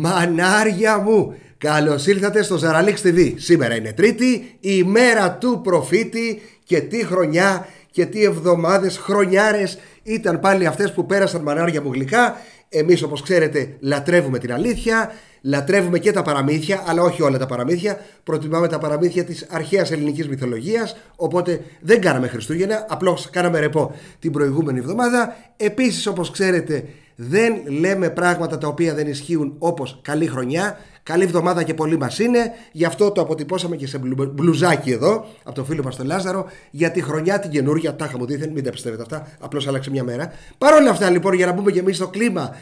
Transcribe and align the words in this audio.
Μανάρια 0.00 0.98
μου! 0.98 1.34
Καλώς 1.58 2.06
ήρθατε 2.06 2.42
στο 2.42 2.56
Ζαραλίξ 2.56 3.02
TV. 3.04 3.34
Σήμερα 3.36 3.76
είναι 3.76 3.92
Τρίτη, 3.92 4.56
η 4.60 4.82
μέρα 4.82 5.32
του 5.32 5.60
προφήτη 5.64 6.42
και 6.64 6.80
τι 6.80 7.04
χρονιά 7.04 7.66
και 7.90 8.06
τι 8.06 8.24
εβδομάδες, 8.24 8.98
χρονιάρες 8.98 9.78
ήταν 10.02 10.40
πάλι 10.40 10.66
αυτές 10.66 10.92
που 10.92 11.06
πέρασαν 11.06 11.42
μανάρια 11.42 11.82
μου 11.82 11.92
γλυκά. 11.92 12.36
Εμείς 12.68 13.02
όπως 13.02 13.22
ξέρετε 13.22 13.76
λατρεύουμε 13.80 14.38
την 14.38 14.52
αλήθεια, 14.52 15.12
λατρεύουμε 15.40 15.98
και 15.98 16.12
τα 16.12 16.22
παραμύθια, 16.22 16.82
αλλά 16.86 17.02
όχι 17.02 17.22
όλα 17.22 17.38
τα 17.38 17.46
παραμύθια. 17.46 18.00
Προτιμάμε 18.24 18.68
τα 18.68 18.78
παραμύθια 18.78 19.24
της 19.24 19.46
αρχαίας 19.50 19.90
ελληνικής 19.90 20.28
μυθολογίας, 20.28 20.96
οπότε 21.16 21.60
δεν 21.80 22.00
κάναμε 22.00 22.28
Χριστούγεννα, 22.28 22.86
απλώς 22.88 23.30
κάναμε 23.30 23.58
ρεπό 23.58 23.94
την 24.18 24.32
προηγούμενη 24.32 24.78
εβδομάδα. 24.78 25.36
Επίσης 25.56 26.06
όπως 26.06 26.30
ξέρετε 26.30 26.84
δεν 27.20 27.62
λέμε 27.66 28.10
πράγματα 28.10 28.58
τα 28.58 28.68
οποία 28.68 28.94
δεν 28.94 29.06
ισχύουν 29.06 29.54
όπως 29.58 29.98
καλή 30.02 30.26
χρονιά. 30.26 30.78
Καλή 31.02 31.24
εβδομάδα 31.24 31.62
και 31.62 31.74
πολύ 31.74 31.98
μας 31.98 32.18
είναι. 32.18 32.52
Γι' 32.72 32.84
αυτό 32.84 33.10
το 33.10 33.20
αποτυπώσαμε 33.20 33.76
και 33.76 33.86
σε 33.86 33.98
μπλουζάκι 34.32 34.90
εδώ 34.90 35.26
από 35.42 35.54
τον 35.54 35.64
φίλο 35.64 35.82
μας 35.82 35.96
τον 35.96 36.06
Λάζαρο. 36.06 36.46
Για 36.70 36.90
τη 36.90 37.02
χρονιά 37.02 37.38
την 37.38 37.50
καινούργια. 37.50 37.96
Τα 37.96 38.04
είχαμε 38.04 38.24
δίθεν, 38.24 38.50
μην 38.50 38.64
τα 38.64 38.70
πιστεύετε 38.70 39.02
αυτά. 39.02 39.28
Απλώς 39.40 39.68
άλλαξε 39.68 39.90
μια 39.90 40.04
μέρα. 40.04 40.32
Παρ' 40.58 40.74
όλα 40.74 40.90
αυτά 40.90 41.10
λοιπόν, 41.10 41.34
για 41.34 41.46
να 41.46 41.52
μπούμε 41.52 41.70
και 41.70 41.78
εμείς 41.78 41.96
στο 41.96 42.08
κλίμα 42.08 42.56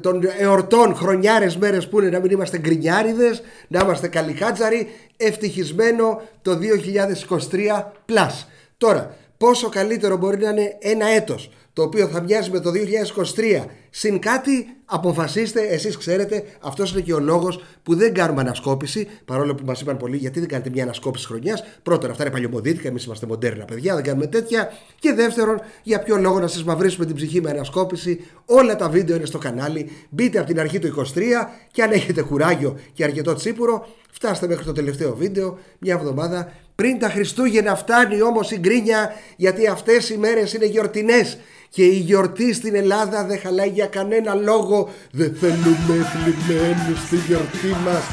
των 0.00 0.20
εορτών, 0.38 0.94
χρονιάρες 0.94 1.56
μέρες 1.56 1.88
που 1.88 2.00
είναι 2.00 2.10
να 2.10 2.20
μην 2.20 2.30
είμαστε 2.30 2.58
γκρινιάριδες, 2.58 3.42
να 3.68 3.80
είμαστε 3.80 4.08
καλικάτζαροι. 4.08 4.88
Ευτυχισμένο 5.16 6.20
το 6.42 6.58
2023 6.58 7.92
plus. 8.06 8.46
Τώρα, 8.76 9.16
πόσο 9.36 9.68
καλύτερο 9.68 10.16
μπορεί 10.16 10.38
να 10.38 10.50
είναι 10.50 10.76
ένα 10.80 11.06
έτος 11.06 11.50
το 11.76 11.82
οποίο 11.82 12.06
θα 12.06 12.22
μοιάζει 12.22 12.50
με 12.50 12.60
το 12.60 12.70
2023 13.36 13.64
συν 13.90 14.18
κάτι 14.18 14.66
αποφασίστε 14.84 15.60
εσείς 15.60 15.96
ξέρετε 15.96 16.44
αυτός 16.60 16.92
είναι 16.92 17.00
και 17.00 17.12
ο 17.12 17.18
λόγος 17.18 17.64
που 17.82 17.94
δεν 17.94 18.14
κάνουμε 18.14 18.40
ανασκόπηση 18.40 19.08
παρόλο 19.24 19.54
που 19.54 19.64
μας 19.64 19.80
είπαν 19.80 19.96
πολλοί 19.96 20.16
γιατί 20.16 20.40
δεν 20.40 20.48
κάνετε 20.48 20.70
μια 20.70 20.82
ανασκόπηση 20.82 21.26
χρονιάς. 21.26 21.64
Πρώτον 21.82 22.10
αυτά 22.10 22.22
είναι 22.22 22.32
παλιωμοδίτικα 22.32 22.88
εμείς 22.88 23.04
είμαστε 23.04 23.26
μοντέρνα 23.26 23.64
παιδιά 23.64 23.94
δεν 23.94 24.04
κάνουμε 24.04 24.26
τέτοια. 24.26 24.72
Και 24.98 25.12
δεύτερον 25.12 25.60
για 25.82 25.98
ποιο 25.98 26.16
λόγο 26.16 26.40
να 26.40 26.46
σας 26.46 26.64
μαυρίσουμε 26.64 27.06
την 27.06 27.14
ψυχή 27.14 27.40
με 27.40 27.50
ανασκόπηση. 27.50 28.20
Όλα 28.44 28.76
τα 28.76 28.88
βίντεο 28.88 29.16
είναι 29.16 29.26
στο 29.26 29.38
κανάλι. 29.38 29.90
Μπείτε 30.08 30.38
από 30.38 30.46
την 30.46 30.60
αρχή 30.60 30.78
του 30.78 31.04
23 31.14 31.20
και 31.70 31.82
αν 31.82 31.90
έχετε 31.90 32.22
κουράγιο 32.22 32.78
και 32.92 33.04
αρκετό 33.04 33.34
τσίπουρο 33.34 33.86
φτάστε 34.10 34.46
μέχρι 34.46 34.64
το 34.64 34.72
τελευταίο 34.72 35.14
βίντεο 35.14 35.58
μια 35.78 35.94
εβδομάδα 35.94 36.52
πριν 36.74 36.98
τα 36.98 37.08
Χριστούγεννα 37.08 37.76
φτάνει 37.76 38.22
όμως 38.22 38.50
η 38.50 38.58
γκρίνια 38.58 39.12
γιατί 39.36 39.66
αυτές 39.66 40.10
οι 40.10 40.18
μέρες 40.18 40.52
είναι 40.52 40.66
γιορτινές 40.66 41.38
και 41.68 41.84
η 41.84 41.98
γιορτή 41.98 42.52
στην 42.52 42.74
Ελλάδα 42.74 43.24
δεν 43.24 43.38
χαλάει 43.38 43.68
για 43.68 43.86
κανένα 43.86 44.34
λόγο. 44.34 44.88
Δεν 45.10 45.34
θέλουμε 45.34 46.04
θλιμμένους 46.12 47.06
στη 47.06 47.16
γιορτή 47.16 47.68
μας. 47.84 48.04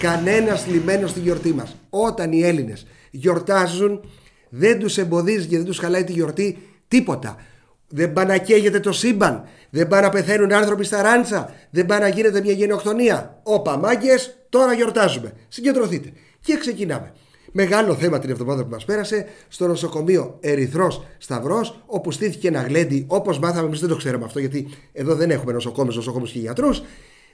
Κανένας 0.00 0.62
θλιμμένος 0.62 1.10
στη 1.10 1.20
γιορτή 1.20 1.52
μας. 1.52 1.76
Όταν 1.90 2.32
οι 2.32 2.42
Έλληνες 2.42 2.86
γιορτάζουν 3.10 4.00
δεν 4.48 4.78
τους 4.78 4.98
εμποδίζεις 4.98 5.46
και 5.46 5.56
δεν 5.56 5.66
τους 5.66 5.78
χαλάει 5.78 6.04
τη 6.04 6.12
γιορτή 6.12 6.58
τίποτα. 6.88 7.36
Δεν 7.88 8.12
πάνε 8.12 8.32
να 8.32 8.38
καίγεται 8.38 8.80
το 8.80 8.92
σύμπαν. 8.92 9.44
Δεν 9.70 9.88
πάνε 9.88 10.02
να 10.06 10.12
πεθαίνουν 10.12 10.52
άνθρωποι 10.52 10.84
στα 10.84 11.02
ράντσα. 11.02 11.54
Δεν 11.70 11.86
πάνε 11.86 12.00
να 12.00 12.08
γίνεται 12.08 12.40
μια 12.40 12.52
γενοκτονία. 12.52 13.40
Όπα 13.42 13.76
μάγκες, 13.76 14.36
τώρα 14.48 14.72
γιορτάζουμε. 14.72 15.32
Συγκεντρωθείτε. 15.48 16.12
Και 16.40 16.56
ξεκινάμε. 16.58 17.12
Μεγάλο 17.52 17.94
θέμα 17.94 18.18
την 18.18 18.30
εβδομάδα 18.30 18.62
που 18.62 18.70
μας 18.70 18.84
πέρασε 18.84 19.26
στο 19.48 19.66
νοσοκομείο 19.66 20.36
Ερυθρός 20.40 21.04
Σταυρός, 21.18 21.82
όπου 21.86 22.10
στήθηκε 22.10 22.48
ένα 22.48 22.62
γλέντι, 22.62 23.04
όπως 23.08 23.38
μάθαμε, 23.38 23.66
εμείς 23.66 23.80
δεν 23.80 23.88
το 23.88 23.96
ξέραμε 23.96 24.24
αυτό, 24.24 24.38
γιατί 24.38 24.68
εδώ 24.92 25.14
δεν 25.14 25.30
έχουμε 25.30 25.52
νοσοκόμες, 25.52 25.94
νοσοκόμους 25.94 26.30
και 26.30 26.38
γιατρούς. 26.38 26.82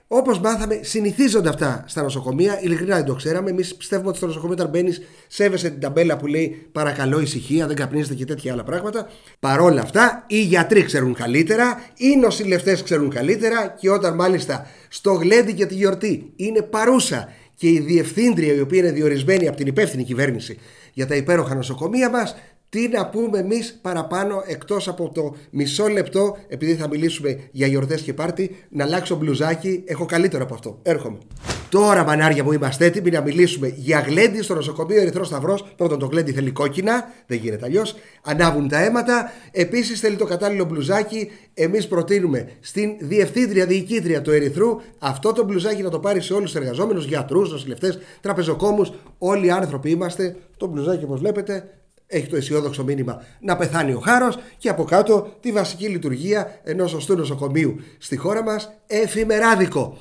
Όπως 0.09 0.41
μάθαμε, 0.41 0.81
συνηθίζονται 0.83 1.49
αυτά 1.49 1.85
στα 1.87 2.03
νοσοκομεία. 2.03 2.61
Ειλικρινά 2.63 2.97
δεν 2.97 3.05
το 3.05 3.15
ξέραμε. 3.15 3.51
Εμείς 3.51 3.75
πιστεύουμε 3.75 4.09
ότι 4.09 4.17
στο 4.17 4.27
νοσοκομείο, 4.27 4.55
όταν 4.55 4.69
μπαίνεις, 4.69 5.03
σέβεσαι 5.27 5.71
την 5.71 5.81
ταμπέλα 5.81 6.17
που 6.17 6.27
λέει 6.27 6.67
Παρακαλώ, 6.73 7.21
ησυχία, 7.21 7.67
δεν 7.67 7.77
καπνίζετε 7.77 8.15
και 8.15 8.25
τέτοια 8.25 8.53
άλλα 8.53 8.65
πράγματα. 8.65 9.09
Παρόλα 9.41 9.81
αυτά, 9.81 10.25
οι 10.27 10.41
γιατροί 10.41 10.83
ξέρουν 10.83 11.15
καλύτερα, 11.15 11.81
οι 11.97 12.17
νοσηλευτές 12.17 12.83
ξέρουν 12.83 13.11
καλύτερα 13.11 13.75
και 13.81 13.91
όταν 13.91 14.15
μάλιστα 14.15 14.67
στο 14.89 15.13
γλέντι 15.13 15.55
και 15.55 15.67
τη 15.67 15.75
γιορτή 15.75 16.33
είναι 16.37 16.63
παρούσα 16.63 17.29
και 17.57 17.69
η 17.69 17.81
διευθύντρια 17.81 18.55
η 18.55 18.61
οποία 18.61 18.79
είναι 18.79 18.91
διορισμένη 18.91 19.49
από 19.49 19.57
την 19.57 19.67
υπεύθυνη 19.67 20.05
κυβέρνηση 20.05 20.59
για 20.93 21.07
τα 21.07 21.15
υπέροχα 21.15 21.55
νοσοκομεία 21.55 22.11
μας 22.11 22.37
τι 22.69 22.89
να 22.89 23.09
πούμε 23.09 23.39
εμείς 23.39 23.79
παραπάνω 23.83 24.43
εκτός 24.47 24.89
από 24.89 25.11
το 25.15 25.35
μισό 25.51 25.87
λεπτό, 25.87 26.37
επειδή 26.49 26.75
θα 26.75 26.89
μιλήσουμε 26.89 27.49
για 27.51 27.67
γιορτές 27.67 28.03
και 28.03 28.15
πάρτι, 28.15 28.57
να 28.69 28.85
αλλάξω 28.85 29.17
μπλουζάκι. 29.17 29.83
Έχω 29.87 30.05
καλύτερο 30.05 30.45
από 30.45 30.55
αυτό. 30.55 30.79
Έρχομαι. 30.83 31.19
Τώρα, 31.69 32.05
μανάρια 32.05 32.45
μου, 32.45 32.53
είμαστε 32.53 32.85
έτοιμοι 32.85 33.11
να 33.11 33.21
μιλήσουμε 33.21 33.73
για 33.77 34.01
γλέντι 34.01 34.43
στο 34.43 34.55
νοσοκομείο 34.55 35.01
Ερυθρό 35.01 35.25
Σταυρός. 35.25 35.65
Πρώτον, 35.77 35.99
το 35.99 36.07
γλέντι 36.07 36.33
θέλει 36.33 36.51
κόκκινα, 36.51 37.13
δεν 37.27 37.39
γίνεται 37.39 37.65
αλλιώς. 37.65 37.95
Ανάβουν 38.25 38.69
τα 38.69 38.85
αίματα. 38.85 39.31
Επίσης, 39.53 40.01
θέλει 40.01 40.17
το 40.17 40.25
κατάλληλο 40.25 40.65
μπλουζάκι. 40.65 41.31
Εμείς 41.55 41.87
προτείνουμε 41.87 42.49
στην 42.61 42.91
διευθύντρια 43.01 43.67
διοικήτρια 43.67 44.23
του 44.23 44.31
Ερυθρού 44.31 44.81
αυτό 44.99 45.33
το 45.33 45.45
μπλουζάκι 45.45 45.83
να 45.83 45.91
το 45.91 45.99
πάρει 45.99 46.21
σε 46.21 46.33
όλους 46.33 46.53
τους 46.53 46.61
εργαζόμενους, 46.61 47.05
γιατρούς, 47.05 47.51
νοσηλευτές, 47.51 47.99
τραπεζοκόμους. 48.21 48.93
Όλοι 49.19 49.47
οι 49.47 49.51
άνθρωποι 49.51 49.91
είμαστε. 49.91 50.37
Το 50.57 50.67
μπλουζάκι, 50.67 51.05
όπως 51.05 51.21
βλέπετε, 51.21 51.71
έχει 52.07 52.27
το 52.27 52.37
αισιόδοξο 52.37 52.85
μήνυμα 52.85 53.23
να 53.41 53.57
πεθάνει 53.57 53.93
ο 53.93 53.99
χάρος 53.99 54.39
και 54.59 54.69
από 54.69 54.85
κάτω 54.85 55.37
τη 55.41 55.53
βασική 55.53 55.89
λειτουργία 55.89 56.61
ενός 56.65 56.91
σωστού 56.91 57.17
νοσοκομείου 57.17 57.77
στη 57.99 58.17
χώρα 58.17 58.43
μας, 58.43 58.73
εφημεράδικο. 58.87 59.99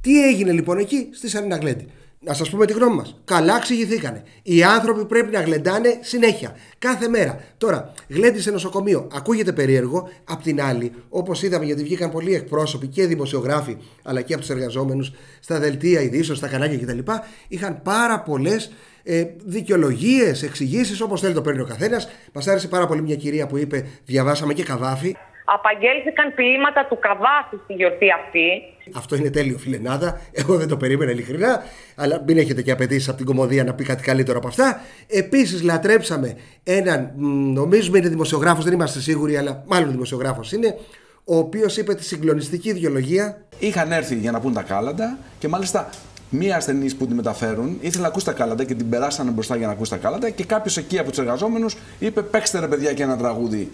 Τι 0.00 0.26
έγινε 0.26 0.52
λοιπόν 0.52 0.78
εκεί 0.78 1.08
στη 1.12 1.28
Σαλίνα 1.28 1.56
Γλέντι. 1.56 1.86
Να 2.26 2.34
σας 2.34 2.50
πούμε 2.50 2.66
τη 2.66 2.72
γνώμη 2.72 2.96
μας. 2.96 3.20
Καλά 3.24 3.56
εξηγηθήκανε. 3.56 4.22
Οι 4.42 4.62
άνθρωποι 4.62 5.04
πρέπει 5.04 5.32
να 5.32 5.40
γλεντάνε 5.40 5.98
συνέχεια. 6.00 6.56
Κάθε 6.78 7.08
μέρα. 7.08 7.40
Τώρα, 7.58 7.92
γλέντι 8.08 8.40
σε 8.40 8.50
νοσοκομείο. 8.50 9.08
Ακούγεται 9.14 9.52
περίεργο. 9.52 10.08
Απ' 10.24 10.42
την 10.42 10.62
άλλη, 10.62 10.92
όπως 11.08 11.42
είδαμε, 11.42 11.64
γιατί 11.64 11.82
βγήκαν 11.82 12.10
πολλοί 12.10 12.34
εκπρόσωποι 12.34 12.86
και 12.86 13.06
δημοσιογράφοι, 13.06 13.76
αλλά 14.02 14.20
και 14.20 14.32
από 14.32 14.42
τους 14.42 14.50
εργαζόμενους 14.50 15.12
στα 15.40 15.58
δελτία 15.58 16.00
ειδήσεων, 16.00 16.36
στα 16.36 16.48
κανάλια 16.48 16.78
κτλ. 16.78 17.12
Είχαν 17.48 17.82
πάρα 17.82 18.20
πολλές 18.20 18.72
ε, 19.02 19.24
δικαιολογίες, 19.44 20.42
εξηγήσεις, 20.42 21.00
όπως 21.00 21.20
θέλει 21.20 21.34
το 21.34 21.42
παίρνει 21.42 21.60
ο 21.60 21.66
καθένας. 21.66 22.08
Μας 22.32 22.48
άρεσε 22.48 22.68
πάρα 22.68 22.86
πολύ 22.86 23.02
μια 23.02 23.16
κυρία 23.16 23.46
που 23.46 23.56
είπε: 23.56 23.86
Διαβάσαμε 24.04 24.54
και 24.54 24.62
καβάφι. 24.62 25.16
Απαγγέλθηκαν 25.44 26.34
ποίηματα 26.34 26.86
του 26.88 26.98
Καβάφη 26.98 27.56
στη 27.64 27.72
γιορτή 27.72 28.06
αυτή. 28.20 28.46
Αυτό 28.94 29.16
είναι 29.16 29.30
τέλειο, 29.30 29.58
φιλενάδα. 29.58 30.20
Εγώ 30.32 30.56
δεν 30.56 30.68
το 30.68 30.76
περίμενα 30.76 31.10
ειλικρινά. 31.10 31.62
Αλλά 31.96 32.22
μην 32.26 32.38
έχετε 32.38 32.62
και 32.62 32.70
απαιτήσεις 32.70 33.08
από 33.08 33.16
την 33.16 33.26
κομμωδία 33.26 33.64
να 33.64 33.74
πει 33.74 33.84
κάτι 33.84 34.02
καλύτερο 34.02 34.38
από 34.38 34.48
αυτά. 34.48 34.80
Επίσης, 35.06 35.62
λατρέψαμε 35.62 36.36
έναν, 36.62 37.12
νομίζουμε 37.52 37.98
είναι 37.98 38.08
δημοσιογράφος, 38.08 38.64
δεν 38.64 38.72
είμαστε 38.72 39.00
σίγουροι, 39.00 39.36
αλλά 39.36 39.64
μάλλον 39.66 39.90
δημοσιογράφος 39.90 40.52
είναι, 40.52 40.78
ο 41.24 41.36
οποίος 41.36 41.76
είπε 41.76 41.94
τη 41.94 42.04
συγκλονιστική 42.04 42.68
ιδεολογία. 42.68 43.44
Είχαν 43.58 43.92
έρθει 43.92 44.14
για 44.14 44.30
να 44.30 44.40
πούν 44.40 44.52
τα 44.52 44.62
κάλαντα 44.62 45.18
και 45.38 45.48
μάλιστα 45.48 45.88
μία 46.30 46.56
ασθενή 46.56 46.94
που 46.94 47.06
τη 47.06 47.14
μεταφέρουν 47.14 47.78
ήθελε 47.80 48.02
να 48.02 48.08
ακούσει 48.08 48.24
τα 48.24 48.32
κάλαντα 48.32 48.64
και 48.64 48.74
την 48.74 48.88
περάσανε 48.88 49.30
μπροστά 49.30 49.56
για 49.56 49.66
να 49.66 49.72
ακούσει 49.72 49.90
τα 49.90 49.96
κάλαντα 49.96 50.30
και 50.30 50.44
κάποιος 50.44 50.76
εκεί 50.76 50.98
από 50.98 51.08
τους 51.08 51.18
εργαζόμενους 51.18 51.76
είπε: 51.98 52.22
Παίξτε 52.22 52.60
ρε 52.60 52.68
παιδιά 52.68 52.92
και 52.92 53.02
ένα 53.02 53.16
τραγούδι 53.16 53.70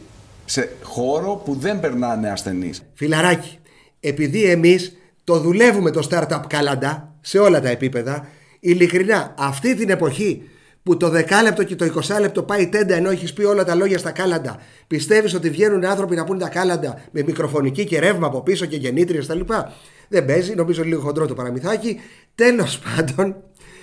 σε 0.51 0.71
χώρο 0.83 1.43
που 1.45 1.55
δεν 1.55 1.81
περνάνε 1.81 2.31
ασθενείς. 2.31 2.83
Φιλαράκι, 2.95 3.59
επειδή 4.01 4.45
εμείς 4.45 4.97
το 5.25 5.39
δουλεύουμε 5.39 5.91
το 5.91 6.09
startup 6.11 6.41
κάλαντα 6.49 7.15
σε 7.21 7.39
όλα 7.39 7.61
τα 7.61 7.69
επίπεδα, 7.69 8.29
ειλικρινά 8.61 9.35
αυτή 9.39 9.75
την 9.75 9.91
εποχή 9.91 10.43
που 10.83 10.97
το 10.97 11.09
δεκάλεπτο 11.09 11.65
και 11.65 11.77
το 11.77 12.01
20 12.09 12.21
λεπτό 12.21 12.43
πάει 12.43 12.69
τέντα 12.69 12.95
ενώ 12.95 13.11
έχεις 13.11 13.33
πει 13.33 13.45
όλα 13.45 13.65
τα 13.65 13.75
λόγια 13.75 13.99
στα 13.99 14.11
κάλαντα. 14.11 14.59
Πιστεύεις 14.87 15.35
ότι 15.35 15.51
βγαίνουν 15.51 15.85
άνθρωποι 15.85 16.15
να 16.15 16.25
πούνε 16.25 16.39
τα 16.39 16.49
κάλαντα 16.49 17.01
με 17.11 17.23
μικροφωνική 17.23 17.85
και 17.85 17.99
ρεύμα 17.99 18.27
από 18.27 18.43
πίσω 18.43 18.67
και 18.67 18.77
γεννήτριες 18.77 19.27
κτλ. 19.27 19.41
Δεν 20.09 20.25
παίζει, 20.25 20.55
νομίζω 20.55 20.85
λίγο 20.85 21.01
χοντρό 21.01 21.27
το 21.27 21.35
παραμυθάκι. 21.35 22.01
Τέλος 22.35 22.79
πάντων, 22.79 23.37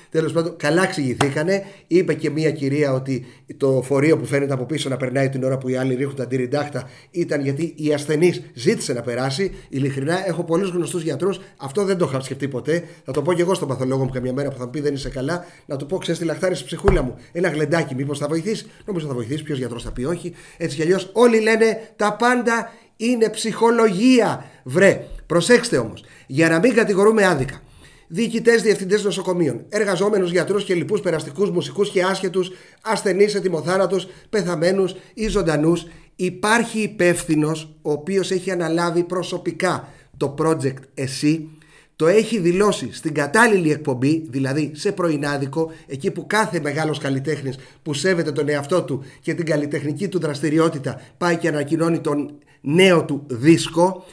Τέλος 0.09 0.31
πάντων, 0.31 0.55
καλά 0.57 0.83
εξηγηθήκανε. 0.83 1.63
Είπε 1.87 2.13
και 2.13 2.29
μία 2.29 2.51
κυρία 2.51 2.93
ότι 2.93 3.25
το 3.57 3.81
φορείο 3.81 4.17
που 4.17 4.25
φαίνεται 4.25 4.53
από 4.53 4.65
πίσω 4.65 4.89
να 4.89 4.97
περνάει 4.97 5.29
την 5.29 5.43
ώρα 5.43 5.57
που 5.57 5.69
οι 5.69 5.75
άλλοι 5.75 5.95
ρίχνουν 5.95 6.15
τα 6.15 6.23
αντιριντάχτα 6.23 6.89
ήταν 7.11 7.41
γιατί 7.41 7.73
η 7.75 7.93
ασθενή 7.93 8.33
ζήτησε 8.53 8.93
να 8.93 9.01
περάσει. 9.01 9.51
Ειλικρινά, 9.69 10.27
έχω 10.27 10.43
πολλούς 10.43 10.69
γνωστούς 10.69 11.03
γιατρούς. 11.03 11.39
Αυτό 11.57 11.83
δεν 11.83 11.97
το 11.97 12.05
είχα 12.09 12.21
σκεφτεί 12.21 12.47
ποτέ. 12.47 12.83
Θα 13.05 13.11
το 13.11 13.21
πω 13.21 13.33
και 13.33 13.41
εγώ 13.41 13.53
στον 13.53 13.67
παθολόγο 13.67 14.03
μου 14.03 14.09
καμιά 14.09 14.33
μέρα 14.33 14.49
που 14.49 14.57
θα 14.57 14.65
μου 14.65 14.69
πει 14.69 14.79
δεν 14.81 14.93
είσαι 14.93 15.09
καλά. 15.09 15.45
Να 15.65 15.75
του 15.75 15.85
πω, 15.85 15.97
ξέρεις 15.97 16.19
τη 16.19 16.25
λαχτάρι 16.25 16.55
στη 16.55 16.65
ψυχούλα 16.65 17.01
μου. 17.01 17.15
Ένα 17.31 17.49
γλεντάκι, 17.49 17.95
μήπως 17.95 18.19
θα 18.19 18.27
βοηθήσει. 18.27 18.65
Νομίζω 18.85 19.07
θα 19.07 19.13
βοηθήσει. 19.13 19.43
Ποιος 19.43 19.57
γιατρός 19.57 19.83
θα 19.83 19.91
πει 19.91 20.03
όχι. 20.03 20.33
Έτσι 20.57 20.75
κι 20.75 20.81
αλλιώς 20.81 21.09
όλοι 21.13 21.39
λένε 21.39 21.91
τα 21.95 22.13
πάντα 22.13 22.71
είναι 22.97 23.29
ψυχολογία. 23.29 24.45
Βρε, 24.63 25.03
προσέξτε 25.25 25.77
όμως, 25.77 26.03
για 26.27 26.49
να 26.49 26.59
μην 26.59 26.73
κατηγορούμε 26.73 27.25
άδικα 27.25 27.61
διοικητές, 28.07 28.61
διευθυντές 28.61 29.03
νοσοκομείων, 29.03 29.65
εργαζόμενους 29.69 30.31
γιατρούς 30.31 30.63
και 30.63 30.73
λοιπούς 30.73 31.01
περαστικούς, 31.01 31.51
μουσικούς 31.51 31.89
και 31.89 32.03
άσχετους, 32.03 32.51
ασθενείς, 32.81 33.35
ετοιμοθάνατους, 33.35 34.07
πεθαμένους 34.29 34.95
ή 35.13 35.27
ζωντανούς. 35.27 35.85
Υπάρχει 36.15 36.79
υπεύθυνος 36.79 37.77
ο 37.81 37.91
οποίος 37.91 38.31
έχει 38.31 38.51
αναλάβει 38.51 39.03
προσωπικά 39.03 39.87
το 40.17 40.35
project 40.39 40.81
εσύ, 40.93 41.49
το 41.95 42.07
έχει 42.07 42.39
δηλώσει 42.39 42.89
στην 42.91 43.13
κατάλληλη 43.13 43.71
εκπομπή, 43.71 44.25
δηλαδή 44.29 44.71
σε 44.75 44.91
πρωινάδικο, 44.91 45.71
εκεί 45.87 46.11
που 46.11 46.27
κάθε 46.27 46.59
μεγάλος 46.59 46.97
καλλιτέχνης 46.97 47.55
που 47.83 47.93
σέβεται 47.93 48.31
τον 48.31 48.49
εαυτό 48.49 48.83
του 48.83 49.03
και 49.21 49.33
την 49.33 49.45
καλλιτεχνική 49.45 50.07
του 50.07 50.19
δραστηριότητα 50.19 51.01
πάει 51.17 51.37
και 51.37 51.47
ανακοινώνει 51.47 51.99
τον 51.99 52.31
νέο 52.61 53.05
του 53.05 53.23
δίσκο. 53.27 54.05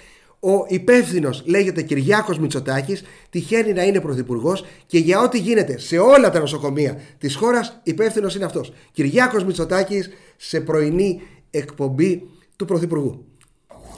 Ο 0.46 0.64
υπεύθυνος 0.68 1.42
λέγεται 1.46 1.82
Κυριάκος 1.82 2.38
Μητσοτάκης, 2.38 3.02
τυχαίνει 3.30 3.72
να 3.72 3.82
είναι 3.82 4.00
πρωθυπουργός 4.00 4.64
και 4.86 4.98
για 4.98 5.20
ό,τι 5.20 5.38
γίνεται 5.38 5.78
σε 5.78 5.98
όλα 5.98 6.30
τα 6.30 6.38
νοσοκομεία 6.38 7.00
της 7.18 7.36
χώρας, 7.36 7.80
υπεύθυνος 7.82 8.34
είναι 8.34 8.44
αυτός. 8.44 8.72
Κυριάκος 8.92 9.44
Μητσοτάκης 9.44 10.10
σε 10.36 10.60
πρωινή 10.60 11.20
εκπομπή 11.50 12.28
του 12.56 12.64
Πρωθυπουργού. 12.64 13.24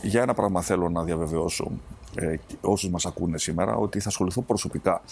Για 0.02 0.22
ένα 0.22 0.34
πράγμα 0.34 0.62
θέλω 0.62 0.88
να 0.88 1.04
διαβεβαιώσω 1.04 1.70
ε, 2.14 2.36
όσους 2.60 2.90
μας 2.90 3.06
ακούνε 3.06 3.38
σήμερα 3.38 3.76
ότι 3.76 4.00
θα 4.00 4.08
ασχοληθώ 4.08 4.42
προσωπικά 4.42 5.02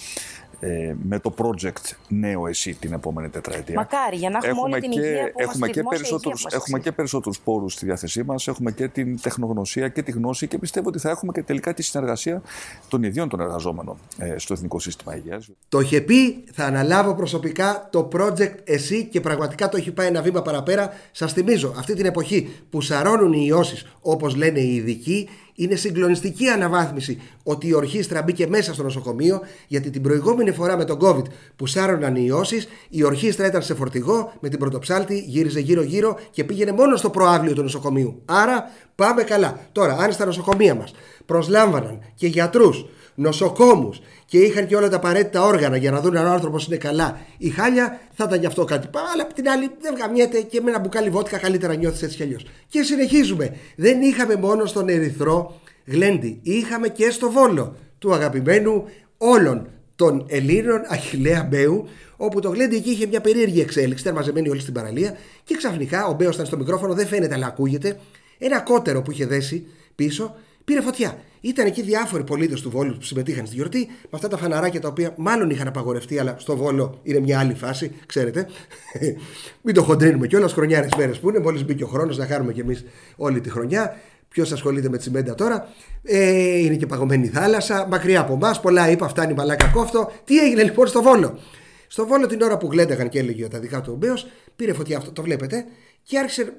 ε, 0.64 0.94
με 1.02 1.19
το 1.19 1.34
project 1.37 1.96
Νέο 2.08 2.46
Εσύ 2.46 2.75
την 2.75 2.93
επόμενη 2.93 3.28
τετραετία. 3.28 3.75
Μακάρι, 3.75 4.16
για 4.16 4.31
να 4.31 4.38
έχουμε, 4.43 4.61
όλη 4.61 4.81
την 4.81 4.90
και, 4.90 5.00
υγεία 5.00 5.32
που 5.32 5.40
έχουμε 5.40 5.58
μας 5.58 5.69
και, 5.69 5.75
δημόσια 5.75 5.99
περισσότερους, 5.99 6.38
υγεία 6.38 6.49
που 6.49 6.55
μας 6.55 6.62
έχουμε 6.62 6.78
και 6.78 6.93
περισσότερους 6.93 7.40
πόρους 7.40 7.72
στη 7.72 7.84
διάθεσή 7.84 8.22
μας, 8.22 8.49
έχουμε 8.49 8.72
και 8.72 8.88
την 8.88 9.20
τεχνογνωσία 9.20 9.88
και 9.88 10.02
τη 10.02 10.11
γνώση 10.11 10.46
και 10.46 10.58
πιστεύω 10.58 10.88
ότι 10.88 10.99
θα 10.99 11.11
έχουμε 11.11 11.32
και 11.32 11.43
τελικά 11.43 11.75
τη 11.75 11.82
συνεργασία 11.82 12.43
των 12.88 13.02
ιδίων 13.02 13.28
των 13.28 13.40
εργαζόμενων 13.40 13.96
ε, 14.19 14.38
στο 14.38 14.52
Εθνικό 14.52 14.78
Σύστημα 14.78 15.16
Υγείας. 15.16 15.50
Το 15.69 15.81
είχε 15.81 16.00
πει, 16.00 16.44
θα 16.52 16.64
αναλάβω 16.64 17.14
προσωπικά 17.14 17.88
το 17.93 18.08
project 18.12 18.55
εσύ 18.64 19.05
και 19.05 19.20
πραγματικά 19.20 19.69
το 19.69 19.76
έχει 19.76 19.93
πάει 19.93 20.06
ένα 20.06 20.22
βήμα 20.22 20.43
παραπέρα. 20.43 20.93
Σας 21.12 21.32
θυμίζω, 21.32 21.75
αυτή 21.78 21.94
την 21.94 22.05
εποχή 22.05 22.56
που 22.70 22.81
σαρώνουν 22.81 23.32
οι 23.32 23.44
ιώσεις, 23.46 23.96
όπως 24.00 24.37
λένε 24.37 24.61
οι 24.61 24.75
ειδικοί, 24.75 25.28
είναι 25.55 25.75
συγκλονιστική 25.75 26.49
αναβάθμιση 26.49 27.21
ότι 27.43 27.67
η 27.67 27.75
ορχήστρα 27.75 28.23
μπήκε 28.23 28.47
μέσα 28.47 28.75
στο 28.75 28.83
νοσοκομείο, 28.83 29.41
γιατί 29.67 29.91
την 29.91 30.03
προηγούμενη 30.03 30.53
φορά 30.53 30.77
με 30.77 30.85
τον 30.85 30.99
COVID 31.03 31.25
που 31.56 31.67
σάρωναν 31.67 32.17
οι 32.17 32.25
ιώσεις, 32.27 32.69
η 32.89 33.05
ορχήστρα 33.05 33.47
ήταν 33.47 33.62
σε 33.62 33.75
φορτηγό 33.75 34.33
με 34.41 34.49
την 34.49 34.59
πρωτοψάλτη, 34.59 35.19
γύριζε 35.19 35.61
γύρω-γύρω 35.61 36.19
και 36.31 36.45
πήγαινε 36.45 36.73
μόνο 36.73 36.97
στο 36.97 37.11
προάβλιο 37.11 37.55
του 37.55 37.62
νοσοκομείου. 37.62 38.23
Άρα 38.25 38.71
πάμε 38.95 39.23
καλά. 39.23 39.59
Τώρα, 39.73 39.97
αν 39.97 40.12
στα 40.12 40.25
νοσοκομεία 40.25 40.75
μας 40.75 40.95
προσλάμβαναν 41.27 41.99
και 42.15 42.27
γιατρούς, 42.27 42.87
νοσοκόμους 43.14 44.00
και 44.26 44.38
είχαν 44.38 44.66
και 44.66 44.76
όλα 44.76 44.88
τα 44.88 44.96
απαραίτητα 44.96 45.43
όργανα 45.43 45.76
για 45.76 45.90
να 45.90 46.00
δουν 46.00 46.16
αν 46.16 46.26
ο 46.26 46.31
άνθρωπος 46.31 46.66
είναι 46.66 46.76
καλά, 46.76 47.20
η 47.38 47.49
χάλια 47.49 48.00
θα 48.12 48.25
ήταν 48.26 48.40
γι' 48.40 48.46
αυτό 48.46 48.64
κάτι. 48.64 48.88
Αλλά 49.12 49.22
απ' 49.22 49.32
την 49.32 49.49
άλλη 49.49 49.70
δεν 49.81 49.94
γαμιέται 49.99 50.40
και 50.40 50.61
με 50.61 50.70
ένα 50.70 50.78
μπουκάλι 50.78 51.11
βότκα 51.11 51.38
καλύτερα 51.38 51.75
νιώθεις 51.75 52.02
έτσι 52.02 52.16
κι 52.16 52.22
αλλιώς. 52.22 52.46
Και 52.69 52.82
συνεχίζουμε. 52.82 53.56
Δεν 53.76 54.00
είχαμε 54.02 54.37
μόνο 54.37 54.64
στον 54.64 54.88
Ερυθρό 54.88 55.61
Γλέντι, 55.87 56.38
είχαμε 56.43 56.88
και 56.88 57.11
στο 57.11 57.31
Βόλο 57.31 57.76
του 57.99 58.14
αγαπημένου 58.14 58.84
όλων 59.19 59.69
των 59.96 60.26
Ελλήνων 60.28 60.81
Αχηλέα 60.87 61.46
Μπέου, 61.50 61.88
όπου 62.16 62.40
το 62.40 62.49
Γλέντι 62.49 62.76
εκεί 62.76 62.90
είχε 62.90 63.06
μια 63.06 63.20
περίεργη 63.20 63.61
εξέλιξη, 63.61 64.02
ήταν 64.02 64.14
μαζεμένοι 64.14 64.49
όλοι 64.49 64.61
στην 64.61 64.75
παραλία 64.75 65.16
και 65.44 65.56
ξαφνικά 65.56 66.06
ο 66.06 66.12
Μπέος 66.12 66.34
ήταν 66.34 66.46
στο 66.46 66.56
μικρόφωνο, 66.56 66.94
δεν 66.94 67.06
φαίνεται 67.06 67.34
αλλά 67.34 67.46
ακούγεται. 67.46 67.99
Ένα 68.38 68.61
κότερο 68.61 69.02
που 69.02 69.11
είχε 69.11 69.26
δέσει 69.26 69.66
πίσω 69.94 70.34
πήρε 70.64 70.81
φωτιά. 70.81 71.19
Ήταν 71.40 71.66
εκεί 71.66 71.82
διάφοροι 71.82 72.25
πολίτες 72.25 72.61
του 72.61 72.70
Βόλου 72.70 72.94
που 72.94 73.02
συμμετείχαν 73.02 73.46
στη 73.46 73.55
γιορτή, 73.55 73.87
με 73.87 74.11
αυτά 74.11 74.28
τα 74.28 74.37
φαναράκια 74.37 74.81
τα 74.81 74.88
οποία 74.88 75.14
μάλλον 75.16 75.50
είχαν 75.50 75.66
απαγορευτεί, 75.66 76.19
αλλά 76.19 76.34
στο 76.38 76.56
Βόλο 76.56 77.00
είναι 77.02 77.20
μια 77.20 77.38
άλλη 77.38 77.55
φάση, 77.55 77.93
ξέρετε. 78.06 78.49
Μην 79.62 79.75
το 79.75 79.82
χοντρίνουμε 79.82 80.26
κιόλας, 80.26 80.52
χρονιάρες 80.52 80.90
μέρες 80.96 81.19
που 81.19 81.28
είναι, 81.28 81.38
μόλις 81.38 81.64
μπήκε 81.64 81.84
ο 81.84 81.87
χρόνος 81.87 82.16
να 82.16 82.26
κάνουμε 82.26 82.52
κι 82.52 82.61
εμείς 82.61 82.84
όλη 83.16 83.40
τη 83.40 83.50
χρονιά. 83.50 83.96
Ποιος 84.28 84.52
ασχολείται 84.52 84.88
με 84.88 84.99
τσιμέντα 84.99 85.34
τώρα; 85.34 85.69
Ε, 86.02 86.58
είναι 86.58 86.75
και 86.75 86.87
παγωμένη 86.87 87.26
η 87.26 87.28
θάλασσα, 87.28 87.87
μακριά 87.90 88.20
από 88.20 88.32
εμάς. 88.32 88.61
Πολλά 88.61 88.90
είπα, 88.90 89.08
φτάνει 89.08 89.34
μαλάκα 89.34 89.66
κόφτο. 89.66 90.11
Τι 90.25 90.38
έγινε 90.38 90.62
λοιπόν 90.62 90.87
στο 90.87 91.02
Βόλο; 91.02 91.38
Στο 91.87 92.06
Βόλο 92.06 92.26
την 92.26 92.43
ώρα 92.43 92.56
που 92.56 92.69
γλένταγαν 92.70 93.08
και 93.08 93.19
έλεγε 93.19 93.49
τα 93.49 93.58
δικά 93.58 93.81
του 93.81 93.93
ο 93.94 93.96
Μπέος, 93.96 94.26
πήρε 94.56 94.72
φωτιά 94.72 94.96
αυτό, 94.96 95.12
το 95.12 95.22
βλέπετε, 95.22 95.64
και 96.05 96.19
άρχισε, 96.19 96.56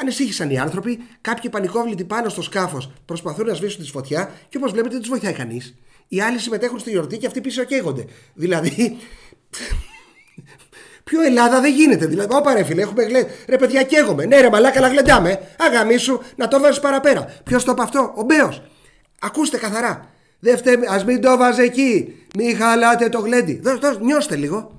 ανησύχησαν 0.00 0.50
οι 0.50 0.58
άνθρωποι. 0.58 0.98
Κάποιοι 1.20 1.50
πανικόβλητοι 1.50 2.04
πάνω 2.04 2.28
στο 2.28 2.42
σκάφος 2.42 2.90
προσπαθούν 3.04 3.46
να 3.46 3.54
σβήσουν 3.54 3.84
τη 3.84 3.90
φωτιά 3.90 4.32
και 4.48 4.56
όπως 4.56 4.70
βλέπετε 4.70 4.92
δεν 4.92 5.00
τους 5.00 5.10
βοηθάει 5.10 5.32
κανείς. 5.32 5.74
Οι 6.08 6.20
άλλοι 6.20 6.38
συμμετέχουν 6.38 6.78
στη 6.78 6.90
γιορτή 6.90 7.18
και 7.18 7.26
αυτοί 7.26 7.40
πίσω 7.40 7.64
καίγονται. 7.64 8.04
Δηλαδή. 8.34 8.96
Πιο 11.04 11.22
Ελλάδα 11.22 11.60
δεν 11.60 11.74
γίνεται. 11.74 12.06
Δηλαδή, 12.06 12.34
όπα 12.34 12.54
ρε 12.54 12.64
φίλε, 12.64 12.82
έχουμε 12.82 13.02
γλε... 13.02 13.26
Ρε 13.48 13.56
παιδιά, 13.56 13.82
καίγομαι. 13.82 14.24
Ναι, 14.24 14.40
ρε 14.40 14.50
μαλάκα, 14.50 14.78
αλλά 14.78 14.88
γλεντάμε. 14.88 15.40
Αγαμίσου 15.58 16.20
να 16.36 16.48
το 16.48 16.60
βάζεις 16.60 16.80
παραπέρα. 16.80 17.34
Ποιος 17.44 17.64
το 17.64 17.72
είπε 17.72 17.82
αυτό, 17.82 18.12
ο 18.16 18.22
Μπέος. 18.22 18.62
Ακούστε 19.20 19.58
καθαρά. 19.58 20.10
Δεν 20.38 20.56
φταίμε, 20.56 20.86
ας 20.88 21.04
μην 21.04 21.20
το 21.20 21.36
βάζει 21.36 21.62
εκεί. 21.62 22.14
Μην 22.36 22.56
χαλάτε 22.56 23.08
το 23.08 23.18
γλέντι. 23.18 23.60
Δώσ, 23.62 23.78
δώσ, 23.78 23.98
νιώστε 23.98 24.36
λίγο. 24.36 24.77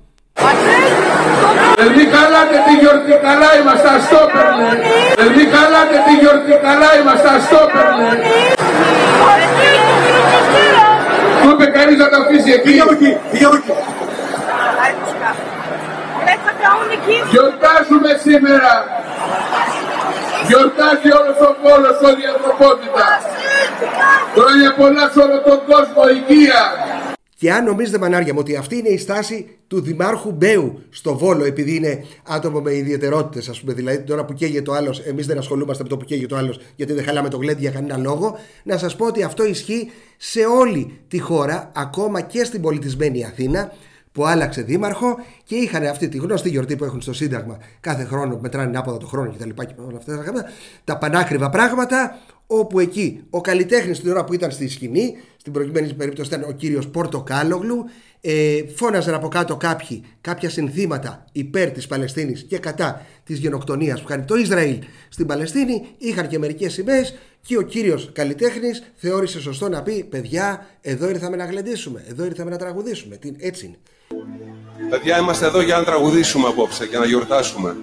Δεν 1.78 1.88
μη 1.96 2.04
χαλάτε 2.14 2.58
τη 2.66 2.72
γιορτή 2.80 3.14
καλά 3.26 3.50
είμαστε 3.58 3.88
αστόπερ 3.96 4.46
Δεν 5.18 5.28
μη 5.36 5.44
χαλάτε 5.54 5.96
τη 6.06 6.12
γιορτή 6.20 6.54
καλά 6.66 6.90
είμαστε 6.98 7.28
αστόπερ 7.36 7.86
Του 11.42 11.48
είπε 11.52 11.66
κανείς 11.76 11.96
να 12.02 12.08
τα 12.12 12.18
αφήσει 12.22 12.50
εκεί. 12.52 12.62
Πήγε 12.66 12.80
από 12.80 12.92
εκεί, 12.92 13.10
πήγε 13.30 13.44
από 13.44 13.56
εκεί. 13.60 13.72
Γιορτάζουμε 17.32 18.10
σήμερα. 18.26 18.72
Γιορτάζει 20.48 21.10
όλος 21.20 21.38
ο 21.48 21.52
πόλος, 21.62 21.96
όλη 22.08 22.22
η 22.26 22.30
ανθρωπότητα. 22.34 23.06
Χρόνια 24.34 24.70
πολλά 24.80 25.04
σε 25.12 25.18
όλο 25.24 25.38
τον 25.48 25.58
κόσμο, 25.70 26.02
υγεία 26.16 26.62
και 27.40 27.52
αν 27.52 27.64
νομίζετε, 27.64 27.98
μανάρια 27.98 28.32
μου, 28.32 28.38
ότι 28.42 28.56
αυτή 28.56 28.76
είναι 28.76 28.88
η 28.88 28.98
στάση 28.98 29.46
του 29.66 29.80
Δημάρχου 29.80 30.32
Μπέου 30.32 30.82
στο 30.90 31.16
Βόλο, 31.16 31.44
επειδή 31.44 31.76
είναι 31.76 32.04
άτομο 32.26 32.60
με 32.60 32.74
ιδιαιτερότητες, 32.74 33.48
ας 33.48 33.60
πούμε, 33.60 33.72
δηλαδή 33.72 34.02
τώρα 34.02 34.24
που 34.24 34.32
καίγεται 34.32 34.70
ο 34.70 34.74
άλλος, 34.74 35.00
εμείς 35.00 35.26
δεν 35.26 35.38
ασχολούμαστε 35.38 35.82
με 35.82 35.88
το 35.88 35.96
που 35.96 36.04
καίγεται 36.04 36.34
ο 36.34 36.36
άλλος, 36.36 36.60
γιατί 36.76 36.92
δεν 36.92 37.04
χαλάμε 37.04 37.28
το 37.28 37.36
γλέντι 37.36 37.60
για 37.60 37.70
κανένα 37.70 37.96
λόγο, 37.96 38.38
να 38.62 38.78
σας 38.78 38.96
πω 38.96 39.06
ότι 39.06 39.22
αυτό 39.22 39.44
ισχύει 39.44 39.90
σε 40.16 40.40
όλη 40.40 40.98
τη 41.08 41.18
χώρα, 41.18 41.72
ακόμα 41.74 42.20
και 42.20 42.44
στην 42.44 42.60
πολιτισμένη 42.60 43.24
Αθήνα, 43.24 43.72
που 44.12 44.26
άλλαξε 44.26 44.62
δήμαρχο 44.62 45.16
και 45.44 45.54
είχαν 45.54 45.86
αυτή 45.86 46.08
τη 46.08 46.16
γνωστή 46.16 46.48
γιορτή 46.48 46.76
που 46.76 46.84
έχουν 46.84 47.00
στο 47.00 47.12
Σύνταγμα 47.12 47.58
κάθε 47.80 48.04
χρόνο 48.04 48.34
που 48.34 48.40
μετράνε 48.42 48.78
άποδα 48.78 48.98
το 48.98 49.06
χρόνο 49.06 49.32
κτλ. 49.32 49.50
Όλα 49.86 49.96
αυτά 49.96 50.32
τα, 50.32 50.44
τα 50.84 50.98
πανάκριβα 50.98 51.50
πράγματα, 51.50 52.18
όπου 52.46 52.78
εκεί 52.78 53.24
ο 53.30 53.40
καλλιτέχνης 53.40 54.00
την 54.00 54.10
ώρα 54.10 54.24
που 54.24 54.34
ήταν 54.34 54.50
στη 54.50 54.68
σκηνή, 54.68 55.14
στην 55.40 55.52
προηγούμενη 55.52 55.94
περίπτωση 55.94 56.28
ήταν 56.28 56.44
ο 56.48 56.52
κύριος 56.52 56.88
Πορτοκάλογλου, 56.88 57.84
ε, 58.20 58.64
φώναζαν 58.74 59.14
από 59.14 59.28
κάτω 59.28 59.56
κάποιοι 59.56 60.04
κάποια 60.20 60.50
συνθήματα 60.50 61.24
υπέρ 61.32 61.70
της 61.70 61.86
Παλαιστίνης 61.86 62.42
και 62.48 62.58
κατά 62.58 63.06
της 63.24 63.38
γενοκτονίας 63.38 64.00
που 64.00 64.06
κάνει 64.06 64.24
το 64.24 64.36
Ισραήλ 64.36 64.78
στην 65.08 65.26
Παλαιστίνη. 65.26 65.86
Είχαν 65.98 66.28
και 66.28 66.38
μερικές 66.38 66.72
σημαίες 66.72 67.14
και 67.40 67.56
ο 67.56 67.62
κύριος 67.62 68.10
καλλιτέχνης 68.12 68.82
θεώρησε 68.96 69.40
σωστό 69.40 69.68
να 69.68 69.82
πει: 69.82 70.04
Παιδιά, 70.04 70.66
εδώ 70.80 71.08
ήρθαμε 71.08 71.36
να 71.36 71.44
γλεντήσουμε, 71.44 72.04
εδώ 72.08 72.24
ήρθαμε 72.24 72.50
να 72.50 72.56
τραγουδήσουμε. 72.56 73.16
Τι, 73.16 73.32
έτσι 73.38 73.66
είναι. 73.66 73.76
Παιδιά, 74.90 75.18
είμαστε 75.18 75.46
εδώ 75.46 75.60
για 75.60 75.76
να 75.76 75.84
τραγουδήσουμε 75.84 76.48
απόψε 76.48 76.86
και 76.86 76.98
να 76.98 77.06
γιορτάσουμε. 77.06 77.76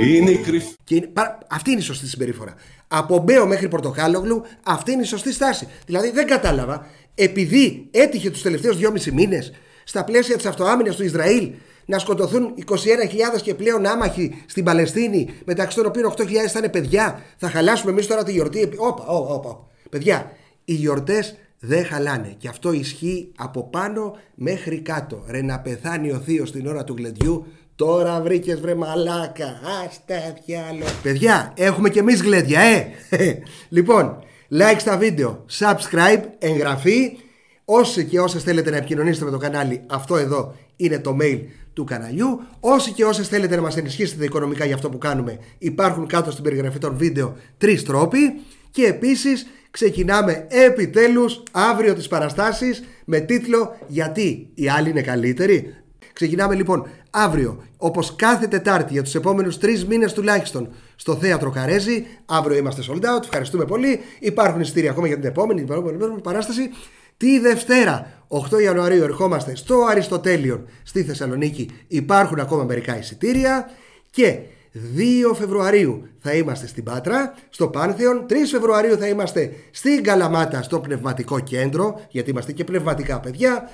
Είναι 0.00 0.30
η 0.30 0.38
κρυφή. 0.38 0.74
Και 0.84 0.94
είναι, 0.94 1.06
παρα, 1.06 1.38
αυτή 1.50 1.70
είναι 1.70 1.80
η 1.80 1.82
σωστή 1.82 2.06
συμπεριφορά. 2.06 2.54
Από 2.88 3.18
Μπέο 3.18 3.46
μέχρι 3.46 3.68
Πορτοκάλογλου, 3.68 4.42
αυτή 4.62 4.92
είναι 4.92 5.02
η 5.02 5.06
σωστή 5.06 5.32
στάση. 5.32 5.68
Δηλαδή 5.86 6.10
δεν 6.10 6.26
κατάλαβα, 6.26 6.86
επειδή 7.14 7.88
έτυχε 7.90 8.30
τους 8.30 8.42
τελευταίους 8.42 8.76
δυόμισι 8.76 9.12
μήνες 9.12 9.52
στα 9.84 10.04
πλαίσια 10.04 10.36
της 10.36 10.46
αυτοάμυνας 10.46 10.96
του 10.96 11.04
Ισραήλ 11.04 11.52
να 11.86 11.98
σκοτωθούν 11.98 12.54
21.000 12.66 13.40
και 13.42 13.54
πλέον 13.54 13.86
άμαχοι 13.86 14.42
στην 14.46 14.64
Παλαιστίνη, 14.64 15.30
μεταξύ 15.44 15.76
των 15.76 15.86
οποίων 15.86 16.14
8.000 16.16 16.24
θα 16.48 16.58
είναι 16.58 16.68
παιδιά, 16.68 17.22
θα 17.36 17.48
χαλάσουμε 17.48 17.90
εμείς 17.90 18.06
τώρα 18.06 18.22
τη 18.22 18.32
γιορτή. 18.32 18.70
Όπα, 18.76 19.06
όπα, 19.06 19.34
όπα. 19.34 19.66
Παιδιά, 19.90 20.32
οι 20.64 20.72
γιορτές 20.72 21.36
δεν 21.58 21.84
χαλάνε. 21.84 22.34
Και 22.38 22.48
αυτό 22.48 22.72
ισχύει 22.72 23.32
από 23.36 23.68
πάνω 23.68 24.16
μέχρι 24.34 24.80
κάτω. 24.80 25.24
Ρε 25.28 25.42
να 25.42 25.60
πεθάνει 25.60 26.10
ο 26.10 26.18
θείος 26.18 26.52
την 26.52 26.66
ώρα 26.66 26.84
του 26.84 26.94
γλεντιού, 26.96 27.46
Τώρα 27.82 28.20
βρήκες 28.20 28.60
βρε 28.60 28.74
μαλάκα. 28.74 29.60
Άστα 29.84 30.14
διάλο. 30.44 30.84
Παιδιά, 31.02 31.52
έχουμε 31.56 31.88
και 31.88 31.98
εμείς 31.98 32.22
γλέντια, 32.22 32.60
ε! 32.60 32.86
λοιπόν, 33.76 34.18
like 34.50 34.76
στα 34.78 34.96
βίντεο, 34.96 35.44
subscribe, 35.58 36.22
εγγραφή. 36.38 37.16
Όσοι 37.64 38.04
και 38.04 38.20
όσες 38.20 38.42
θέλετε 38.42 38.70
να 38.70 38.76
επικοινωνήσετε 38.76 39.24
με 39.24 39.30
το 39.30 39.38
κανάλι, 39.38 39.82
αυτό 39.86 40.16
εδώ 40.16 40.54
είναι 40.76 40.98
το 40.98 41.16
mail 41.20 41.40
του 41.72 41.84
καναλιού. 41.84 42.40
Όσοι 42.60 42.92
και 42.92 43.04
όσες 43.04 43.28
θέλετε 43.28 43.56
να 43.56 43.62
μας 43.62 43.76
ενισχύσετε 43.76 44.24
οικονομικά 44.24 44.64
για 44.64 44.74
αυτό 44.74 44.88
που 44.88 44.98
κάνουμε, 44.98 45.38
υπάρχουν 45.58 46.06
κάτω 46.06 46.30
στην 46.30 46.44
περιγραφή 46.44 46.78
των 46.78 46.96
βίντεο 46.96 47.36
τρεις 47.58 47.84
τρόποι. 47.84 48.40
Και 48.70 48.86
επίσης 48.86 49.46
ξεκινάμε 49.70 50.46
επιτέλους 50.48 51.42
αύριο 51.52 51.94
τις 51.94 52.08
παραστάσεις 52.08 52.82
με 53.04 53.20
τίτλο 53.20 53.76
«Γιατί 53.86 54.48
οι 54.54 54.68
άλλοι 54.68 54.90
είναι 54.90 55.02
καλύτεροι». 55.02 55.74
Ξεκινάμε 56.12 56.54
λοιπόν 56.54 56.86
αύριο, 57.14 57.62
όπως 57.76 58.16
κάθε 58.16 58.46
Τετάρτη 58.46 58.92
για 58.92 59.02
τους 59.02 59.14
επόμενους 59.14 59.58
τρεις 59.58 59.86
μήνες 59.86 60.12
τουλάχιστον, 60.12 60.68
στο 60.96 61.16
θέατρο 61.16 61.50
Καρέζη. 61.50 62.06
Αύριο 62.26 62.56
είμαστε 62.56 62.82
sold 62.88 63.04
out. 63.04 63.22
Ευχαριστούμε 63.22 63.64
πολύ. 63.64 64.00
Υπάρχουν 64.18 64.60
εισιτήρια 64.60 64.90
ακόμα 64.90 65.06
για 65.06 65.16
την 65.16 65.28
επόμενη, 65.28 65.64
την 65.64 65.74
επόμενη 65.74 66.20
παράσταση. 66.22 66.70
Τη 67.16 67.38
Δευτέρα, 67.38 68.12
8 68.28 68.60
Ιανουαρίου, 68.62 69.02
ερχόμαστε 69.02 69.56
στο 69.56 69.84
Αριστοτέλειον 69.90 70.68
στη 70.82 71.02
Θεσσαλονίκη. 71.02 71.70
Υπάρχουν 71.88 72.40
ακόμα 72.40 72.64
μερικά 72.64 72.98
εισιτήρια. 72.98 73.70
Και 74.10 74.38
2 74.72 75.34
Φεβρουαρίου 75.34 76.08
θα 76.18 76.34
είμαστε 76.34 76.66
στην 76.66 76.84
Πάτρα, 76.84 77.34
στο 77.48 77.68
Πάνθεον. 77.68 78.26
3 78.28 78.32
Φεβρουαρίου 78.50 78.98
θα 78.98 79.06
είμαστε 79.06 79.52
στην 79.70 80.02
Καλαμάτα, 80.02 80.62
στο 80.62 80.80
Πνευματικό 80.80 81.40
Κέντρο, 81.40 82.00
γιατί 82.08 82.30
είμαστε 82.30 82.52
και 82.52 82.64
πνευματικά 82.64 83.20
παιδιά. 83.20 83.70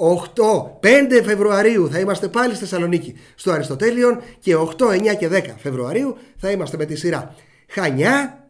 8, 0.00 0.78
5 0.80 1.22
Φεβρουαρίου 1.24 1.90
θα 1.90 1.98
είμαστε 1.98 2.28
πάλι 2.28 2.54
στη 2.54 2.64
Θεσσαλονίκη 2.64 3.14
στο 3.34 3.50
Αριστοτέλειον 3.50 4.20
και 4.38 4.56
8, 4.56 4.86
9 4.86 5.16
και 5.18 5.28
10 5.32 5.42
Φεβρουαρίου 5.58 6.16
θα 6.36 6.50
είμαστε 6.50 6.76
με 6.76 6.84
τη 6.84 6.96
σειρά 6.96 7.34
Χανιά, 7.68 8.48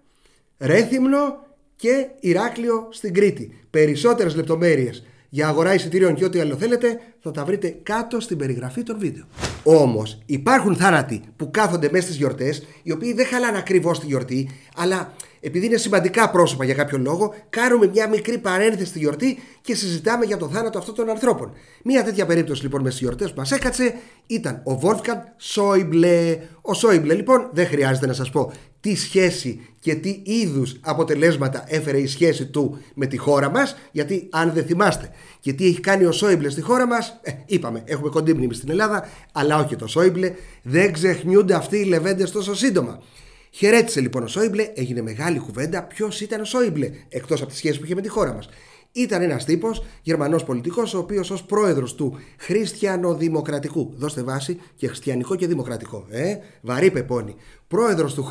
Ρέθυμνο 0.59 1.47
και 1.77 2.07
Ηράκλειο 2.21 2.89
στην 2.91 3.15
Κρήτη. 3.15 3.59
Περισσότερες 3.71 4.35
λεπτομέρειες 4.35 5.05
για 5.29 5.49
αγορά 5.49 5.75
εισιτήριων 5.75 6.15
και 6.15 6.25
ό,τι 6.25 6.41
άλλο 6.41 6.57
θέλετε 6.57 7.01
θα 7.21 7.31
τα 7.31 7.45
βρείτε 7.45 7.77
κάτω 7.83 8.21
στην 8.21 8.37
περιγραφή 8.37 8.83
των 8.83 8.99
βίντεο. 8.99 9.25
Όμως 9.63 10.19
υπάρχουν 10.27 10.77
θάνατοι 10.77 11.23
που 11.37 11.51
κάθονται 11.51 11.89
μέσα 11.91 12.05
στις 12.05 12.17
γιορτές, 12.17 12.67
οι 12.83 12.93
οποίοι 12.93 13.13
δεν 13.13 13.27
χαλάνε 13.27 13.59
ακριβώς 13.59 14.01
τη 14.01 14.07
γιορτή, 14.07 14.51
αλλά 14.77 15.13
επειδή 15.41 15.67
είναι 15.67 15.77
σημαντικά 15.77 16.31
πρόσωπα 16.31 16.65
για 16.65 16.75
κάποιο 16.75 16.99
λόγο, 16.99 17.35
κάνουμε 17.51 17.87
μια 17.87 18.09
μικρή 18.09 18.39
παρένθεση 18.39 18.87
στη 18.87 18.99
γιορτή 18.99 19.39
και 19.61 19.75
συζητάμε 19.75 20.25
για 20.25 20.37
το 20.37 20.49
θάνατο 20.49 20.79
αυτών 20.79 20.95
των 20.95 21.11
ανθρώπων. 21.11 21.53
Μια 21.85 22.05
τέτοια 22.05 22.27
περίπτωση 22.27 22.63
λοιπόν 22.63 22.83
μες 22.83 22.93
στις 22.93 23.07
γιορτές 23.07 23.29
που 23.33 23.39
μας 23.39 23.53
έκατσε 23.53 23.95
ήταν 24.27 24.61
ο 24.65 24.79
Βόλφκαντ 24.79 25.19
Σόιμπλε. 25.37 26.39
Ο 26.61 26.75
Σόιμπλε 26.75 27.15
λοιπόν 27.15 27.49
δεν 27.53 27.67
χρειάζεται 27.67 28.07
να 28.07 28.13
σας 28.13 28.31
πω 28.31 28.53
τι 28.81 28.97
σχέση 28.97 29.61
και 29.81 29.95
τι 29.95 30.23
είδους 30.25 30.77
αποτελέσματα 30.81 31.65
έφερε 31.67 31.99
η 31.99 32.07
σχέση 32.07 32.47
του 32.47 32.79
με 32.95 33.07
τη 33.07 33.17
χώρα 33.17 33.51
μας, 33.51 33.77
γιατί 33.93 34.29
αν 34.31 34.53
δεν 34.53 34.65
θυμάστε 34.65 35.11
και 35.41 35.53
τι 35.53 35.67
έχει 35.67 35.81
κάνει 35.81 36.05
ο 36.05 36.13
Σόιμπλε 36.13 36.49
στη 36.49 36.61
χώρα 36.61 36.87
μας, 36.87 37.21
ε, 37.23 37.33
είπαμε, 37.47 37.83
έχουμε 37.85 38.09
κοντή 38.09 38.35
μνήμη 38.35 38.55
στην 38.55 38.71
Ελλάδα, 38.71 39.09
αλλά 39.33 39.59
όχι 39.59 39.77
το 39.77 39.87
Σόιμπλε, 39.87 40.33
δεν 40.63 40.93
ξεχνιούνται 40.93 41.55
αυτοί 41.55 41.77
οι 41.77 41.85
λεβέντες 41.85 42.31
τόσο 42.31 42.55
σύντομα. 42.55 43.03
Χαιρέτησε 43.51 44.01
λοιπόν 44.01 44.23
ο 44.23 44.27
Σόιμπλε, 44.27 44.71
έγινε 44.75 45.03
μεγάλη 45.03 45.39
κουβέντα 45.39 45.83
ποιος 45.83 46.21
ήταν 46.21 46.41
ο 46.41 46.45
Σόιμπλε, 46.45 46.91
εκτός 47.09 47.41
από 47.43 47.51
τη 47.51 47.57
σχέση 47.57 47.79
που 47.79 47.85
είχε 47.85 47.95
με 47.95 48.01
τη 48.01 48.09
χώρα 48.09 48.35
μας. 48.35 48.49
Ήταν 48.93 49.23
ένας 49.23 49.45
τύπος, 49.45 49.85
Γερμανός 50.03 50.45
πολιτικός, 50.45 50.95
ο 50.95 50.99
οποίος 50.99 51.31
ως 51.31 51.43
πρόεδρος 51.43 51.95
του 51.95 52.17
Χριστιανοδημοκρατικού, 52.37 53.93
δώστε 53.97 54.23
βάση 54.23 54.61
και 54.77 54.87
χριστιανικό 54.87 55.37
και 55.37 55.47
δημοκρατικό, 55.47 56.07
ε, 56.11 56.37
βαρύ 56.61 56.91
πεπόνι, 56.91 57.35
πρόεδρος 57.69 58.15
του 58.15 58.29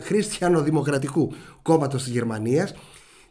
Χριστιανοδημοκρατικού 0.00 1.32
κόμματος 1.62 2.02
της 2.02 2.12
Γερμανίας, 2.12 2.74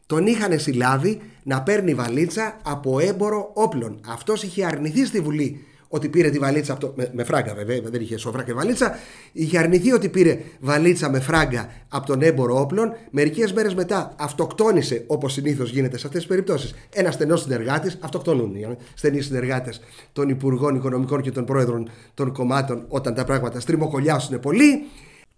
τον 0.06 0.27
είχαν 0.27 0.60
συλλάβει 0.60 1.22
να 1.44 1.63
παίρνει 1.63 1.94
βαλίτσα 1.94 2.58
από 2.63 3.00
έμπορο 3.00 3.51
όπλων. 3.53 4.00
Αυτός 4.08 4.44
είχε 4.44 4.65
αρνηθεί 4.65 5.06
στη 5.06 5.20
Βουλή 5.20 5.65
ότι 5.88 6.10
πήρε 6.10 6.29
τη 6.29 6.39
βαλίτσα 6.39 6.72
από 6.72 6.82
το, 6.82 6.94
με, 6.96 7.10
με 7.13 7.24
φράγκα 7.24 7.53
βέβαια, 7.53 7.82
δεν 7.84 8.01
είχε 8.01 8.17
σοφρά 8.17 8.44
και 8.44 8.53
βαλίτσα. 8.53 8.98
Είχε 9.32 9.58
αρνηθεί 9.58 9.91
ότι 9.91 10.10
πήρε 10.10 10.39
βαλίτσα 10.60 11.10
με 11.10 11.20
φράγκα 11.20 11.70
από 11.89 12.06
τον 12.06 12.22
έμπορο 12.22 12.60
όπλων. 12.60 12.94
Μερικές 13.12 13.53
μέρες 13.53 13.75
μετά 13.75 14.15
αυτοκτόνησε 14.17 15.03
όπως 15.08 15.34
συνήθως 15.34 15.72
γίνεται 15.72 15.98
σε 15.98 16.08
αυτές 16.08 16.22
τις 16.22 16.29
περιπτώσεις. 16.29 16.74
Ένα 16.94 17.12
στενός 17.12 17.41
συνεργάτης, 17.41 17.98
αυτοκτονούν 18.01 18.56
οι 18.56 18.77
στενοί 18.94 19.22
συνεργάτες 19.22 19.82
των 20.13 20.29
Υπουργών 20.29 20.75
Οικονομικών 20.75 21.22
και 21.22 21.32
των 21.32 21.46
Πρόεδρων 21.46 21.89
των 22.13 22.34
κομμάτων 22.34 22.86
όταν 22.88 23.13
τα 23.13 23.24
πράγματα 23.24 23.60
στριμοκολιάσουν 23.60 24.39
πολύ. 24.39 24.86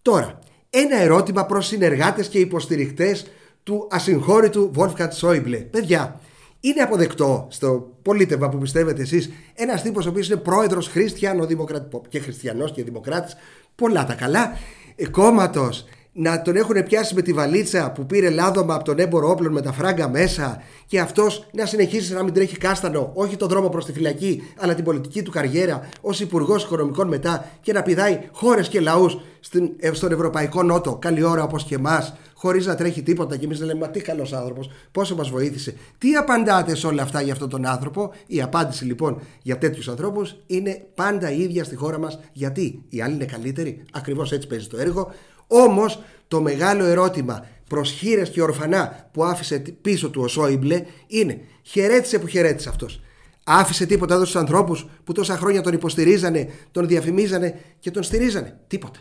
Τώρα, 0.02 0.40
ένα 0.70 1.02
ερώτημα 1.02 1.46
προς 1.46 1.68
συνεργάτες 1.68 2.28
και 2.28 2.40
υποστηρικτέ 2.40 3.18
του 3.64 3.88
ασυγχώρητου 3.92 4.72
Wolfgang 4.76 5.10
Schäuble. 5.22 5.66
Παιδιά, 5.72 6.20
είναι 6.60 6.82
αποδεκτό 6.82 7.48
στο 7.50 7.92
πολίτευμα 8.02 8.50
που 8.50 8.58
πιστεύετε 8.58 9.02
εσείς 9.02 9.30
ένας 9.56 9.82
τύπος 9.82 10.06
ο 10.06 10.10
οποίος 10.10 10.28
είναι 10.30 10.40
πρόεδρος 10.40 10.88
χριστιανοδημοκρατικό 10.88 12.02
και 12.10 12.20
χριστιανός 12.20 12.72
και 12.72 12.84
δημοκράτης, 12.84 13.36
πολλά 13.76 14.06
τα 14.06 14.14
καλά, 14.14 14.58
ε, 14.96 15.08
κόμματος, 15.08 15.86
να 16.12 16.42
τον 16.42 16.56
έχουν 16.56 16.84
πιάσει 16.84 17.16
με 17.16 17.22
τη 17.22 17.34
βαλίτσα 17.34 17.92
που 17.92 18.06
πήρε 18.06 18.30
λάδωμα 18.30 18.76
από 18.76 18.84
τον 18.84 19.00
έμπορο 19.00 19.30
όπλων 19.30 19.52
με 19.52 19.62
τα 19.62 19.72
φράγκα 19.72 20.10
μέσα 20.10 20.62
και 20.86 21.00
αυτός 21.00 21.48
να 21.52 21.66
συνεχίσει 21.66 22.14
να 22.14 22.24
μην 22.24 22.34
τρέχει 22.34 22.58
κάστανο, 22.58 23.12
όχι 23.14 23.36
τον 23.36 23.48
δρόμο 23.48 23.70
προς 23.70 23.86
τη 23.86 23.92
φυλακή, 23.92 24.44
αλλά 24.58 24.76
την 24.76 24.84
πολιτική 24.84 25.24
του 25.24 25.32
καριέρα 25.32 25.90
ως 26.02 26.20
Υπουργός 26.20 26.64
Οικονομικών 26.64 27.08
μετά 27.08 27.50
και 27.62 27.74
να 27.74 27.82
πηδάει 27.82 28.20
χώρες 28.32 28.68
και 28.68 28.80
λαούς 28.80 29.18
ε, 29.80 29.94
στον 29.94 30.12
Ευρωπαϊκό 30.12 30.64
Νότο, 30.64 30.96
καλή 30.96 31.24
ώρα 31.24 31.44
όπως 31.44 31.64
και 31.64 31.76
εμάς, 31.76 32.14
χωρίς 32.40 32.66
να 32.66 32.76
τρέχει 32.76 33.04
τίποτα 33.04 33.38
και 33.38 33.46
εμείς 33.46 33.60
να 33.60 33.66
λέμε 33.66 33.80
Μα 33.80 33.90
τι 33.90 34.02
καλός 34.02 34.34
άνθρωπος, 34.34 34.70
πόσο 34.92 35.16
μας 35.16 35.30
βοήθησε. 35.30 35.74
Τι 35.98 36.16
απαντάτε 36.16 36.76
σε 36.76 36.88
όλα 36.88 37.04
αυτά 37.04 37.22
για 37.22 37.34
αυτόν 37.34 37.50
τον 37.50 37.66
άνθρωπο; 37.66 38.14
Η 38.28 38.42
απάντηση 38.42 38.86
λοιπόν 38.86 39.22
για 39.42 39.58
τέτοιους 39.58 39.88
ανθρώπους 39.88 40.36
είναι 40.48 40.86
πάντα 40.96 41.32
η 41.32 41.42
ίδια 41.42 41.64
στη 41.64 41.76
χώρα 41.76 42.00
μας. 42.00 42.20
Γιατί; 42.34 42.84
Οι 42.90 43.02
άλλοι 43.02 43.14
είναι 43.14 43.26
καλύτεροι. 43.26 43.84
Ακριβώς 43.92 44.32
έτσι 44.32 44.48
παίζει 44.48 44.68
το 44.68 44.78
έργο. 44.78 45.12
Όμως 45.48 46.02
το 46.28 46.42
μεγάλο 46.42 46.86
ερώτημα 46.86 47.46
προς 47.68 47.92
χείρες 47.92 48.30
και 48.30 48.42
ορφανά 48.42 49.10
που 49.12 49.24
άφησε 49.24 49.60
πίσω 49.82 50.10
του 50.10 50.22
ο 50.22 50.28
Σόιμπλε 50.28 50.86
είναι 51.08 51.42
χαιρέτησε 51.64 52.20
που 52.20 52.28
χαιρέτησε 52.28 52.70
αυτός. 52.70 53.02
Άφησε 53.44 53.86
τίποτα 53.86 54.14
εδώ 54.14 54.26
στους 54.26 54.42
ανθρώπους 54.42 54.88
που 55.04 55.14
τόσα 55.14 55.38
χρόνια 55.38 55.62
τον 55.62 55.74
υποστηρίζανε, 55.74 56.50
τον 56.72 56.88
διαφημίζανε 56.88 57.60
και 57.80 57.92
τον 57.92 58.04
στηρίζανε. 58.04 58.60
Τίποτα. 58.68 59.00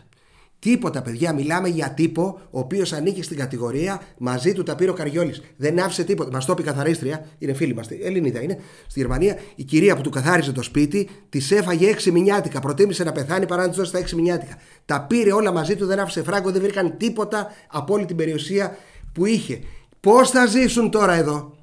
Τίποτα, 0.59 1.01
παιδιά. 1.01 1.33
Μιλάμε 1.33 1.67
για 1.67 1.93
τύπο 1.93 2.39
ο 2.51 2.59
οποίος 2.59 2.93
ανήκει 2.93 3.23
στην 3.23 3.37
κατηγορία 3.37 4.01
μαζί 4.17 4.53
του 4.53 4.63
τα 4.63 4.75
πήρε 4.75 4.89
ο 4.89 4.93
Καριόλης. 4.93 5.41
Δεν 5.57 5.79
άφησε 5.79 6.03
τίποτα. 6.03 6.29
Μας 6.31 6.45
το 6.45 6.53
πει 6.53 6.63
καθαρίστρια, 6.63 7.25
είναι 7.37 7.53
φίλη 7.53 7.75
μας, 7.75 7.87
Ελληνίδα 8.03 8.41
είναι. 8.41 8.59
Στη 8.87 8.99
Γερμανία 8.99 9.37
η 9.55 9.63
κυρία 9.63 9.95
που 9.95 10.01
του 10.01 10.09
καθάριζε 10.09 10.51
το 10.51 10.61
σπίτι 10.61 11.09
της 11.29 11.51
έφαγε 11.51 11.89
έξι 11.89 12.11
μηνιάτικα. 12.11 12.59
Προτίμησε 12.59 13.03
να 13.03 13.11
πεθάνει 13.11 13.45
παρά 13.45 13.61
να 13.61 13.67
της 13.67 13.77
δώσει 13.77 13.91
τα 13.91 13.97
έξι 13.97 14.15
μηνιάτικα. 14.15 14.57
Τα 14.85 15.01
πήρε 15.01 15.31
όλα 15.31 15.51
μαζί 15.51 15.75
του, 15.75 15.85
δεν 15.85 15.99
άφησε 15.99 16.23
φράγκο, 16.23 16.51
δεν 16.51 16.61
βρήκαν 16.61 16.97
τίποτα 16.97 17.47
από 17.67 17.93
όλη 17.93 18.05
την 18.05 18.15
περιουσία 18.15 18.77
που 19.11 19.25
είχε. 19.25 19.59
Πώς 19.99 20.29
θα 20.29 20.45
ζήσουν 20.45 20.91
τώρα 20.91 21.13
εδώ, 21.13 21.55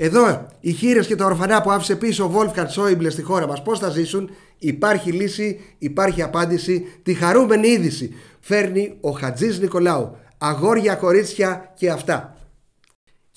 εδώ 0.00 0.46
οι 0.60 0.72
χείρες 0.72 1.06
και 1.06 1.16
τα 1.16 1.24
ορφανά 1.24 1.62
που 1.62 1.70
άφησε 1.70 1.96
πίσω 1.96 2.24
ο 2.24 2.28
Βόλφκαρτ 2.28 2.70
Σόιμπλε 2.70 3.10
στη 3.10 3.22
χώρα 3.22 3.46
μας, 3.46 3.62
πώς 3.62 3.78
θα 3.78 3.88
ζήσουν, 3.88 4.30
υπάρχει 4.58 5.12
λύση, 5.12 5.60
υπάρχει 5.78 6.22
απάντηση. 6.22 6.86
Τη 7.02 7.14
χαρούμενη 7.14 7.68
είδηση 7.68 8.14
φέρνει 8.40 8.96
ο 9.00 9.10
Χατζής 9.10 9.60
Νικολάου. 9.60 10.16
Αγόρια, 10.38 10.94
κορίτσια 10.94 11.72
και 11.74 11.90
αυτά. 11.90 12.37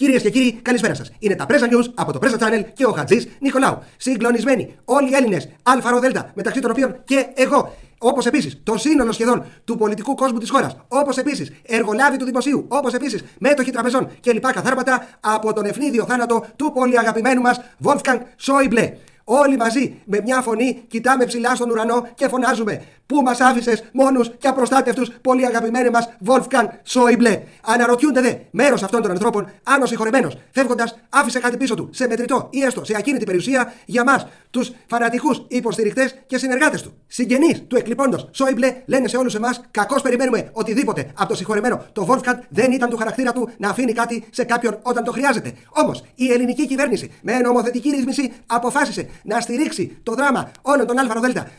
Κυρίες 0.02 0.22
και 0.22 0.30
κύριοι, 0.30 0.60
καλησπέρα 0.62 0.94
σας. 0.94 1.12
Είναι 1.20 1.36
τα 1.36 1.46
Presa 1.50 1.74
News 1.74 1.92
από 1.96 2.12
το 2.12 2.20
Presa 2.22 2.40
Channel 2.40 2.64
και 2.74 2.86
ο 2.86 2.92
Χατζής 2.92 3.28
Νικολάου. 3.40 3.78
Συγκλονισμένοι 3.98 4.76
όλοι 4.86 5.10
οι 5.10 5.16
Έλληνες, 5.16 5.50
ΑΛΦΑ 5.64 6.00
μεταξύ 6.34 6.60
των 6.62 6.72
οποίων 6.72 6.96
και 7.04 7.26
εγώ. 7.34 7.76
Όπως 7.98 8.26
επίσης 8.26 8.60
το 8.64 8.78
σύνολο 8.78 9.12
σχεδόν 9.12 9.46
του 9.64 9.78
πολιτικού 9.78 10.16
κόσμου 10.16 10.40
της 10.40 10.50
χώρας. 10.50 10.76
Όπως 10.88 11.18
επίσης 11.18 11.52
εργολάβοι 11.66 12.18
του 12.18 12.26
δημοσίου. 12.26 12.66
Όπως 12.68 12.94
επίσης 12.94 13.24
μέτοχοι 13.40 13.72
τραπεζών 13.72 14.10
και 14.20 14.34
λοιπά 14.34 14.52
καθάρματα 14.54 15.08
από 15.20 15.54
τον 15.54 15.66
ευνίδιο 15.66 16.06
θάνατο 16.06 16.46
του 16.56 16.72
πολύ 16.72 17.00
αγαπημένου 17.00 17.42
μας 17.42 17.62
Wolfgang 17.84 18.20
Schäuble. 18.46 18.90
Όλοι 19.34 19.58
μαζί 19.58 20.02
με 20.06 20.22
μια 20.24 20.42
φωνή 20.42 20.84
κοιτάμε 20.88 21.26
ψηλά 21.26 21.56
στον 21.56 21.70
ουρανό 21.70 22.08
και 22.16 22.28
φωνάζουμε 22.28 22.82
Πού 23.12 23.22
μας 23.22 23.40
άφησες 23.40 23.84
μόνους 23.94 24.32
και 24.38 24.48
απροστάτευτους, 24.48 25.10
πολύ 25.22 25.46
αγαπημένοι 25.46 25.90
μας 25.90 26.10
Wolfgang 26.28 26.68
Schäuble. 26.94 27.40
Αναρωτιούνται 27.66 28.22
δε 28.22 28.34
μέρος 28.52 28.84
αυτών 28.84 29.02
των 29.02 29.12
ανθρώπων 29.12 29.52
αν 29.64 29.82
ο 29.82 29.86
συγχωρεμένος 29.86 30.38
φεύγοντας 30.52 30.98
άφησε 31.10 31.40
κάτι 31.40 31.58
πίσω 31.58 31.76
του 31.76 31.90
σε 31.92 32.08
μετρητό 32.08 32.48
ή 32.52 32.62
έστω 32.62 32.86
σε 32.86 32.94
ακίνητη 32.98 33.26
περιουσία 33.26 33.74
για 33.86 34.04
μας, 34.04 34.28
τους 34.50 34.72
φανατικούς 34.88 35.46
υποστηρικτέ 35.48 36.12
και 36.28 36.38
συνεργάτες 36.38 36.82
του. 36.82 36.94
Συγγενείς 37.08 37.64
του 37.68 37.76
εκλειπώντος 37.76 38.30
Schäuble 38.38 38.74
λένε 38.86 39.08
σε 39.08 39.18
όλους 39.18 39.36
εμάς 39.36 39.62
κακώς 39.72 40.02
περιμένουμε 40.02 40.50
οτιδήποτε 40.52 41.12
από 41.16 41.30
το 41.30 41.36
συγχωρεμένο. 41.36 41.86
Το 41.94 42.08
Wolfgang 42.10 42.40
δεν 42.50 42.72
ήταν 42.72 42.90
του 42.90 42.98
χαρακτήρα 42.98 43.32
του 43.32 43.50
να 43.58 43.70
αφήνει 43.70 43.94
κάτι 43.94 44.24
σε 44.30 44.44
κάποιον 44.44 44.80
όταν 44.82 45.04
το 45.04 45.12
χρειάζεται. 45.12 45.54
Όμως 45.70 46.04
η 46.16 46.32
ελληνική 46.32 46.68
κυβέρνηση 46.68 47.12
με 47.22 47.40
νομοθετική 47.40 47.90
ρύθμιση 47.90 48.34
αποφάσισε 48.46 49.10
να 49.24 49.40
στηρίξει 49.40 49.98
το 50.04 50.14
δράμα 50.14 50.52
όλων 50.62 50.88
των 50.88 51.00
ΑΔ 51.00 51.10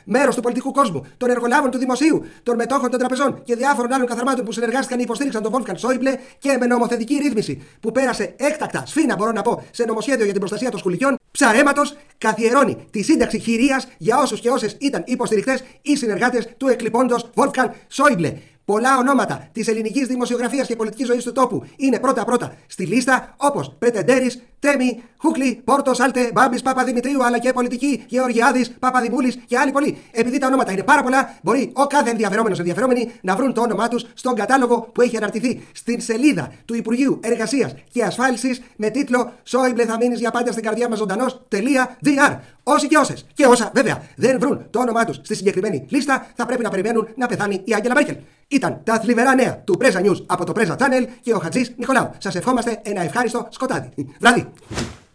μέρος 0.04 0.35
του 0.35 0.40
πολιτικού 0.40 0.73
κόσμου, 0.73 1.07
των 1.16 1.31
εργολάβων 1.31 1.71
του 1.71 1.78
δημοσίου, 1.78 2.25
των 2.42 2.57
μετόχων 2.57 2.90
των 2.90 2.99
τραπεζών 2.99 3.42
και 3.42 3.57
διάφορων 3.57 3.92
άλλων 3.92 4.07
καθαρμάτων 4.07 4.45
που 4.45 4.52
συνεργάστηκαν 4.52 4.99
ή 4.99 5.02
υποστήριξαν 5.04 5.42
τον 5.42 5.52
Βόλφγκανγκ 5.53 5.77
Σόιμπλε 5.78 6.14
και 6.38 6.57
με 6.61 6.66
νομοθετική 6.66 7.14
ρύθμιση 7.14 7.62
που 7.81 7.92
πέρασε 7.92 8.35
έκτακτα, 8.37 8.83
σφήνα 8.87 9.17
μπορώ 9.16 9.33
να 9.33 9.42
πω, 9.42 9.64
σε 9.71 9.85
νομοσχέδιο 9.85 10.23
για 10.25 10.33
την 10.33 10.40
προστασία 10.40 10.71
των 10.71 10.78
σκουληκιών 10.79 11.17
ψαρέματος 11.31 11.97
καθιερώνει 12.19 12.87
τη 12.90 13.02
σύνταξη 13.02 13.38
χηρείας 13.39 13.89
για 13.99 14.19
όσους 14.19 14.40
και 14.40 14.50
όσες 14.50 14.76
ήταν 14.78 15.02
υποστηρικτές 15.07 15.59
ή 15.83 15.97
συνεργάτες 15.97 16.49
του 16.57 16.69
εκλιπόντος 16.69 17.31
Βόλφγκανγκ 17.35 17.75
Σόιμπλε. 17.88 18.37
Πολλά 18.64 18.99
ονόματα 18.99 19.49
της 19.52 19.69
ελληνικής 19.69 20.07
δημοσιογραφίας 20.07 20.66
και 20.66 20.76
πολιτικής 20.76 21.07
ζωής 21.07 21.25
του 21.25 21.33
τόπου 21.33 21.64
είναι 21.76 21.99
πρώτα-πρώτα 21.99 22.54
στη 22.66 22.85
λίστα, 22.87 23.35
όπως 23.37 23.75
Πρετεντέρης, 23.78 24.42
Τρέμη, 24.59 25.03
Χούκλη, 25.17 25.61
Πορτοσάλτε, 25.65 26.31
Μπάμπης 26.35 26.62
Παπαδημητρίου, 26.62 27.25
αλλά 27.25 27.38
και 27.38 27.52
πολιτικοί, 27.53 28.05
Γεωργιάδης, 28.07 28.71
Παπαδημούλης 28.71 29.38
και 29.47 29.59
άλλοι 29.59 29.73
πολλοί. 29.73 29.99
Επειδή 30.11 30.38
τα 30.38 30.47
ονόματα 30.47 30.73
είναι 30.73 30.83
πάρα 30.83 31.02
πολλά, 31.02 31.35
μπορεί 31.42 31.71
ο 31.75 31.87
κάθε 31.87 32.11
ενδιαφερόμενος 32.11 32.59
ενδιαφερόμενοι 32.59 33.12
να 33.21 33.37
βρουν 33.37 33.52
το 33.52 33.61
όνομά 33.61 33.88
τους 33.88 34.07
στον 34.14 34.35
κατάλογο 34.35 34.81
που 34.81 35.02
έχει 35.02 35.16
αναρτηθεί 35.16 35.62
στην 35.73 36.00
σελίδα 36.00 36.52
του 36.64 36.75
Υπουργείου 36.75 37.21
Εργασίας 37.23 37.75
και 37.92 38.02
Ασφάλισης 38.02 38.62
με 38.76 38.90
τίτλο 38.90 39.33
Σόιμπλε 39.42 39.85
θα 39.85 39.97
μείνεις 39.97 40.19
για 40.19 40.31
πάντα 40.31 40.52
στην 40.52 40.64
καρδιά 40.64 40.88
μας 40.88 40.99
ζωντανό.gr. 40.99 42.38
Όσοι 42.62 42.87
και 42.87 42.97
όσες 42.97 43.26
και 43.35 43.47
όσα 43.47 43.71
βέβαια 43.75 44.02
δεν 44.16 44.38
βρουν 44.38 44.66
το 44.71 44.81
όνομά 44.81 45.04
τους 45.04 45.16
στη 45.23 45.35
συγκεκριμένη 45.35 45.87
λίστα 45.88 46.26
θα 46.35 46.47
πρέπει 46.47 46.62
να 46.62 46.71
περιμένουν 46.71 47.09
να 47.16 47.26
πεθάνει 47.26 47.62
η 47.64 47.75
Άγγελα 47.75 47.95
Μέρκελ. 47.95 48.16
Ήταν 48.53 48.81
τα 48.85 49.01
θλιβερά 49.01 49.35
νέα 49.35 49.63
του 49.65 49.77
Πρέζα 49.77 50.01
News 50.05 50.25
από 50.27 50.45
το 50.45 50.53
Πρέζα 50.53 50.77
Channel 50.79 51.07
και 51.21 51.35
ο 51.35 51.39
Χατζής 51.39 51.73
Νικολάου. 51.77 52.11
Σας 52.19 52.35
ευχόμαστε 52.35 52.81
ένα 52.83 53.03
ευχάριστο 53.03 53.47
σκοτάδι. 53.51 53.89
Βράδυ. 54.21 54.47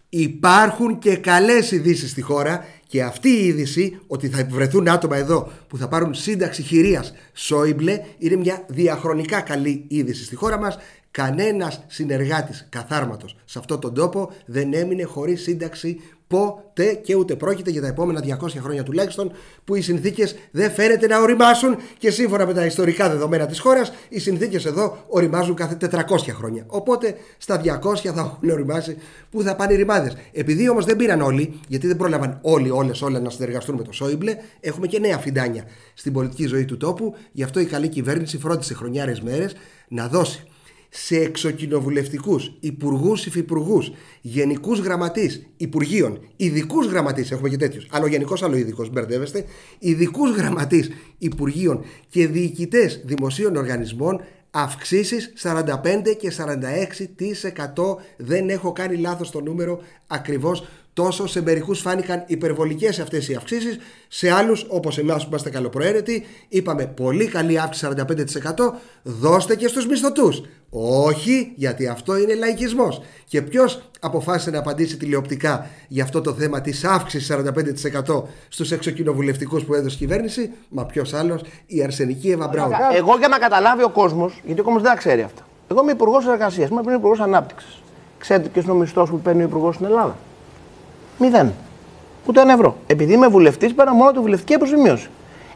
Υπάρχουν 0.09 0.99
και 0.99 1.15
καλές 1.15 1.71
ειδήσεις 1.71 2.11
στη 2.11 2.21
χώρα 2.21 2.65
και 2.87 3.03
αυτή 3.03 3.29
η 3.29 3.45
είδηση 3.45 3.99
ότι 4.07 4.29
θα 4.29 4.47
βρεθούν 4.49 4.87
άτομα 4.87 5.17
εδώ 5.17 5.51
που 5.67 5.77
θα 5.77 5.87
πάρουν 5.87 6.13
σύνταξη 6.13 6.61
χειρίας 6.61 7.13
Σόιμπλε 7.33 8.01
είναι 8.17 8.35
μια 8.35 8.65
διαχρονικά 8.67 9.41
καλή 9.41 9.85
είδηση 9.87 10.23
στη 10.23 10.35
χώρα 10.35 10.57
μας. 10.59 10.77
Κανένας 11.11 11.83
συνεργάτης 11.87 12.67
καθάρματος 12.69 13.35
σε 13.45 13.59
αυτόν 13.59 13.79
τον 13.79 13.93
τόπο 13.93 14.31
δεν 14.45 14.73
έμεινε 14.73 15.03
χωρίς 15.03 15.41
σύνταξη 15.41 16.01
ποτέ 16.27 16.93
και 16.93 17.15
ούτε 17.15 17.35
πρόκειται 17.35 17.71
για 17.71 17.81
τα 17.81 17.87
επόμενα 17.87 18.23
200 18.41 18.47
χρόνια 18.57 18.83
τουλάχιστον 18.83 19.31
που 19.63 19.75
οι 19.75 19.81
συνθήκες 19.81 20.35
δεν 20.51 20.71
φαίνεται 20.71 21.07
να 21.07 21.21
οριμάσουν 21.21 21.77
και 21.97 22.11
σύμφωνα 22.11 22.45
με 22.45 22.53
τα 22.53 22.65
ιστορικά 22.65 23.09
δεδομένα 23.09 23.45
της 23.45 23.59
χώρας, 23.59 23.93
οι 24.09 24.19
συνθήκες 24.19 24.65
εδώ 24.65 24.97
οριμάζουν 25.07 25.55
κάθε 25.55 25.77
400 25.91 26.31
χρόνια. 26.31 26.63
Οπότε 26.67 27.15
στα 27.37 27.61
200 27.61 28.11
θα 28.13 28.21
έχουν 28.41 28.49
οριμάσει 28.49 28.97
που 29.31 29.41
θα 29.41 29.55
πάνε 29.55 29.73
οι 29.73 29.75
ρημάδες. 29.75 30.17
Επειδή 30.31 30.69
όμως 30.69 30.85
δεν 30.85 30.95
πήραν 30.95 31.21
όλοι, 31.21 31.59
γιατί 31.67 31.87
δεν 31.87 31.97
πρόλαβαν 31.97 32.39
όλοι 32.41 32.69
όλες 32.69 33.01
όλα 33.01 33.19
να 33.19 33.29
συνεργαστούν 33.29 33.75
με 33.75 33.83
το 33.83 33.91
Σόιμπλε, 33.91 34.37
έχουμε 34.59 34.87
και 34.87 34.99
νέα 34.99 35.17
φιντάνια 35.17 35.63
στην 35.93 36.13
πολιτική 36.13 36.45
ζωή 36.45 36.65
του 36.65 36.77
τόπου. 36.77 37.15
Γι' 37.31 37.43
αυτό 37.43 37.59
η 37.59 37.65
καλή 37.65 37.87
κυβέρνηση 37.87 38.37
φρόντισε 38.37 38.73
χρονιάρες 38.73 39.21
μέρες 39.21 39.55
να 39.87 40.07
δώσει 40.07 40.47
σε 40.89 41.15
εξοκοινοβουλευτικούς, 41.15 42.51
υπουργούς, 42.59 43.25
υφυπουργούς, 43.25 43.91
γενικούς 44.21 44.79
γραμματείς 44.79 45.47
Υπουργείων, 45.57 46.19
ειδικούς 46.35 46.87
γραμματείς, 46.87 47.31
έχουμε 47.31 47.49
και 47.49 47.57
τέτοιους, 47.57 47.87
άλλο 47.91 48.07
γενικός, 48.07 48.43
άλλο 48.43 48.55
ειδικός, 48.55 48.89
μπερδεύεστε, 48.89 49.45
ειδικούς 49.79 50.31
γραμματείς 50.31 50.89
Υπουργείων 51.17 51.83
και 52.09 52.27
διοικητές 52.27 53.01
δημοσίων 53.05 53.55
οργανισμών 53.55 54.21
αυξήσεις 54.51 55.33
45 55.35 56.15
και 56.19 56.31
46% 56.31 57.97
δεν 58.17 58.49
έχω 58.49 58.71
κάνει 58.71 58.97
λάθος 58.97 59.31
το 59.31 59.41
νούμερο 59.41 59.79
ακριβώς 60.07 60.67
τόσο 60.97 61.27
σε 61.27 61.41
μερικούς 61.41 61.79
φάνηκαν 61.79 62.23
υπερβολικές 62.27 62.99
αυτές 62.99 63.29
οι 63.29 63.35
αυξήσεις, 63.35 63.77
σε 64.07 64.31
άλλους 64.31 64.65
όπως 64.69 64.97
εμάς 64.97 65.23
που 65.23 65.29
είμαστε 65.29 65.49
καλοπροαίρετοι, 65.49 66.25
είπαμε 66.49 66.85
πολύ 66.85 67.27
καλή 67.27 67.59
αύξηση 67.59 67.85
45%. 67.85 68.73
Δώστε 69.03 69.55
και 69.55 69.67
στους 69.67 69.87
μισθωτούς. 69.87 70.41
Όχι, 70.69 71.51
γιατί 71.55 71.87
αυτό 71.87 72.17
είναι 72.17 72.35
λαϊκισμός. 72.35 73.01
Και 73.25 73.41
ποιος 73.41 73.81
αποφάσισε 73.99 74.49
να 74.49 74.59
απαντήσει 74.59 74.97
τηλεοπτικά 74.97 75.67
για 75.87 76.03
αυτό 76.03 76.21
το 76.21 76.33
θέμα 76.33 76.61
της 76.61 76.83
αύξησης 76.83 77.27
45% 77.27 78.23
στους 78.47 78.71
εξοκοινοβουλευτικούς 78.71 79.63
που 79.63 79.73
έδωσε 79.73 79.95
η 79.95 79.97
κυβέρνηση, 79.97 80.51
μα 80.69 80.85
ποιος 80.85 81.13
άλλος, 81.13 81.41
η 81.65 81.83
Αρσενική 81.83 82.29
Εύα 82.29 82.47
Μπράουν. 82.47 82.73
Εγώ 82.95 83.17
για 83.17 83.27
να 83.27 83.37
καταλάβει 83.37 83.83
ο 83.83 83.89
κόσμος, 83.89 84.41
γιατί 84.45 84.61
ο 84.61 84.63
κόσμος 84.63 84.81
δεν 84.81 84.91
τα 84.91 84.97
ξέρει 84.97 85.21
αυτά. 85.21 85.47
Εγώ 85.71 85.81
είμαι 85.81 85.91
υπουργός 85.91 86.27
εργασίας, 86.27 86.69
είμαι 86.69 86.81
υπουργός 86.93 87.19
ανάπτυξης. 87.19 87.81
Ξέρετε 88.17 88.49
ποιος 88.49 88.63
είναι 88.63 88.73
ο 88.73 88.75
μισθός 88.75 89.09
που 89.09 89.19
παίρνει 89.19 89.41
ο 89.41 89.45
υπουργός 89.45 89.75
στην 89.75 89.85
Ελλάδα; 89.85 90.17
Μηδέν. 91.17 91.53
Ούτε 92.25 92.41
ένα 92.41 92.53
ευρώ. 92.53 92.77
Επειδή 92.87 93.13
είμαι 93.13 93.27
βουλευτής, 93.27 93.73
παίρνω 93.73 93.93
μόνο 93.93 94.11
τη 94.11 94.19
βουλευτική 94.19 94.53
αποζημίωση. 94.53 95.09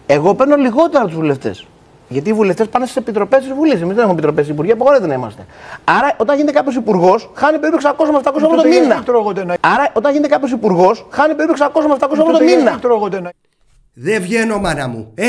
Εγώ 0.05 0.35
παίρνω 0.35 0.55
λιγότερα 0.55 0.99
από 0.99 1.07
τους 1.07 1.15
βουλευτές. 1.15 1.65
Γιατί 2.07 2.29
οι 2.29 2.33
βουλευτές 2.33 2.67
πάνε 2.67 2.85
στις 2.85 2.97
επιτροπές 2.97 3.39
της 3.39 3.53
Βουλής. 3.53 3.73
Εμείς 3.73 3.87
δεν 3.87 3.97
έχουμε 3.97 4.11
επιτροπές 4.11 4.43
της 4.43 4.53
Υπουργεία, 4.53 4.73
απαγορεύεται 4.73 5.07
να 5.07 5.13
είμαστε. 5.13 5.45
Άρα, 5.83 6.13
όταν 6.17 6.35
γίνεται 6.35 6.57
κάποιος 6.57 6.75
υπουργός, 6.75 7.29
χάνει 7.33 7.59
περίπου 7.59 7.79
600 7.81 8.11
με 8.11 8.17
700 8.23 8.35
ευρώ 8.35 8.55
το 8.55 8.67
μήνα. 8.67 9.03
Άρα, 9.59 9.89
όταν 9.93 10.11
γίνεται 10.11 10.29
κάποιος 10.33 10.51
υπουργός, 10.51 11.07
χάνει 11.09 11.35
περίπου 11.35 11.55
600 11.57 11.87
με 11.87 11.95
700 11.99 12.11
ευρώ 12.11 12.31
το 12.31 12.43
μήνα. 12.43 12.71
Δεν 13.93 14.21
βγαίνω, 14.21 14.57
μάνα 14.59 14.87
μου. 14.87 15.11
Ε, 15.15 15.27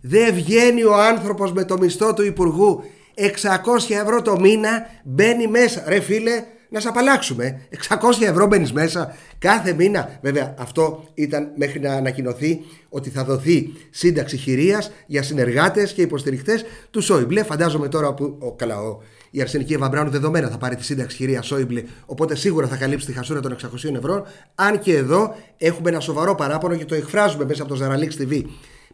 δεν 0.00 0.34
βγαίνει 0.34 0.82
ο 0.82 0.94
άνθρωπος 0.94 1.52
με 1.52 1.64
το 1.64 1.78
μισθό 1.78 2.14
του 2.14 2.24
υπουργού. 2.24 2.82
600 3.14 3.96
ευρώ 4.02 4.22
το 4.22 4.40
μήνα 4.40 4.86
μπαίνει 5.04 5.46
μέσα. 5.46 5.82
Ρε 5.86 6.00
φίλε, 6.00 6.44
να 6.72 6.80
σε 6.80 6.88
απαλλάξουμε. 6.88 7.60
600 7.88 7.96
ευρώ 8.20 8.46
μπαίνεις 8.46 8.72
μέσα 8.72 9.16
κάθε 9.38 9.72
μήνα. 9.72 10.18
Βέβαια, 10.22 10.54
αυτό 10.58 11.04
ήταν 11.14 11.52
μέχρι 11.56 11.80
να 11.80 11.92
ανακοινωθεί 11.92 12.60
ότι 12.88 13.10
θα 13.10 13.24
δοθεί 13.24 13.72
σύνταξη 13.90 14.36
χειρίας 14.36 14.92
για 15.06 15.22
συνεργάτες 15.22 15.92
και 15.92 16.02
υποστηρικτέ 16.02 16.64
του 16.90 17.00
Σόιμπλε. 17.00 17.42
Φαντάζομαι 17.42 17.88
τώρα 17.88 18.14
που. 18.14 18.36
Ο, 18.38 18.52
καλά, 18.52 18.80
ο, 18.80 18.98
η 19.30 19.40
Αρσενική 19.40 19.72
Εβαμπράουν 19.72 20.10
δεδομένα 20.10 20.48
θα 20.48 20.58
πάρει 20.58 20.76
τη 20.76 20.84
σύνταξη 20.84 21.16
χειρίας 21.16 21.46
Σόιμπλε, 21.46 21.82
οπότε 22.06 22.34
σίγουρα 22.34 22.66
θα 22.66 22.76
καλύψει 22.76 23.06
τη 23.06 23.12
χασούρα 23.12 23.40
των 23.40 23.56
600 23.62 23.94
ευρώ. 23.96 24.26
Αν 24.54 24.78
και 24.78 24.96
εδώ 24.96 25.34
έχουμε 25.56 25.90
ένα 25.90 26.00
σοβαρό 26.00 26.34
παράπονο 26.34 26.76
και 26.76 26.84
το 26.84 26.94
εκφράζουμε 26.94 27.44
μέσα 27.44 27.62
από 27.62 27.70
το 27.70 27.76
Ζαραλίξ 27.76 28.16
TV 28.20 28.42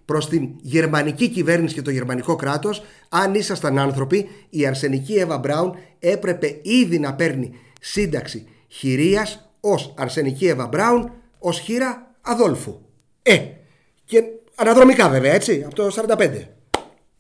προς 0.05 0.29
την 0.29 0.49
γερμανική 0.61 1.29
κυβέρνηση 1.29 1.75
και 1.75 1.83
το 1.83 1.91
γερμανικό 1.91 2.37
κράτος 2.37 2.83
αν 3.09 3.35
ήσασταν 3.35 3.79
άνθρωποι 3.79 4.29
η 4.51 4.67
Αρσενική 4.67 5.15
Εύα 5.15 5.39
Μπράουν 5.39 5.75
έπρεπε 5.99 6.59
ήδη 6.63 6.99
να 6.99 7.15
παίρνει 7.15 7.53
σύνταξη 7.79 8.49
χειρίας 8.69 9.51
ως 9.61 9.95
Αρσενική 9.97 10.47
Εύα 10.47 10.67
Μπράουν 10.67 11.13
ως 11.39 11.59
χείρα 11.59 12.15
Αδόλφου. 12.21 12.79
Ε, 13.23 13.39
και 14.05 14.23
αναδρομικά 14.55 15.09
βέβαια 15.09 15.33
έτσι, 15.33 15.63
από 15.67 15.75
το 15.75 15.91
45. 16.19 16.43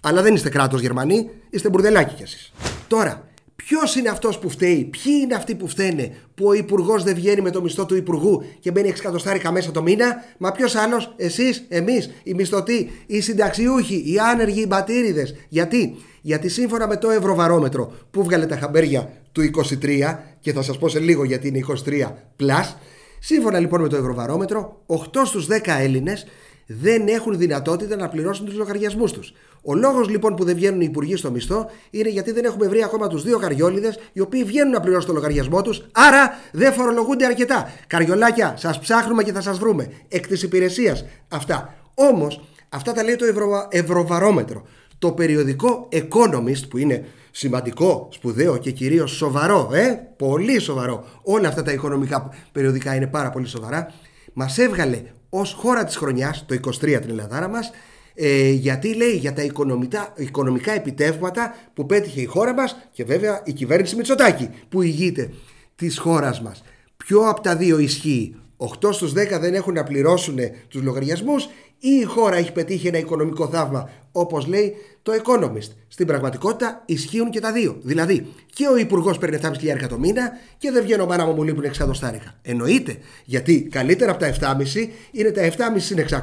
Αλλά 0.00 0.22
δεν 0.22 0.34
είστε 0.34 0.48
κράτος 0.48 0.80
Γερμανοί, 0.80 1.30
είστε 1.50 1.68
μπουρδελάκι 1.68 2.14
κι 2.14 2.22
εσείς. 2.22 2.52
Τώρα, 2.88 3.27
Ποιος 3.64 3.96
είναι 3.96 4.08
αυτός 4.08 4.38
που 4.38 4.50
φταίει, 4.50 4.84
ποιοι 4.84 5.12
είναι 5.22 5.34
αυτοί 5.34 5.54
που 5.54 5.68
φταίνε; 5.68 6.14
Που 6.34 6.46
ο 6.46 6.52
υπουργός 6.52 7.02
δεν 7.02 7.14
βγαίνει 7.14 7.40
με 7.40 7.50
το 7.50 7.62
μισθό 7.62 7.86
του 7.86 7.96
υπουργού 7.96 8.44
και 8.60 8.70
μπαίνει 8.70 8.88
6 8.88 8.98
εκατοστάρικα 8.98 9.52
μέσα 9.52 9.70
το 9.70 9.82
μήνα, 9.82 10.24
μα 10.38 10.52
ποιος 10.52 10.74
άλλος, 10.74 11.14
εσείς, 11.16 11.64
εμείς, 11.68 12.10
οι 12.22 12.34
μισθωτοί, 12.34 12.90
οι 13.06 13.20
συνταξιούχοι, 13.20 14.02
οι 14.06 14.18
άνεργοι, 14.18 14.60
οι 14.60 14.66
μπατήριδες. 14.68 15.34
Γιατί; 15.48 15.94
Γιατί 16.20 16.48
σύμφωνα 16.48 16.86
με 16.86 16.96
το 16.96 17.10
Ευρωβαρόμετρο 17.10 17.92
που 18.10 18.24
βγάλε 18.24 18.46
τα 18.46 18.56
χαμπέρια 18.56 19.12
του 19.32 19.42
23 19.42 20.18
και 20.40 20.52
θα 20.52 20.62
σας 20.62 20.78
πω 20.78 20.88
σε 20.88 20.98
λίγο 20.98 21.24
γιατί 21.24 21.48
είναι 21.48 21.60
23 21.86 22.14
plus, 22.40 22.74
σύμφωνα 23.18 23.58
λοιπόν 23.58 23.80
με 23.80 23.88
το 23.88 23.96
Ευρωβαρόμετρο, 23.96 24.82
8 24.86 24.96
στους 25.24 25.46
10 25.46 25.58
Έλληνες 25.78 26.26
δεν 26.70 27.08
έχουν 27.08 27.38
δυνατότητα 27.38 27.96
να 27.96 28.08
πληρώσουν 28.08 28.46
τους 28.46 28.54
λογαριασμούς 28.54 29.12
τους. 29.12 29.32
Ο 29.62 29.74
λόγος 29.74 30.08
λοιπόν 30.08 30.34
που 30.34 30.44
δεν 30.44 30.54
βγαίνουν 30.54 30.80
οι 30.80 30.86
υπουργοί 30.88 31.16
στο 31.16 31.30
μισθό 31.30 31.70
είναι 31.90 32.08
γιατί 32.08 32.32
δεν 32.32 32.44
έχουμε 32.44 32.68
βρει 32.68 32.82
ακόμα 32.82 33.08
τους 33.08 33.22
δύο 33.22 33.38
καριόλιδες 33.38 33.98
οι 34.12 34.20
οποίοι 34.20 34.44
βγαίνουν 34.44 34.72
να 34.72 34.80
πληρώσουν 34.80 35.08
το 35.08 35.14
λογαριασμό 35.14 35.62
τους, 35.62 35.88
άρα 35.92 36.30
δεν 36.52 36.72
φορολογούνται 36.72 37.24
αρκετά. 37.24 37.72
Καριολάκια, 37.86 38.54
σας 38.56 38.78
ψάχνουμε 38.78 39.22
και 39.22 39.32
θα 39.32 39.40
σας 39.40 39.58
βρούμε. 39.58 39.92
Εκ 40.08 40.26
της 40.26 40.42
υπηρεσίας 40.42 41.04
αυτά. 41.28 41.74
Όμως, 41.94 42.40
αυτά 42.68 42.92
τα 42.92 43.02
λέει 43.02 43.16
το 43.16 43.24
Ευρωβαρόμετρο. 43.70 44.66
Το 44.98 45.12
περιοδικό 45.12 45.88
Economist 45.92 46.68
που 46.70 46.78
είναι 46.78 47.04
σημαντικό, 47.30 48.08
σπουδαίο 48.10 48.56
και 48.56 48.70
κυρίως 48.70 49.10
σοβαρό, 49.10 49.70
ε, 49.72 50.08
πολύ 50.16 50.58
σοβαρό. 50.58 51.04
Όλα 51.22 51.48
αυτά 51.48 51.62
τα 51.62 51.72
οικονομικά 51.72 52.28
περιοδικά 52.52 52.94
είναι 52.94 53.06
πάρα 53.06 53.30
πολύ 53.30 53.46
σοβαρά. 53.46 53.92
Μας 54.32 54.58
έβγαλε 54.58 55.02
ως 55.28 55.52
χώρα 55.52 55.84
της 55.84 55.96
χρονιάς, 55.96 56.44
το 56.46 56.54
23 56.54 57.00
την 57.00 57.10
Ελλαδάρα 57.10 57.48
μας, 57.48 57.70
ε, 58.14 58.50
γιατί 58.50 58.94
λέει 58.94 59.16
για 59.16 59.32
τα 59.32 59.42
οικονομικά, 59.42 60.12
οικονομικά 60.16 60.72
επιτεύγματα 60.72 61.54
που 61.74 61.86
πέτυχε 61.86 62.20
η 62.20 62.24
χώρα 62.24 62.54
μας 62.54 62.76
και 62.92 63.04
βέβαια 63.04 63.42
η 63.44 63.52
κυβέρνηση 63.52 63.96
Μητσοτάκη 63.96 64.50
που 64.68 64.82
ηγείται 64.82 65.30
της 65.76 65.98
χώρας 65.98 66.40
μας. 66.40 66.62
Ποιο 66.96 67.28
από 67.28 67.40
τα 67.40 67.56
δύο 67.56 67.78
ισχύει, 67.78 68.36
8 68.58 68.92
στους 68.92 69.12
10 69.12 69.14
δεν 69.40 69.54
έχουν 69.54 69.74
να 69.74 69.82
πληρώσουν 69.82 70.38
τους 70.68 70.82
λογαριασμούς 70.82 71.48
ή 71.78 71.88
η 71.88 72.02
χώρα 72.02 72.36
έχει 72.36 72.52
πετύχει 72.52 72.86
ένα 72.86 72.98
οικονομικό 72.98 73.48
θαύμα 73.48 73.90
όπως 74.12 74.46
λέει 74.46 74.74
το 75.02 75.12
Economist. 75.22 75.70
Στην 75.88 76.06
πραγματικότητα 76.06 76.82
ισχύουν 76.86 77.30
και 77.30 77.40
τα 77.40 77.52
δύο. 77.52 77.76
Δηλαδή 77.82 78.26
και 78.52 78.66
ο 78.66 78.76
Υπουργός 78.76 79.18
παίρνει 79.18 79.38
7.500 79.42 79.88
το 79.88 79.98
μήνα 79.98 80.30
και 80.58 80.70
δεν 80.70 80.82
βγαίνω 80.82 81.06
μάνα 81.06 81.26
μου 81.26 81.32
μου 81.32 81.42
λείπουν 81.42 81.64
600 81.64 81.90
στάρικα. 81.92 82.34
Εννοείται. 82.42 82.96
Γιατί 83.24 83.62
καλύτερα 83.62 84.10
από 84.10 84.20
τα 84.20 84.34
7,5 84.40 84.88
είναι 85.10 85.30
τα 85.30 85.50
7,5 85.50 85.54
συν 85.76 85.98
600, 86.10 86.16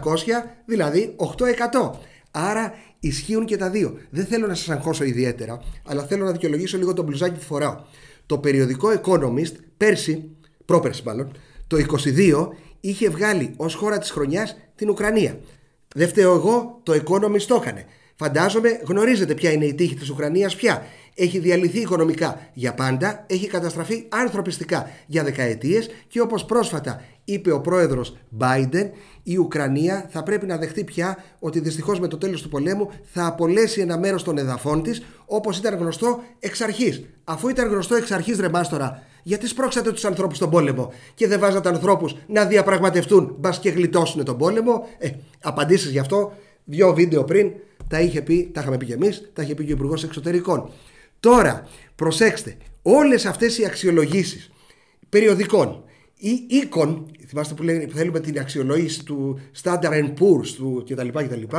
δηλαδή 0.65 1.15
8%. 1.17 1.89
Άρα 2.32 2.74
ισχύουν 3.00 3.45
και 3.45 3.58
τα 3.58 3.69
δύο. 3.69 3.98
Δεν 4.10 4.26
θέλω 4.26 4.48
να 4.48 4.54
σας 4.54 4.69
αγχώσω 4.69 5.04
ιδιαίτερα, 5.04 5.62
αλλά 5.86 6.04
θέλω 6.04 6.26
να 6.26 6.32
δικαιολογήσω 6.32 6.78
λίγο 6.78 6.93
το 6.93 7.04
μπλουζάκι 7.04 7.39
που 7.39 7.45
φοράω. 7.45 7.76
Το 8.26 8.38
περιοδικό 8.38 8.89
Economist 9.02 9.54
πέρσι, 9.78 10.30
πρόπερσι 10.65 11.02
μάλλον, 11.06 11.32
το 11.67 11.78
22 11.78 12.47
είχε 12.80 13.10
βγάλει 13.10 13.54
ως 13.58 13.75
χώρα 13.75 13.97
της 13.97 14.10
χρονιάς 14.12 14.58
την 14.75 14.89
Ουκρανία. 14.89 15.39
Δεν 15.95 16.08
φταίω 16.08 16.34
εγώ, 16.34 16.80
το 16.84 16.93
Economist 16.93 17.41
το 17.41 17.56
έκανε. 17.56 17.86
Φαντάζομαι 18.15 18.80
γνωρίζετε 18.88 19.34
ποια 19.34 19.51
είναι 19.51 19.65
η 19.65 19.73
τύχη 19.73 19.95
της 19.95 20.10
Ουκρανίας 20.10 20.56
πια. 20.56 20.86
Έχει 21.15 21.39
διαλυθεί 21.39 21.80
οικονομικά 21.80 22.49
για 22.54 22.73
πάντα, 22.73 23.25
έχει 23.28 23.47
καταστραφεί 23.47 24.06
ανθρωπιστικά 24.10 24.89
για 25.06 25.23
δεκαετίες 25.23 25.89
και 26.08 26.21
όπως 26.21 26.45
πρόσφατα 26.45 27.01
είπε 27.25 27.51
ο 27.51 27.62
πρόεδρος 27.62 28.17
Biden, 28.39 28.89
η 29.23 29.38
Ουκρανία 29.38 30.08
θα 30.10 30.23
πρέπει 30.23 30.45
να 30.45 30.58
δεχτεί 30.58 30.84
πια 30.84 31.23
ότι 31.39 31.60
δυστυχώς 31.60 31.99
με 31.99 32.08
το 32.08 32.17
τέλος 32.17 32.41
του 32.41 32.49
πολέμου 32.49 32.89
θα 33.04 33.25
απολέσει 33.25 33.82
ένα 33.82 33.97
μέρος 33.97 34.23
των 34.23 34.38
εδαφών 34.38 34.84
της 34.84 35.04
όπως 35.25 35.58
ήταν 35.58 35.75
γνωστό 35.75 36.23
εξ 36.39 36.62
αρχής. 36.62 37.06
Αφού 37.23 37.49
ήταν 37.49 37.67
γνωστό 37.67 37.95
εξ 37.95 38.12
αρχής 38.12 38.39
ρε 38.39 38.49
μάστορα, 38.49 39.04
γιατί 39.27 39.47
σπρώξατε 39.47 39.91
τους 39.91 40.05
ανθρώπους 40.05 40.38
στον 40.38 40.49
πόλεμο 40.49 40.93
και 41.13 41.27
δεν 41.27 41.39
βάζατε 41.39 41.69
ανθρώπους 41.69 42.15
να 42.27 42.45
διαπραγματευτούν 42.45 43.35
μπας 43.39 43.59
και 43.59 43.69
γλιτώσουν 43.69 44.23
τον 44.23 44.38
πόλεμο. 44.38 44.88
Ε, 44.97 45.09
απαντήσεις 45.41 45.91
γι' 45.91 45.99
αυτό 45.99 46.33
δύο 46.63 46.93
βίντεο 46.93 47.23
πριν 47.23 47.51
τα 47.88 48.01
είχε 48.01 48.21
πει, 48.21 48.49
τα 48.53 48.61
είχαμε 48.61 48.77
πει 48.77 48.85
και 48.85 48.93
εμείς, 48.93 49.29
τα 49.33 49.41
είχε 49.41 49.55
πει 49.55 49.65
και 49.65 49.71
ο 49.71 49.75
Υπουργός 49.75 50.03
Εξωτερικών. 50.03 50.69
Τώρα, 51.19 51.67
προσέξτε, 51.95 52.57
όλες 52.81 53.25
αυτές 53.25 53.57
οι 53.57 53.65
αξιολογήσεις 53.65 54.51
περιοδικών 55.09 55.83
ή 56.17 56.45
οίκων, 56.47 57.11
θυμάστε 57.27 57.53
που, 57.53 57.63
λένε, 57.63 57.88
που 57.88 57.97
θέλουμε 57.97 58.19
την 58.19 58.39
αξιολόγηση 58.39 59.05
του 59.05 59.39
Standard 59.63 60.13
Poor's 60.19 60.47
του 60.55 60.85
κτλ. 60.89 61.07
κτλ. 61.07 61.55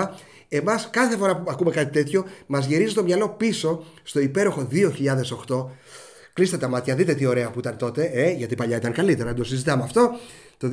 Εμάς 0.48 0.88
κάθε 0.90 1.16
φορά 1.16 1.36
που 1.36 1.50
ακούμε 1.50 1.70
κάτι 1.70 1.92
τέτοιο 1.92 2.24
μας 2.46 2.66
γυρίζει 2.66 2.94
το 2.94 3.02
μυαλό 3.02 3.28
πίσω 3.28 3.84
στο 4.02 4.20
υπέροχο 4.20 4.68
2008 5.48 5.66
Κλείστε 6.36 6.56
τα 6.56 6.68
μάτια, 6.68 6.94
δείτε 6.94 7.14
τι 7.14 7.26
ωραία 7.26 7.50
που 7.50 7.58
ήταν 7.58 7.76
τότε, 7.76 8.04
ε, 8.04 8.32
γιατί 8.32 8.54
παλιά 8.54 8.76
ήταν 8.76 8.92
καλύτερα, 8.92 9.28
να 9.28 9.36
το 9.36 9.44
συζητάμε 9.44 9.82
αυτό. 9.82 10.10
Το 10.56 10.68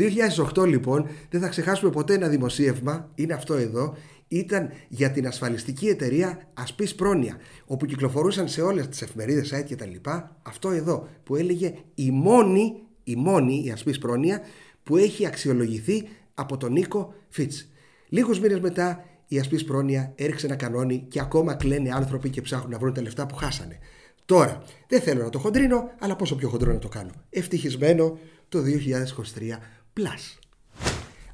2008 0.56 0.66
λοιπόν, 0.66 1.08
δεν 1.30 1.42
θα 1.42 1.48
ξεχάσουμε 1.48 1.92
ποτέ 1.92 2.14
ένα 2.14 2.28
δημοσίευμα, 2.28 3.10
είναι 3.16 3.34
αυτό 3.34 3.54
εδώ, 3.54 3.98
ήταν 4.28 4.70
για 4.88 5.12
την 5.12 5.28
ασφαλιστική 5.28 5.88
εταιρεία 5.88 6.48
Ασπής 6.54 6.96
Πρόνοια, 6.96 7.38
όπου 7.66 7.86
κυκλοφορούσαν 7.86 8.48
σε 8.48 8.62
όλες 8.62 8.88
τις 8.88 9.02
εφημερίδες, 9.02 9.54
site 9.54 9.64
και 9.66 9.76
τα 9.76 9.86
λοιπά, 9.86 10.36
αυτό 10.44 10.70
εδώ 10.70 11.08
που 11.24 11.36
έλεγε 11.36 11.74
η 11.96 12.12
μόνη, 12.12 12.74
η 13.04 13.16
μόνη 13.16 13.64
η 13.66 13.72
Ασπής 13.72 13.98
Πρόνοια 13.98 14.42
που 14.84 14.98
έχει 14.98 15.26
αξιολογηθεί 15.28 16.08
από 16.34 16.58
τον 16.58 16.72
Νίκο 16.72 17.14
Φίτς. 17.30 17.68
Λίγους 18.10 18.40
μήνες 18.40 18.60
μετά 18.60 19.04
η 19.28 19.40
Ασπής 19.40 19.64
Πρόνοια 19.64 20.14
έριξε 20.16 20.46
ένα 20.46 20.56
κανόνι 20.56 21.06
και 21.08 21.20
ακόμα 21.20 21.54
κλαίνε 21.54 21.94
άνθρωποι 21.94 22.30
και 22.30 22.42
ψάχνουν 22.42 22.72
να 22.72 22.78
βρουν 22.78 22.94
τα 22.94 23.02
λεφτά 23.02 23.26
που 23.26 23.36
χάσανε. 23.36 23.80
Τώρα, 24.26 24.64
δεν 24.88 25.02
θέλω 25.02 25.24
να 25.24 25.30
το 25.30 25.40
χοντρίνω, 25.40 25.90
αλλά 26.00 26.16
πόσο 26.16 26.36
πιο 26.36 26.50
χοντρό 26.50 26.72
να 26.74 26.80
το 26.80 26.88
κάνω. 26.88 27.12
Ευτυχισμένο 27.30 28.18
το 28.50 28.60
2023 28.60 29.60
Plus. 29.98 30.38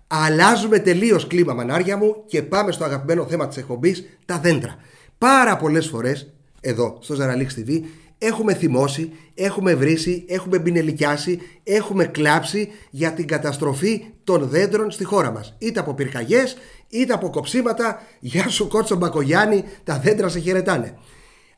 Αλλάζουμε 0.08 0.80
τελείως 0.80 1.28
κλίμα, 1.28 1.54
μανάρια 1.54 1.97
μου, 1.97 2.23
και 2.25 2.43
πάμε 2.43 2.71
στο 2.71 2.84
αγαπημένο 2.84 3.25
θέμα 3.28 3.47
της 3.47 3.58
εκπομπής, 3.58 4.04
τα 4.25 4.39
δέντρα. 4.39 4.75
Πάρα 5.17 5.58
πολλές 5.58 5.88
φορές, 5.88 6.34
εδώ 6.62 6.97
στο 7.02 7.13
Ζαραλίξ 7.13 7.56
TV, 7.58 7.82
έχουμε 8.17 8.54
θυμώσει, 8.54 9.12
έχουμε 9.34 9.75
βρήσει, 9.75 10.25
έχουμε 10.28 10.60
μπινελικιάσει, 10.60 11.39
έχουμε 11.63 12.06
κλάψει 12.06 12.69
για 12.89 13.13
την 13.13 13.28
καταστροφή 13.28 14.06
των 14.23 14.47
δέντρων 14.47 14.91
στη 14.91 15.04
χώρα 15.04 15.32
μας. 15.32 15.56
Είτε 15.58 15.80
από 15.80 15.93
πυρκαγιές, 15.93 16.58
είτε 16.89 17.13
από 17.13 17.30
κοψίματα. 17.30 18.02
Γεια 18.19 18.49
σου, 18.49 18.67
Κότσο 18.67 18.95
Μπακογιάννη, 18.95 19.63
τα 19.84 19.99
δέντρα 19.99 20.30
σε 20.30 20.39
χαιρετάνε. 20.39 20.97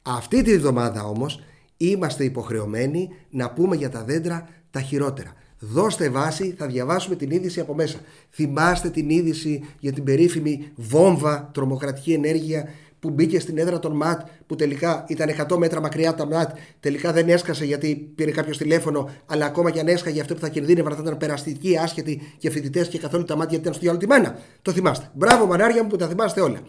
Αυτή 0.02 0.42
τη 0.42 0.58
βδομάδα 0.58 1.04
όμως 1.04 1.44
είμαστε 1.78 2.24
υποχρεωμένοι 2.24 3.10
να 3.30 3.52
πούμε 3.52 3.76
για 3.76 3.90
τα 3.90 4.04
δέντρα 4.04 4.50
τα 4.72 4.82
χειρότερα. 4.82 5.34
Δώστε 5.60 6.10
βάση, 6.10 6.56
θα 6.58 6.68
διαβάσουμε 6.68 7.16
την 7.16 7.32
είδηση 7.32 7.60
από 7.60 7.74
μέσα. 7.74 8.00
Θυμάστε 8.30 8.90
την 8.90 9.10
είδηση 9.10 9.64
για 9.80 9.92
την 9.92 10.04
περίφημη 10.04 10.72
βόμβα 10.76 11.50
τρομοκρατική 11.54 12.14
ενέργεια 12.14 12.70
που 13.00 13.10
μπήκε 13.10 13.40
στην 13.40 13.58
έδρα 13.58 13.80
των 13.80 13.96
ΜΑΤ, 13.96 14.22
που 14.48 14.56
τελικά 14.56 15.06
ήταν 15.08 15.30
100 15.50 15.58
μέτρα 15.58 15.82
μακριά 15.82 16.16
τα 16.16 16.26
ΜΑΤ, 16.26 16.58
τελικά 16.80 17.12
δεν 17.12 17.30
έσκασε 17.30 17.66
γιατί 17.66 18.12
πήρε 18.16 18.32
κάποιος 18.32 18.58
τηλέφωνο, 18.58 19.10
αλλά 19.26 19.46
ακόμα 19.46 19.72
και 19.72 19.80
αν 19.80 19.88
έσκαγε 19.88 20.22
αυτό 20.22 20.34
που 20.34 20.40
θα 20.40 20.50
κινδύνευαν 20.50 20.96
θα 20.96 21.02
ήταν 21.02 21.18
περαστικοί, 21.18 21.78
άσχετοι 21.78 22.22
και 22.38 22.50
φοιτητές 22.50 22.88
και 22.88 22.98
καθόλου 22.98 23.24
τα 23.24 23.36
μάτια 23.36 23.58
ήταν 23.58 23.74
στο 23.74 23.82
διάλογο 23.82 24.06
τη 24.06 24.10
μάνα. 24.10 24.40
Το 24.62 24.72
θυμάστε. 24.72 25.10
Μπράβο, 25.14 25.46
μανάρια 25.46 25.84
μου 25.84 25.90
που 25.90 25.96
τα 25.96 26.08
θυμάστε 26.08 26.42
όλα. 26.42 26.60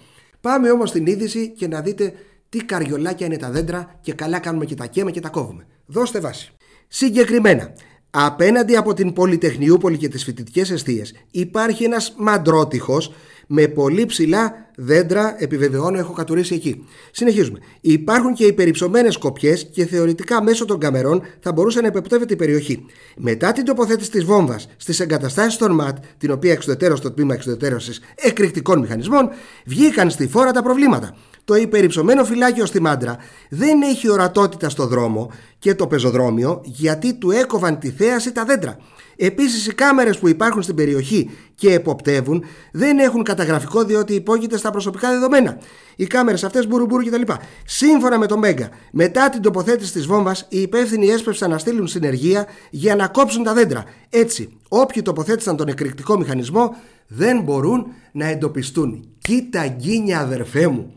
Πάμε 0.40 0.70
όμως 0.70 0.88
στην 0.88 1.06
είδηση 1.06 1.48
και 1.48 1.68
να 1.68 1.80
δείτε 1.80 2.12
τι 2.52 2.64
καριολάκια 2.64 3.26
είναι 3.26 3.36
τα 3.36 3.50
δέντρα 3.50 3.98
και 4.00 4.12
καλά 4.12 4.38
κάνουμε 4.38 4.64
και 4.64 4.74
τα 4.74 4.86
καίμε 4.86 5.10
και 5.10 5.20
τα 5.20 5.28
κόβουμε. 5.28 5.66
Δώστε 5.86 6.20
βάση. 6.20 6.52
Συγκεκριμένα, 6.88 7.72
απέναντι 8.10 8.76
από 8.76 8.94
την 8.94 9.12
Πολυτεχνιούπολη 9.12 9.96
και 9.96 10.08
τις 10.08 10.24
φοιτητικές 10.24 10.70
αιστείες 10.70 11.14
υπάρχει 11.30 11.84
ένας 11.84 12.14
μαντρότυχος 12.18 13.12
με 13.54 13.68
πολύ 13.68 14.06
ψηλά 14.06 14.70
δέντρα, 14.76 15.34
επιβεβαιώνω, 15.38 15.98
έχω 15.98 16.12
κατουρίσει 16.12 16.54
εκεί. 16.54 16.84
Συνεχίζουμε. 17.10 17.58
Υπάρχουν 17.80 18.34
και 18.34 18.44
οι 18.44 18.52
περιψωμένε 18.52 19.08
κοπιέ 19.18 19.54
και 19.54 19.86
θεωρητικά 19.86 20.42
μέσω 20.42 20.64
των 20.64 20.78
καμερών 20.78 21.22
θα 21.40 21.52
μπορούσε 21.52 21.80
να 21.80 21.86
επεπτεύεται 21.86 22.32
η 22.32 22.36
περιοχή. 22.36 22.84
Μετά 23.16 23.52
την 23.52 23.64
τοποθέτηση 23.64 24.10
της 24.10 24.24
βόμβας 24.24 24.68
στις 24.76 25.00
εγκαταστάσεις 25.00 25.56
των 25.56 25.74
ΜΑΤ, 25.74 25.96
την 26.18 26.30
οποία 26.30 26.52
εξουδετερώς 26.52 26.98
στο 26.98 27.10
τμήμα 27.12 27.34
εξουδετερώσης 27.34 28.00
εκρηκτικών 28.14 28.78
μηχανισμών, 28.78 29.28
βγήκαν 29.64 30.10
στη 30.10 30.26
φόρα 30.28 30.50
τα 30.50 30.62
προβλήματα. 30.62 31.16
Το 31.44 31.54
υπερυψωμένο 31.54 32.24
φυλάκιο 32.24 32.66
στη 32.66 32.80
Μάντρα 32.80 33.16
δεν 33.48 33.82
έχει 33.82 34.10
ορατότητα 34.10 34.68
στο 34.68 34.86
δρόμο 34.86 35.30
και 35.58 35.74
το 35.74 35.86
πεζοδρόμιο 35.86 36.60
γιατί 36.64 37.14
του 37.14 37.30
έκοβαν 37.30 37.78
τη 37.78 37.90
θέαση 37.90 38.32
τα 38.32 38.44
δέντρα. 38.44 38.76
Επίσης, 39.16 39.66
οι 39.66 39.74
κάμερες 39.74 40.18
που 40.18 40.28
υπάρχουν 40.28 40.62
στην 40.62 40.74
περιοχή 40.74 41.30
και 41.54 41.72
εποπτεύουν 41.72 42.44
δεν 42.72 42.98
έχουν 42.98 43.22
καταγραφικό 43.22 43.84
διότι 43.84 44.14
υπόκειται 44.14 44.56
στα 44.56 44.70
προσωπικά 44.70 45.10
δεδομένα. 45.10 45.58
Οι 45.96 46.06
κάμερες 46.06 46.44
αυτές 46.44 46.66
μπουρουμπουρου 46.66 47.04
κτλ. 47.04 47.32
Σύμφωνα 47.64 48.18
με 48.18 48.26
το 48.26 48.38
Μέγκα, 48.38 48.68
μετά 48.92 49.28
την 49.28 49.42
τοποθέτηση 49.42 49.92
της 49.92 50.06
βόμβας, 50.06 50.46
οι 50.48 50.60
υπεύθυνοι 50.60 51.06
έσπευσαν 51.06 51.50
να 51.50 51.58
στείλουν 51.58 51.86
συνεργεία 51.86 52.46
για 52.70 52.96
να 52.96 53.08
κόψουν 53.08 53.42
τα 53.42 53.54
δέντρα. 53.54 53.84
Έτσι, 54.08 54.58
όποιοι 54.68 55.02
τοποθέτησαν 55.02 55.56
τον 55.56 55.68
εκρηκτικό 55.68 56.18
μηχανισμό 56.18 56.76
δεν 57.06 57.40
μπορούν 57.40 57.86
να 58.12 58.26
εντοπιστούν. 58.26 59.08
Κοίτα 59.18 59.66
γκίνια 59.66 60.20
αδερφέ 60.20 60.66
μου. 60.66 60.92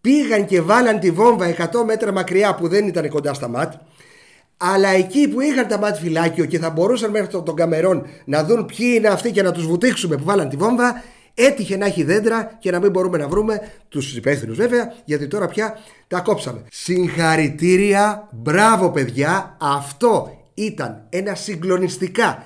Πήγαν 0.00 0.46
και 0.46 0.60
βάλαν 0.60 1.00
τη 1.00 1.10
βόμβα 1.10 1.54
100 1.56 1.84
μέτρα 1.86 2.12
μακριά 2.12 2.54
που 2.54 2.68
δεν 2.68 2.86
ήταν 2.86 3.08
κοντά 3.08 3.34
στα 3.34 3.48
ΜΑΤ 3.48 3.72
αλλά 4.62 4.88
εκεί 4.88 5.28
που 5.28 5.40
είχαν 5.40 5.68
τα 5.68 5.78
μάτια 5.78 6.00
φυλάκιο 6.00 6.44
και 6.44 6.58
θα 6.58 6.70
μπορούσαν 6.70 7.10
μέχρι 7.10 7.28
των 7.28 7.54
καμερών 7.54 8.06
να 8.24 8.44
δουν 8.44 8.66
ποιοι 8.66 8.94
είναι 8.96 9.08
αυτοί 9.08 9.30
και 9.30 9.42
να 9.42 9.52
τους 9.52 9.66
βουτήξουμε 9.66 10.16
που 10.16 10.24
βάλαν 10.24 10.48
τη 10.48 10.56
βόμβα, 10.56 11.02
έτυχε 11.34 11.76
να 11.76 11.86
έχει 11.86 12.02
δέντρα 12.02 12.56
και 12.58 12.70
να 12.70 12.80
μην 12.80 12.90
μπορούμε 12.90 13.18
να 13.18 13.28
βρούμε 13.28 13.60
τους 13.88 14.16
υπεύθυνους 14.16 14.56
βέβαια, 14.56 14.94
γιατί 15.04 15.28
τώρα 15.28 15.46
πια 15.46 15.78
τα 16.06 16.20
κόψαμε. 16.20 16.62
Συγχαρητήρια, 16.70 18.28
μπράβο 18.32 18.90
παιδιά, 18.90 19.56
αυτό 19.60 20.38
ήταν 20.54 21.06
ένα 21.08 21.34
συγκλονιστικά 21.34 22.42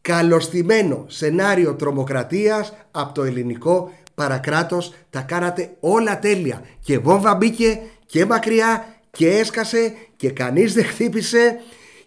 καλωστημένο 0.00 1.04
σενάριο 1.08 1.74
τρομοκρατίας 1.74 2.72
από 2.90 3.14
το 3.14 3.22
ελληνικό 3.22 3.92
παρακράτος. 4.14 4.94
Τα 5.10 5.20
κάνατε 5.20 5.70
όλα 5.80 6.18
τέλεια 6.18 6.62
και 6.80 6.98
βόμβα 6.98 7.34
μπήκε 7.34 7.80
και 8.06 8.26
μακριά 8.26 8.84
και 9.10 9.28
έσκασε 9.28 9.92
και 10.16 10.30
κανείς 10.30 10.74
δεν 10.74 10.84
χτύπησε 10.84 11.60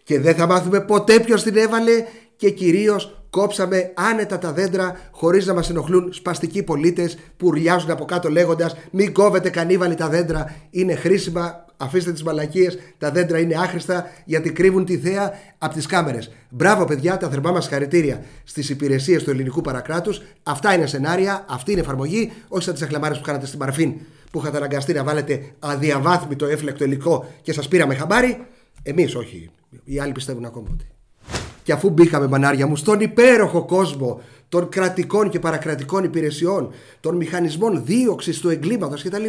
και 0.03 0.19
δεν 0.19 0.35
θα 0.35 0.45
μάθουμε 0.45 0.81
ποτέ 0.81 1.19
ποιος 1.19 1.43
την 1.43 1.57
έβαλε 1.57 2.05
και 2.35 2.49
κυρίως 2.49 3.25
κόψαμε 3.29 3.91
άνετα 3.93 4.39
τα 4.39 4.51
δέντρα 4.51 4.99
χωρίς 5.11 5.45
να 5.45 5.53
μας 5.53 5.69
ενοχλούν 5.69 6.13
σπαστικοί 6.13 6.63
πολίτες 6.63 7.17
που 7.37 7.47
ουρλιάζουν 7.47 7.91
από 7.91 8.05
κάτω 8.05 8.29
λέγοντας 8.29 8.75
μην 8.91 9.13
κόβετε 9.13 9.49
κανίβαλοι 9.49 9.95
τα 9.95 10.09
δέντρα 10.09 10.55
είναι 10.69 10.95
χρήσιμα 10.95 11.65
αφήστε 11.77 12.11
τις 12.11 12.23
μαλακίες 12.23 12.77
τα 12.97 13.11
δέντρα 13.11 13.39
είναι 13.39 13.55
άχρηστα 13.55 14.05
γιατί 14.25 14.51
κρύβουν 14.51 14.85
τη 14.85 14.97
θέα 14.97 15.31
από 15.57 15.73
τις 15.73 15.85
κάμερες 15.85 16.31
μπράβο 16.49 16.85
παιδιά 16.85 17.17
τα 17.17 17.29
θερμά 17.29 17.51
μας 17.51 17.67
χαρητήρια 17.67 18.23
στις 18.43 18.69
υπηρεσίες 18.69 19.23
του 19.23 19.29
ελληνικού 19.29 19.61
παρακράτους. 19.61 20.21
Αυτά 20.43 20.73
είναι 20.73 20.85
σενάρια, 20.85 21.45
αυτή 21.49 21.71
είναι 21.71 21.81
εφαρμογή 21.81 22.31
όχι 22.47 22.63
σαν 22.63 22.73
τις 22.73 22.83
αχλαμάρες 22.83 23.17
που 23.17 23.23
κάνατε 23.23 23.45
στην 23.45 23.59
Παρφίν 23.59 23.93
που 24.31 24.39
είχατε 24.39 24.57
αναγκαστεί 24.57 24.93
να 24.93 25.03
βάλετε 25.03 25.53
αδιαβάθμιτο 25.59 26.45
έφλεκτο 26.45 26.83
υλικό 26.83 27.25
και 27.41 27.53
σας 27.53 27.67
πήραμε 27.67 27.95
χαμπάρι. 27.95 28.45
Εμείς 28.83 29.15
όχι. 29.15 29.49
Οι 29.83 29.99
άλλοι 29.99 30.11
πιστεύουν 30.11 30.45
ακόμα 30.45 30.67
ότι. 30.71 30.87
Και 31.63 31.71
αφού 31.71 31.89
μπήκαμε, 31.89 32.27
μανάρια 32.27 32.67
μου, 32.67 32.75
στον 32.75 32.99
υπέροχο 32.99 33.65
κόσμο 33.65 34.21
των 34.49 34.69
κρατικών 34.69 35.29
και 35.29 35.39
παρακρατικών 35.39 36.03
υπηρεσιών, 36.03 36.71
των 36.99 37.15
μηχανισμών 37.15 37.85
δίωξης 37.85 38.39
του 38.39 38.49
εγκλήματος 38.49 39.03
κτλ., 39.03 39.25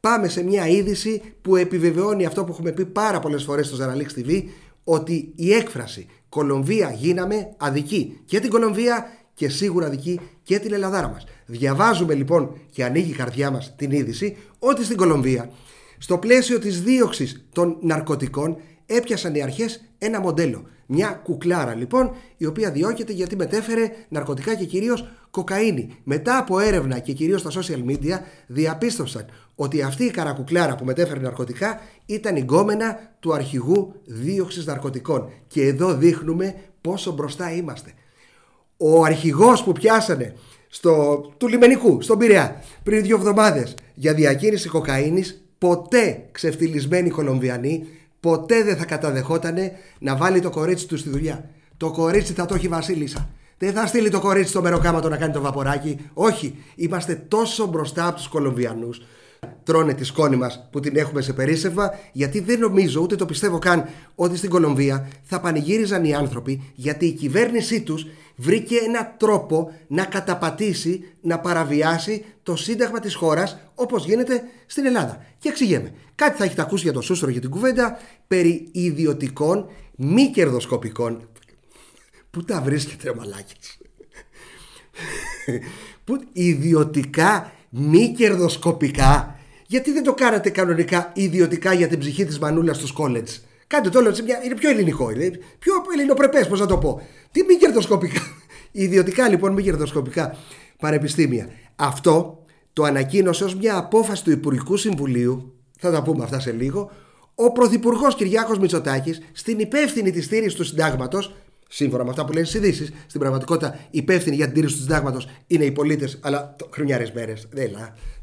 πάμε 0.00 0.28
σε 0.28 0.42
μια 0.44 0.68
είδηση 0.68 1.22
που 1.42 1.56
επιβεβαιώνει 1.56 2.26
αυτό 2.26 2.44
που 2.44 2.52
έχουμε 2.52 2.72
πει 2.72 2.84
πάρα 2.84 3.20
πολλές 3.20 3.44
φορές 3.44 3.66
στο 3.66 3.76
Ζαραλίξ 3.76 4.14
TV, 4.16 4.42
ότι 4.84 5.32
η 5.34 5.52
έκφραση 5.52 6.06
Κολομβία 6.28 6.92
γίναμε 6.92 7.48
αδική 7.56 8.20
και 8.24 8.40
την 8.40 8.50
Κολομβία 8.50 9.06
και 9.38 9.48
σίγουρα 9.48 9.86
αδική 9.86 10.20
και 10.42 10.58
την 10.58 10.72
Ελλαδάρα 10.72 11.08
μας. 11.08 11.24
Διαβάζουμε 11.46 12.14
λοιπόν 12.14 12.56
και 12.70 12.84
ανοίγει 12.84 13.10
η 13.10 13.14
καρδιά 13.14 13.50
μας 13.50 13.74
την 13.76 13.90
είδηση 13.90 14.36
ότι 14.58 14.84
στην 14.84 14.96
Κολομβία 14.96 15.50
στο 15.98 16.18
πλαίσιο 16.18 16.58
της 16.58 16.82
δίωξης 16.82 17.44
των 17.52 17.76
ναρκωτικών 17.80 18.56
έπιασαν 18.86 19.34
οι 19.34 19.42
αρχές 19.42 19.84
ένα 19.98 20.20
μοντέλο. 20.20 20.66
Μια 20.86 21.20
κουκλάρα 21.24 21.74
λοιπόν, 21.74 22.10
η 22.36 22.46
οποία 22.46 22.70
διώκεται 22.70 23.12
γιατί 23.12 23.36
μετέφερε 23.36 23.90
ναρκωτικά 24.08 24.54
και 24.54 24.64
κυρίως 24.64 25.08
κοκαίνη. 25.30 25.96
Μετά 26.04 26.38
από 26.38 26.58
έρευνα 26.58 26.98
και 26.98 27.12
κυρίως 27.12 27.40
στα 27.40 27.50
social 27.50 27.90
media, 27.90 28.18
διαπίστωσαν 28.46 29.26
ότι 29.54 29.82
αυτή 29.82 30.04
η 30.04 30.10
καρακουκλάρα 30.10 30.74
που 30.74 30.84
μετέφερε 30.84 31.20
ναρκωτικά 31.20 31.80
ήταν 32.06 32.36
η 32.36 32.40
γκόμενα 32.40 32.98
του 33.20 33.32
αρχηγού 33.32 33.94
δίωξης 34.04 34.66
ναρκωτικών. 34.66 35.30
Και 35.46 35.62
εδώ 35.62 35.94
δείχνουμε 35.94 36.54
πόσο 36.80 37.12
μπροστά 37.12 37.52
είμαστε. 37.52 37.92
Ο 38.80 39.04
αρχηγός 39.04 39.62
που 39.62 39.72
πιάσανε 39.72 40.34
στο, 40.68 41.20
του 41.36 41.48
λιμενικού, 41.48 42.00
στον 42.02 42.18
Πειραιά, 42.18 42.62
πριν 42.82 43.02
δύο 43.02 43.16
εβδομάδες 43.16 43.74
για 43.94 44.14
διακίνηση 44.14 44.68
κοκαίνης, 44.68 45.44
ποτέ 45.58 46.28
ξεφτυλισμένοι 46.32 47.10
Κολομβιανοί, 47.10 47.86
ποτέ 48.20 48.62
δεν 48.62 48.76
θα 48.76 48.84
καταδεχότανε 48.84 49.72
να 49.98 50.16
βάλει 50.16 50.40
το 50.40 50.50
κορίτσι 50.50 50.86
του 50.86 50.96
στη 50.96 51.08
δουλειά. 51.08 51.50
Το 51.76 51.90
κορίτσι 51.90 52.32
θα 52.32 52.46
το 52.46 52.54
έχει 52.54 52.68
βασίλισσα. 52.68 53.28
Δεν 53.58 53.72
θα 53.72 53.86
στείλει 53.86 54.10
το 54.10 54.20
κορίτσι 54.20 54.50
στο 54.50 54.62
μεροκάματο 54.62 55.08
να 55.08 55.16
κάνει 55.16 55.32
το 55.32 55.40
βαποράκι. 55.40 55.98
Όχι. 56.14 56.54
Είμαστε 56.74 57.14
τόσο 57.28 57.66
μπροστά 57.66 58.06
από 58.06 58.16
τους 58.16 58.28
Κολομβιανούς. 58.28 59.02
Τρώνε 59.68 59.94
τη 59.94 60.04
σκόνη 60.04 60.36
μας 60.36 60.68
που 60.70 60.80
την 60.80 60.96
έχουμε 60.96 61.20
σε 61.20 61.32
περίσσευμα, 61.32 61.90
γιατί 62.12 62.40
δεν 62.40 62.58
νομίζω, 62.58 63.00
ούτε 63.00 63.16
το 63.16 63.26
πιστεύω 63.26 63.58
καν, 63.58 63.88
ότι 64.14 64.36
στην 64.36 64.50
Κολομβία 64.50 65.08
θα 65.22 65.40
πανηγύριζαν 65.40 66.04
οι 66.04 66.14
άνθρωποι, 66.14 66.72
γιατί 66.74 67.06
η 67.06 67.12
κυβέρνησή 67.12 67.80
τους 67.82 68.06
βρήκε 68.36 68.76
ένα 68.76 69.14
τρόπο 69.16 69.72
να 69.86 70.04
καταπατήσει, 70.04 71.04
να 71.20 71.38
παραβιάσει 71.38 72.24
το 72.42 72.56
σύνταγμα 72.56 73.00
της 73.00 73.14
χώρας 73.14 73.58
όπως 73.74 74.04
γίνεται 74.04 74.42
στην 74.66 74.86
Ελλάδα. 74.86 75.24
Και 75.38 75.48
εξηγέμε. 75.48 75.92
Κάτι 76.14 76.36
θα 76.36 76.44
έχετε 76.44 76.62
ακούσει 76.62 76.82
για 76.82 76.92
το 76.92 77.00
Σούστρο 77.00 77.30
για 77.30 77.40
την 77.40 77.50
κουβέντα 77.50 77.98
περί 78.26 78.68
ιδιωτικών 78.72 79.66
μη 79.96 80.30
κερδοσκοπικών. 80.30 81.28
Πού 82.30 82.44
τα 82.44 82.60
βρίσκεται 82.60 83.10
ο 83.10 83.14
μαλάκης. 83.14 83.78
Που 86.04 86.20
ιδιωτικά 86.32 87.52
μη 87.70 88.14
κερδοσκοπικά. 88.16 89.37
Γιατί 89.70 89.92
δεν 89.92 90.02
το 90.02 90.14
κάνατε 90.14 90.50
κανονικά 90.50 91.12
ιδιωτικά 91.14 91.72
για 91.72 91.88
την 91.88 91.98
ψυχή 91.98 92.24
της 92.24 92.38
μανούλας 92.38 92.76
στους 92.76 92.94
college. 92.98 93.42
Κάντε 93.66 93.88
το 93.88 93.98
όλο 93.98 94.14
είναι 94.44 94.54
πιο 94.54 94.70
ελληνικό, 94.70 95.10
είναι 95.10 95.30
πιο 95.58 95.72
ελληνοπρεπές, 95.94 96.48
πώς 96.48 96.60
να 96.60 96.66
το 96.66 96.78
πω. 96.78 97.02
Τι 97.30 97.42
μη 97.42 97.54
κερδοσκοπικά. 97.54 98.20
Ιδιωτικά 98.72 99.28
λοιπόν 99.28 99.52
μη 99.52 99.62
κερδοσκοπικά 99.62 100.36
πανεπιστήμια. 100.78 101.48
Αυτό 101.76 102.44
το 102.72 102.82
ανακοίνωσε 102.82 103.44
ως 103.44 103.54
μια 103.54 103.76
απόφαση 103.76 104.24
του 104.24 104.30
Υπουργικού 104.30 104.76
Συμβουλίου, 104.76 105.54
θα 105.78 105.90
τα 105.90 106.02
πούμε 106.02 106.24
αυτά 106.24 106.40
σε 106.40 106.52
λίγο, 106.52 106.90
ο 107.34 107.52
Πρωθυπουργός 107.52 108.14
Κυριάκος 108.14 108.58
Μητσοτάκης 108.58 109.20
στην 109.32 109.58
υπεύθυνη 109.58 110.10
της 110.10 110.24
στήριξη 110.24 110.56
του 110.56 110.64
συντάγματος, 110.64 111.34
σύμφωνα 111.68 112.04
με 112.04 112.10
αυτά 112.10 112.24
που 112.24 112.32
λένε 112.32 112.46
στις 112.46 112.60
ειδήσεις, 112.60 112.92
στην 113.06 113.20
πραγματικότητα 113.20 113.78
υπεύθυνη 113.90 114.36
για 114.36 114.44
την 114.44 114.54
στήριξη 114.54 114.76
του 114.76 114.82
συντάγματος 114.82 115.28
είναι 115.46 115.64
οι 115.64 115.70
πολίτες, 115.72 116.18
αλλά 116.22 116.56
χρονιάρες 116.70 117.12
μέρες. 117.12 117.48
Δεν 117.50 117.70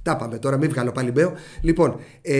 τα 0.05 0.15
πάμε 0.15 0.37
τώρα, 0.37 0.57
μην 0.57 0.69
βγάλω 0.69 0.91
πάλι 0.91 1.11
μπέο. 1.11 1.33
Λοιπόν, 1.61 1.99
ε, 2.21 2.35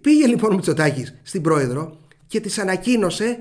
πήγε 0.00 0.26
λοιπόν 0.26 0.52
ο 0.52 0.54
Μητσοτάκης 0.54 1.14
στην 1.22 1.42
πρόεδρο 1.42 1.96
και 2.26 2.40
της 2.40 2.58
ανακοίνωσε 2.58 3.38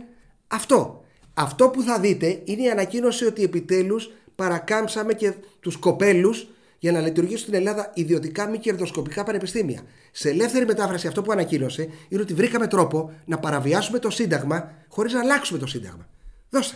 αυτό. 0.47 1.04
Αυτό 1.34 1.69
που 1.69 1.82
θα 1.82 1.99
δείτε 1.99 2.41
είναι 2.43 2.62
η 2.62 2.69
ανακοίνωση 2.69 3.26
ότι 3.26 3.43
επιτέλους 3.43 4.12
παρακάμψαμε 4.36 5.13
και 5.13 5.34
τους 5.60 5.78
κοπέλους 5.78 6.47
για 6.80 6.91
να 6.91 6.99
λειτουργήσουν 6.99 7.39
στην 7.39 7.54
Ελλάδα 7.54 7.91
ιδιωτικά 7.93 8.47
μη 8.47 8.58
κερδοσκοπικά 8.58 9.23
πανεπιστήμια. 9.23 9.82
Σε 10.12 10.30
ελεύθερη 10.30 10.65
μετάφραση, 10.65 11.08
αυτό 11.08 11.21
που 11.21 11.32
ανακοίνωσε 11.32 11.89
είναι 12.10 12.21
ότι 12.21 12.34
βρήκαμε 12.34 12.67
τρόπο 12.67 13.12
να 13.26 13.38
παραβιάσουμε 13.38 13.99
το 13.99 14.10
Σύνταγμα 14.10 14.71
χωρίς 14.88 15.13
να 15.13 15.19
αλλάξουμε 15.19 15.60
το 15.60 15.67
Σύνταγμα. 15.67 16.08
Δώσε. 16.49 16.76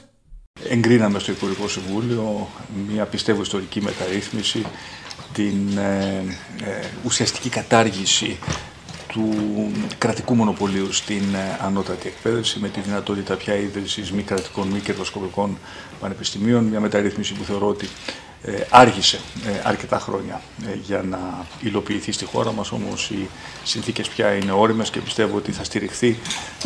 Εγκρίναμε 0.70 1.20
στο 1.20 1.32
Υπουργικό 1.32 1.68
Συμβούλιο 1.68 2.48
μια 2.90 3.06
πιστεύω 3.06 3.42
ιστορική 3.42 3.82
μεταρρύθμιση, 3.82 4.66
την 5.34 5.78
ε, 5.78 6.24
ε, 6.64 6.86
ουσιαστική 7.06 7.50
κατάργηση 7.50 8.38
του 9.08 9.34
κρατικού 9.98 10.36
μονοπωλίου 10.36 10.94
στην 10.94 11.24
ε, 11.34 11.66
ανώτατη 11.66 12.08
εκπαίδευση 12.08 12.60
με 12.60 12.70
τη 12.70 12.80
δυνατότητα 12.80 13.36
πια 13.36 13.56
ίδρυσης 13.56 14.12
μη 14.12 14.22
κρατικών, 14.22 14.68
μη 14.68 14.80
κερδοσκοπικών 14.80 15.58
πανεπιστημίων. 16.00 16.64
Μια 16.64 16.80
μεταρρύθμιση 16.80 17.34
που 17.34 17.44
θεωρώ 17.44 17.68
ότι 17.68 17.88
ε, 18.42 18.52
άργησε 18.70 19.20
ε, 19.48 19.62
αρκετά 19.64 20.00
χρόνια 20.00 20.42
για 20.84 21.02
να 21.02 21.46
υλοποιηθεί 21.62 22.12
στη 22.12 22.26
χώρα 22.26 22.52
μας, 22.52 22.72
όμως 22.72 23.10
οι 23.10 23.30
συνθήκες 23.64 24.08
πια 24.08 24.36
είναι 24.36 24.52
όριμες 24.52 24.90
και 24.90 25.00
πιστεύω 25.00 25.38
ότι 25.38 25.52
θα 25.52 25.64
στηριχθεί 25.64 26.20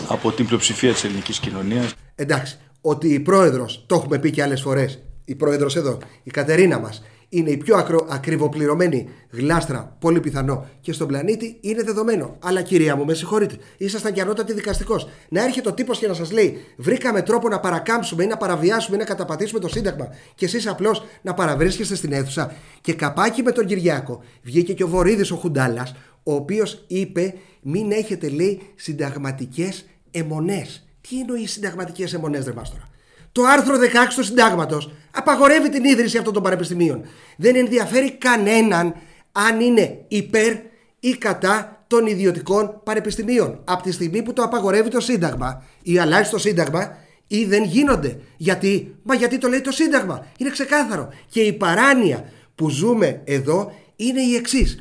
από 0.07 0.31
την 0.31 0.45
πλειοψηφία 0.45 0.93
της 0.93 1.03
ελληνικής 1.03 1.39
κοινωνίας. 1.39 1.93
Εντάξει, 2.15 2.57
ότι 2.81 3.13
η 3.13 3.19
πρόεδρος, 3.19 3.83
το 3.87 3.95
έχουμε 3.95 4.19
πει 4.19 4.31
και 4.31 4.43
άλλες 4.43 4.61
φορές, 4.61 4.99
η 5.25 5.35
πρόεδρος 5.35 5.75
εδώ, 5.75 5.97
η 6.23 6.31
Κατερίνα 6.31 6.79
μας, 6.79 7.03
είναι 7.33 7.49
η 7.49 7.57
πιο 7.57 7.77
ακρο, 7.77 8.07
ακριβοπληρωμένη 8.09 9.09
γλάστρα, 9.29 9.97
πολύ 9.99 10.19
πιθανό, 10.19 10.65
και 10.81 10.93
στον 10.93 11.07
πλανήτη 11.07 11.57
είναι 11.61 11.83
δεδομένο. 11.83 12.35
Αλλά 12.39 12.61
κυρία 12.61 12.95
μου, 12.95 13.05
με 13.05 13.13
συγχωρείτε, 13.13 13.55
ήσασταν 13.77 14.13
και 14.13 14.21
ανώτατη 14.21 14.53
δικαστικός. 14.53 15.09
Να 15.29 15.43
έρχεται 15.43 15.69
ο 15.69 15.73
τύπος 15.73 15.99
και 15.99 16.07
να 16.07 16.13
σας 16.13 16.31
λέει: 16.31 16.57
Βρήκαμε 16.77 17.21
τρόπο 17.21 17.47
να 17.49 17.59
παρακάμψουμε 17.59 18.23
ή 18.23 18.27
να 18.27 18.37
παραβιάσουμε 18.37 18.95
ή 18.95 18.99
να 18.99 19.05
καταπατήσουμε 19.05 19.59
το 19.59 19.67
Σύνταγμα, 19.67 20.07
και 20.35 20.45
εσείς 20.45 20.67
απλώς 20.67 21.03
να 21.21 21.33
παραβρίσκεστε 21.33 21.95
στην 21.95 22.13
αίθουσα. 22.13 22.53
Και 22.81 22.93
καπάκι 22.93 23.43
με 23.43 23.51
τον 23.51 23.65
Κυριάκο 23.65 24.23
βγήκε 24.41 24.73
και 24.73 24.83
ο 24.83 24.87
Βορύδης 24.87 25.31
ο 25.31 25.35
Χουντάλας, 25.35 25.95
ο 26.23 26.33
οποίος 26.33 26.83
είπε: 26.87 27.33
Μην 27.61 27.91
έχετε, 27.91 28.29
λέει, 28.29 28.61
συνταγματικές 28.75 29.85
αιμονές. 30.11 30.85
Τι 31.09 31.19
εννοεί 31.19 31.47
συνταγματικές 31.47 32.13
αιμονές, 32.13 32.43
δεν 32.43 32.53
τώρα. 32.53 32.89
Το 33.31 33.43
άρθρο 33.43 33.77
16 33.77 34.15
του 34.15 34.23
συντάγματος 34.23 34.91
απαγορεύει 35.13 35.69
την 35.69 35.83
ίδρυση 35.83 36.17
αυτών 36.17 36.33
των 36.33 36.43
πανεπιστημίων. 36.43 37.01
Δεν 37.37 37.55
ενδιαφέρει 37.55 38.11
κανέναν 38.11 38.95
αν 39.31 39.59
είναι 39.59 40.05
υπέρ 40.07 40.55
ή 40.99 41.11
κατά 41.17 41.83
των 41.87 42.05
ιδιωτικών 42.05 42.81
πανεπιστημίων. 42.83 43.61
Από 43.63 43.83
τη 43.83 43.91
στιγμή 43.91 44.21
που 44.21 44.33
το 44.33 44.43
απαγορεύει 44.43 44.89
το 44.89 44.99
Σύνταγμα 44.99 45.63
ή 45.83 45.99
αλλάζει 45.99 46.29
το 46.29 46.37
Σύνταγμα 46.37 46.97
ή 47.27 47.45
δεν 47.45 47.63
γίνονται. 47.63 48.19
Γιατί, 48.37 48.95
μα 49.03 49.15
γιατί 49.15 49.37
το 49.37 49.47
λέει 49.47 49.61
το 49.61 49.71
Σύνταγμα; 49.71 50.27
Είναι 50.37 50.49
ξεκάθαρο. 50.49 51.09
Και 51.29 51.41
η 51.41 51.53
παράνοια 51.53 52.25
που 52.55 52.69
ζούμε 52.69 53.21
εδώ 53.23 53.71
είναι 53.95 54.21
η 54.21 54.35
εξής. 54.35 54.79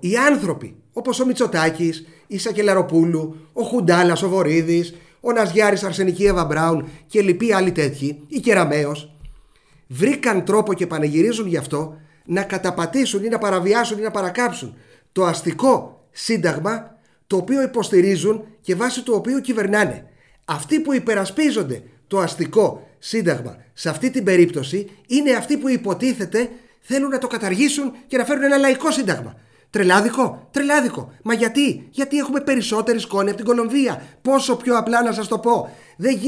Οι 0.00 0.16
άνθρωποι 0.16 0.76
όπως 0.92 1.20
ο 1.20 1.26
Μητσοτάκης, 1.26 2.06
η 2.26 2.38
Σακελαροπούλου, 2.38 3.36
ο 3.52 3.62
Χουντάλας, 3.62 4.22
ο 4.22 4.28
Βορύδης, 4.28 4.94
ο 5.20 5.32
Ναζιάρης 5.32 5.82
Αρσενική 5.82 6.24
Εύα 6.24 6.44
Μπράουν 6.44 6.88
και 7.06 7.22
λοιποί 7.22 7.52
άλλοι 7.52 7.72
τέτοιοι, 7.72 8.22
ή 8.28 8.40
Κεραμαίο, 8.40 8.92
βρήκαν 9.92 10.44
τρόπο 10.44 10.74
και 10.74 10.86
πανηγυρίζουν 10.86 11.46
γι' 11.46 11.56
αυτό 11.56 11.96
να 12.24 12.42
καταπατήσουν 12.42 13.24
ή 13.24 13.28
να 13.28 13.38
παραβιάσουν 13.38 13.98
ή 13.98 14.02
να 14.02 14.10
παρακάψουν 14.10 14.76
το 15.12 15.24
αστικό 15.24 16.06
σύνταγμα 16.10 16.98
το 17.26 17.36
οποίο 17.36 17.62
υποστηρίζουν 17.62 18.44
και 18.60 18.74
βάσει 18.74 19.02
του 19.02 19.14
οποίου 19.16 19.40
κυβερνάνε. 19.40 20.06
Αυτοί 20.44 20.80
που 20.80 20.92
υπερασπίζονται 20.92 21.82
το 22.06 22.18
αστικό 22.18 22.88
σύνταγμα 22.98 23.56
σε 23.72 23.88
αυτή 23.88 24.10
την 24.10 24.24
περίπτωση 24.24 24.90
είναι 25.06 25.32
αυτοί 25.32 25.56
που 25.56 25.68
υποτίθεται 25.68 26.50
θέλουν 26.80 27.10
να 27.10 27.18
το 27.18 27.26
καταργήσουν 27.26 27.92
και 28.06 28.16
να 28.16 28.24
φέρουν 28.24 28.42
ένα 28.42 28.56
λαϊκό 28.56 28.90
σύνταγμα. 28.90 29.36
Τρελάδικο, 29.72 30.48
τρελάδικο. 30.50 31.12
Μα 31.22 31.34
γιατί, 31.34 31.88
γιατί 31.90 32.16
έχουμε 32.16 32.40
περισσότερη 32.40 32.98
σκόνη 32.98 33.28
από 33.28 33.36
την 33.36 33.46
Κολομβία. 33.46 34.02
Πόσο 34.22 34.56
πιο 34.56 34.78
απλά 34.78 35.02
να 35.02 35.12
σας 35.12 35.28
το 35.28 35.38
πω. 35.38 35.70
Δεν, 35.96 36.20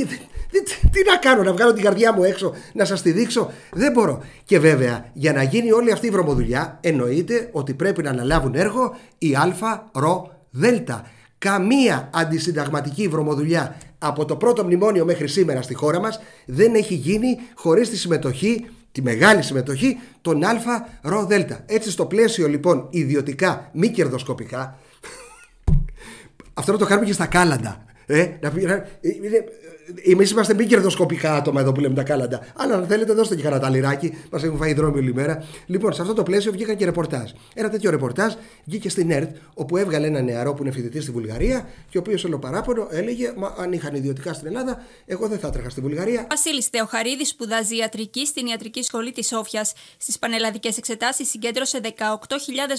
τι 0.91 1.05
να 1.11 1.17
κάνω, 1.17 1.43
να 1.43 1.53
βγάλω 1.53 1.73
την 1.73 1.83
καρδιά 1.83 2.13
μου 2.13 2.23
έξω, 2.23 2.55
να 2.73 2.85
σας 2.85 3.03
τη 3.03 3.11
δείξω. 3.11 3.51
Δεν 3.73 3.93
μπορώ. 3.93 4.23
Και 4.45 4.59
βέβαια, 4.59 5.11
για 5.13 5.33
να 5.33 5.43
γίνει 5.43 5.73
όλη 5.73 5.93
αυτή 5.93 6.07
η 6.07 6.11
βρωμοδουλειά, 6.11 6.79
εννοείται 6.81 7.49
ότι 7.53 7.75
πρέπει 7.75 8.03
να 8.03 8.11
αναλάβουν 8.11 8.55
έργο 8.55 8.97
η 9.19 9.35
Α, 9.35 9.91
Ρο, 9.93 10.31
Δέλτα. 10.51 11.07
Καμία 11.39 12.11
αντισυνταγματική 12.15 13.09
βρωμοδουλειά 13.09 13.77
από 13.99 14.25
το 14.25 14.37
πρώτο 14.37 14.65
μνημόνιο 14.65 15.05
μέχρι 15.05 15.29
σήμερα 15.29 15.63
στη 15.63 15.75
χώρα 15.75 16.01
μας 16.01 16.21
δεν 16.47 16.75
έχει 16.75 16.95
γίνει 16.95 17.39
χωρίς 17.55 17.91
τη 17.91 17.97
συμμετοχή 17.97 18.67
τη 18.95 19.03
μεγάλη 19.03 19.43
συμμετοχή 19.43 20.01
των 20.21 20.45
Α 20.45 20.55
ρο 21.03 21.25
δέλτα. 21.25 21.63
Έτσι 21.67 21.91
στο 21.91 22.07
πλαίσιο 22.07 22.49
λοιπόν 22.49 22.87
ιδιωτικά 22.91 23.71
μη 23.73 23.89
κερδοσκοπικά 23.89 24.79
αυτό 26.55 26.73
να 26.73 26.79
το 26.79 26.85
κάνουμε 26.85 27.07
και 27.07 27.13
στα 27.13 27.27
κάλαντα. 27.27 27.85
Ε, 28.07 28.29
να, 28.41 28.53
Εμείς 30.05 30.31
είμαστε 30.31 30.55
μη 30.55 30.67
κερδοσκοπικά 30.67 31.35
άτομα 31.35 31.61
εδώ 31.61 31.73
που 31.73 31.81
λέμε 31.81 31.95
τα 31.95 32.03
κάλαντα. 32.03 32.47
Αλλά 32.57 32.75
αν 32.75 32.87
θέλετε, 32.87 33.13
δώστε 33.13 33.37
και 33.37 33.43
κανένα 33.43 33.61
ταλιράκι. 33.61 34.19
Μας 34.31 34.43
έχουν 34.43 34.59
φάει 34.59 34.75
δρόμοι 34.75 34.99
όλη 34.99 35.15
μέρα. 35.15 35.45
Λοιπόν, 35.67 35.93
σε 35.93 36.03
αυτό 36.03 36.15
το 36.15 36.23
πλαίσιο 36.23 36.53
βγήκαν 36.53 36.77
και 36.77 36.85
ρεπορτάζ. 36.85 37.31
Ένα 37.55 37.71
τέτοιο 37.71 37.91
ρεπορτάζ 37.91 38.33
βγήκε 38.65 38.89
στην 38.89 39.11
ΕΡΤ, 39.11 39.37
όπου 39.55 39.77
έβγαλε 39.77 40.07
ένα 40.07 40.21
νεαρό 40.21 40.55
που 40.55 40.63
είναι 40.63 40.73
φοιτητής 40.73 41.03
στη 41.03 41.13
Βουλγαρία 41.13 41.69
και 41.91 41.99
ο 41.99 42.01
οποίος 42.01 42.25
όλο 42.25 42.39
παράπονο 42.39 42.87
έλεγε 42.91 43.33
Μα 43.37 43.55
αν 43.59 43.73
είχαν 43.73 43.95
ιδιωτικά 43.95 44.33
στην 44.33 44.47
Ελλάδα, 44.47 44.83
εγώ 45.07 45.29
δεν 45.29 45.39
θα 45.39 45.47
έτρεχα 45.47 45.71
στη 45.71 45.81
Βουλγαρία. 45.81 46.27
Βασίλης 46.31 46.67
Θεοχαρίδης 46.67 47.29
σπουδάζει 47.29 47.77
ιατρική 47.77 48.27
στην 48.27 48.47
ιατρική 48.47 48.83
σχολή 48.83 49.13
της 49.13 49.27
Σόφιας. 49.27 49.73
Στις 49.97 50.19
πανελλαδικές 50.19 50.77
εξετάσεις 50.77 51.29
συγκέντρωσε 51.29 51.81
18.000 51.83 51.89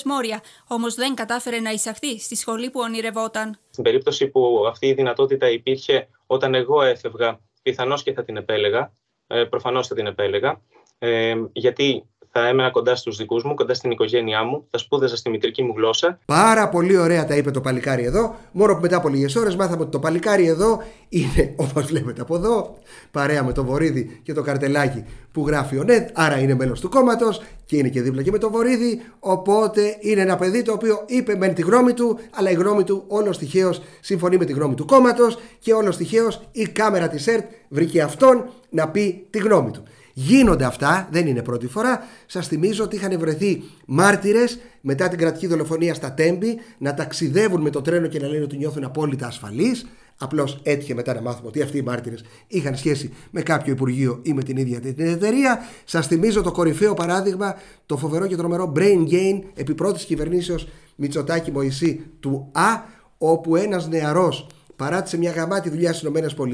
μόρια, 0.06 0.42
όμως 0.68 0.96
δεν 0.96 1.16
κατάφερε 1.16 1.60
να 1.60 1.72
εισαχθεί 1.72 2.20
στη 2.20 2.36
σχολή 2.36 2.70
που 2.70 2.80
ονειρευόταν. 2.80 3.60
Στην 3.70 3.84
περίπτωση 3.84 4.28
που 4.28 4.66
αυτή 4.70 4.88
η 4.88 4.94
δυνατότητα 4.94 5.50
υπήρχε 5.50 6.08
όταν 6.28 6.56
εγώ 6.56 6.82
έφευγα 6.82 7.40
πιθανώς 7.62 8.04
και 8.04 8.14
θα 8.14 8.24
την 8.24 8.38
επέλεγα. 8.38 8.92
Ε, 9.28 9.44
προφανώς 9.44 9.88
θα 9.88 9.96
την 9.96 10.06
επέλεγα. 10.06 10.62
Ε, 10.98 11.36
γιατί 11.52 12.10
θα 12.38 12.48
έμενα 12.48 12.70
κοντά 12.70 12.96
στους 12.96 13.18
δικούς 13.18 13.44
μου, 13.44 13.54
κοντά 13.54 13.74
στην 13.74 13.92
οικογένειά 13.92 14.44
μου, 14.44 14.66
θα 14.72 14.78
σπούδαζα 14.78 15.16
στη 15.16 15.30
μητρική 15.30 15.64
μου 15.64 15.74
γλώσσα. 15.76 16.20
Πάρα 16.26 16.70
πολύ 16.70 16.98
ωραία 16.98 17.26
τα 17.26 17.36
είπε 17.36 17.52
το 17.52 17.62
παλικάρι 17.62 18.04
εδώ. 18.04 18.36
Μόνο 18.52 18.74
που 18.74 18.82
μετά 18.82 18.98
από 18.98 19.10
λίγες 19.10 19.36
ώρες 19.36 19.56
μάθαμε 19.56 19.82
ότι 19.82 19.92
το 19.92 20.00
παλικάρι 20.00 20.48
εδώ 20.48 20.82
είναι, 21.10 21.54
όπως 21.66 21.86
βλέπετε 21.86 22.22
από 22.22 22.36
εδώ, 22.36 22.78
παρέα 23.12 23.44
με 23.44 23.54
το 23.54 23.64
Βορύδι 23.64 24.20
και 24.24 24.34
το 24.34 24.42
καρτελάκι 24.42 25.06
που 25.32 25.48
γράφει 25.48 25.78
ο 25.78 25.84
ΝΕΔ, 25.84 26.04
άρα 26.14 26.40
είναι 26.40 26.56
μέλος 26.56 26.80
του 26.80 26.90
κόμματος 26.90 27.42
και 27.66 27.78
είναι 27.78 27.90
και 27.90 28.02
δίπλα 28.02 28.22
και 28.22 28.32
με 28.32 28.38
το 28.38 28.50
Βορύδι. 28.50 29.02
Οπότε 29.20 29.98
είναι 30.00 30.22
ένα 30.22 30.36
παιδί 30.36 30.62
το 30.62 30.72
οποίο 30.72 31.04
είπε 31.06 31.36
μεν 31.36 31.54
τη 31.54 31.62
γνώμη 31.62 31.94
του, 31.94 32.20
αλλά 32.36 32.50
η 32.50 32.54
γνώμη 32.54 32.84
του 32.84 33.04
όλος 33.08 33.38
τυχαίως 33.38 33.82
συμφωνεί 34.02 34.38
με 34.38 34.46
τη 34.46 34.54
γνώμη 34.54 34.76
του 34.76 34.86
κόμματος 34.86 35.38
και 35.60 35.74
όλος 35.74 35.98
τυχαίως 35.98 36.42
η 36.52 36.68
κάμερα 36.68 37.08
της 37.08 37.28
ΕΡΤ 37.28 37.46
βρήκε 37.70 38.02
αυτόν 38.02 38.50
να 38.70 38.90
πει 38.90 39.28
τη 39.30 39.38
γνώμη 39.38 39.72
του. 39.72 39.84
Γίνονται 40.18 40.66
αυτά, 40.66 41.08
δεν 41.12 41.28
είναι 41.28 41.42
πρώτη 41.42 41.68
φορά. 41.68 42.04
Σας 42.26 42.48
θυμίζω 42.48 42.84
ότι 42.84 42.96
είχαν 42.96 43.20
βρεθεί 43.20 43.64
μάρτυρες 43.86 44.60
μετά 44.82 45.08
την 45.08 45.18
κρατική 45.18 45.48
δολοφονία 45.48 45.94
στα 45.94 46.14
Τέμπη 46.14 46.58
να 46.78 46.94
ταξιδεύουν 46.94 47.62
με 47.62 47.70
το 47.70 47.82
τρένο 47.82 48.08
και 48.08 48.20
να 48.20 48.28
λένε 48.28 48.44
ότι 48.44 48.58
νιώθουν 48.58 48.84
απόλυτα 48.84 49.28
ασφαλείς. 49.28 49.86
Απλώς 50.18 50.60
έτυχε 50.64 50.94
μετά 50.94 51.14
να 51.14 51.22
μάθουμε 51.22 51.48
ότι 51.48 51.62
αυτοί 51.62 51.78
οι 51.78 51.82
μάρτυρες 51.82 52.24
είχαν 52.48 52.76
σχέση 52.76 53.14
με 53.32 53.42
κάποιο 53.42 53.74
Υπουργείο 53.74 54.20
ή 54.22 54.34
με 54.34 54.44
την 54.44 54.58
ίδια 54.58 54.80
την 54.80 55.08
εταιρεία. 55.08 55.60
Σας 55.86 56.08
θυμίζω 56.08 56.42
το 56.42 56.52
κορυφαίο 56.52 56.94
παράδειγμα, 56.94 57.56
το 57.86 57.98
φοβερό 57.98 58.28
και 58.28 58.36
τρομερό 58.36 58.74
brain 58.76 59.08
gain 59.12 59.42
επί 59.54 59.74
πρώτης 59.74 60.04
κυβερνήσεως 60.04 60.68
Μητσοτάκη 60.96 61.52
Μωησή 61.52 62.04
του 62.20 62.50
Α, 62.52 62.82
όπου 63.18 63.56
ένας 63.56 63.88
νεαρός 63.88 64.48
παράτησε 64.76 65.18
μια 65.18 65.32
γαμάτη 65.32 65.70
δουλειά 65.70 65.94
στις 65.94 66.10
ΗΠΑ 66.10 66.48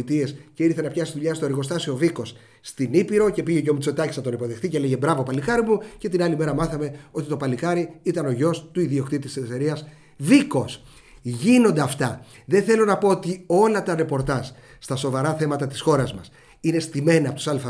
και 0.54 0.64
ήρθε 0.64 0.82
να 0.82 0.90
πιάσει 0.90 1.12
δουλειά 1.12 1.34
στο 1.34 1.46
εργοστάσιο 1.46 1.96
Βίκος 1.96 2.36
στην 2.62 2.94
Ήπειρο 2.94 3.30
και 3.30 3.44
πήγε 3.44 3.62
και 3.62 3.70
ο 3.70 3.74
Μητσοτάκης 3.74 4.18
να 4.18 4.24
τον 4.24 4.34
υποδεχτεί 4.34 4.70
και 4.70 4.80
λέγε 4.80 4.98
Μπράβο, 4.98 5.24
παλικάρι 5.24 5.62
μου. 5.62 5.80
Και 5.98 6.10
την 6.10 6.24
άλλη 6.24 6.38
μέρα 6.38 6.54
μάθαμε 6.54 6.96
ότι 7.12 7.28
το 7.28 7.38
παλικάρι 7.38 7.90
ήταν 8.04 8.26
ο 8.26 8.32
γιος 8.32 8.70
του 8.72 8.80
ιδιοκτήτης 8.80 9.34
της 9.34 9.44
εταιρείας 9.44 9.88
Βίκος. 10.18 10.84
Γίνονται 11.22 11.82
αυτά. 11.82 12.26
Δεν 12.46 12.64
θέλω 12.64 12.86
να 12.86 12.98
πω 12.98 13.08
ότι 13.08 13.44
όλα 13.48 13.84
τα 13.84 13.96
ρεπορτάζ 13.96 14.48
στα 14.80 14.96
σοβαρά 14.96 15.34
θέματα 15.34 15.68
της 15.68 15.82
χώρας 15.82 16.14
μας 16.14 16.32
είναι 16.60 16.80
στημένα 16.80 17.28
από 17.28 17.36
τους 17.36 17.48
ΑΡΔ, 17.48 17.66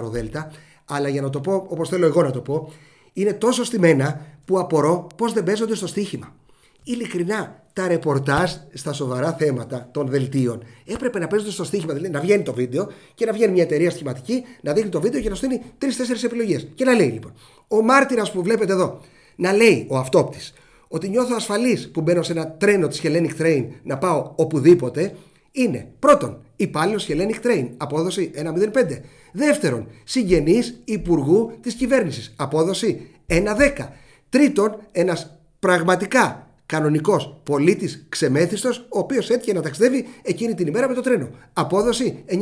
αλλά 0.86 1.08
για 1.08 1.22
να 1.22 1.30
το 1.30 1.40
πω 1.40 1.66
όπως 1.68 1.90
θέλω 1.90 2.06
εγώ 2.06 2.24
να 2.24 2.32
το 2.32 2.42
πω, 2.42 2.72
είναι 3.14 3.34
τόσο 3.34 3.64
στημένα 3.64 4.26
που 4.46 4.60
απορώ 4.60 5.08
πώς 5.16 5.34
δεν 5.34 5.44
παίζονται 5.44 5.76
στο 5.76 5.88
στοίχημα. 5.88 6.36
Ειλικρινά, 6.84 7.64
τα 7.74 7.88
ρεπορτάζ 7.88 8.52
στα 8.74 8.94
σοβαρά 8.94 9.34
θέματα 9.34 9.90
των 9.92 10.08
δελτίων 10.08 10.64
έπρεπε 10.86 11.20
να 11.20 11.28
παίζονται 11.28 11.52
στο 11.52 11.64
στοίχημα. 11.64 11.94
Δηλαδή 11.94 12.14
να 12.14 12.20
βγαίνει 12.20 12.44
το 12.44 12.54
βίντεο 12.54 12.92
και 13.14 13.26
να 13.26 13.34
βγαίνει 13.34 13.52
μια 13.52 13.64
εταιρεία 13.64 13.92
σχηματική, 13.92 14.44
να 14.62 14.74
δείχνει 14.74 14.90
το 14.90 15.02
βίντεο 15.02 15.22
και 15.22 15.30
να 15.30 15.36
στείλει 15.36 15.62
τρει-τέσσερι 15.78 16.20
επιλογές. 16.24 16.68
Και 16.76 16.86
να 16.86 16.94
λέει 16.94 17.08
λοιπόν, 17.08 17.34
ο 17.68 17.82
μάρτυρας 17.82 18.32
που 18.32 18.44
βλέπετε 18.44 18.74
εδώ, 18.74 19.00
να 19.36 19.54
λέει 19.54 19.86
ο 19.90 19.98
αυτόπτης 19.98 20.54
ότι 20.88 21.10
νιώθω 21.10 21.36
ασφαλής 21.36 21.92
που 21.92 22.02
μπαίνω 22.02 22.22
σε 22.24 22.32
ένα 22.32 22.52
τρένο 22.52 22.88
της 22.88 23.02
Hellenic 23.04 23.42
Train 23.42 23.68
να 23.84 23.98
πάω 23.98 24.32
οπουδήποτε, 24.36 25.16
είναι 25.52 25.92
πρώτον 26.00 26.42
υπάλληλος 26.56 27.08
Hellenic 27.10 27.46
Train, 27.46 27.70
απόδοση 27.78 28.32
1,05. 28.36 29.02
Δεύτερον, 29.32 29.88
συγγενής 30.04 30.82
υπουργού 30.86 31.52
της 31.62 31.74
κυβέρνησης, 31.74 32.34
απόδοση 32.36 33.10
1,10. 33.28 33.90
Τρίτον, 34.30 34.78
ένας 34.92 35.40
πραγματικά 35.60 36.51
κανονικός 36.72 37.40
πολίτης 37.44 38.06
ξεμέθιστο, 38.10 38.70
ο 38.70 39.00
οποίος 39.00 39.30
έτυχε 39.30 39.54
να 39.54 39.62
ταξιδεύει 39.62 40.06
εκείνη 40.22 40.56
την 40.56 40.68
ημέρα 40.68 40.88
με 40.88 40.94
το 40.94 41.02
τρένο. 41.02 41.30
Απόδοση 41.54 42.24
9,40. 42.28 42.38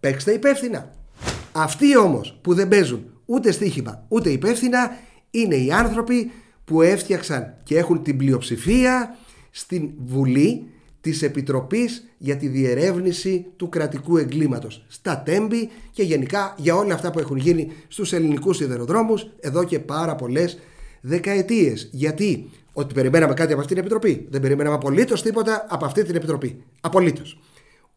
Παίξτε 0.00 0.32
υπεύθυνα. 0.32 0.92
Αυτοί 1.52 1.96
όμως 1.96 2.38
που 2.42 2.54
δεν 2.54 2.68
παίζουν 2.68 3.04
ούτε 3.24 3.52
στοίχημα 3.52 4.04
ούτε 4.08 4.30
υπεύθυνα 4.30 4.96
είναι 5.30 5.54
οι 5.54 5.72
άνθρωποι 5.72 6.30
που 6.64 6.82
έφτιαξαν 6.82 7.54
και 7.62 7.78
έχουν 7.78 8.02
την 8.02 8.16
πλειοψηφία 8.16 9.16
στην 9.50 9.90
Βουλή 10.04 10.66
της 11.00 11.22
Επιτροπής 11.22 12.08
για 12.18 12.36
τη 12.36 12.48
διερεύνηση 12.48 13.46
του 13.56 13.68
κρατικού 13.68 14.16
εγκλήματος 14.16 14.84
στα 14.88 15.22
Τέμπη 15.24 15.70
και 15.90 16.02
γενικά 16.02 16.54
για 16.58 16.76
όλα 16.76 16.94
αυτά 16.94 17.10
που 17.10 17.18
έχουν 17.18 17.36
γίνει 17.36 17.72
στους 17.88 18.12
ελληνικούς 18.12 18.56
σιδεροδρόμους 18.56 19.26
εδώ 19.40 19.64
και 19.64 19.78
πάρα 19.78 20.14
πολλές 20.14 20.58
δεκαετίες. 21.00 21.88
Γιατί 21.92 22.50
ότι 22.78 22.94
περιμέναμε 22.94 23.34
κάτι 23.34 23.52
από 23.52 23.60
αυτή 23.60 23.72
την 23.72 23.82
επιτροπή. 23.82 24.26
Δεν 24.30 24.40
περιμέναμε 24.40 24.74
απολύτως 24.74 25.22
τίποτα 25.22 25.66
από 25.68 25.84
αυτή 25.84 26.02
την 26.04 26.14
επιτροπή. 26.14 26.64
Απολύτως. 26.80 27.40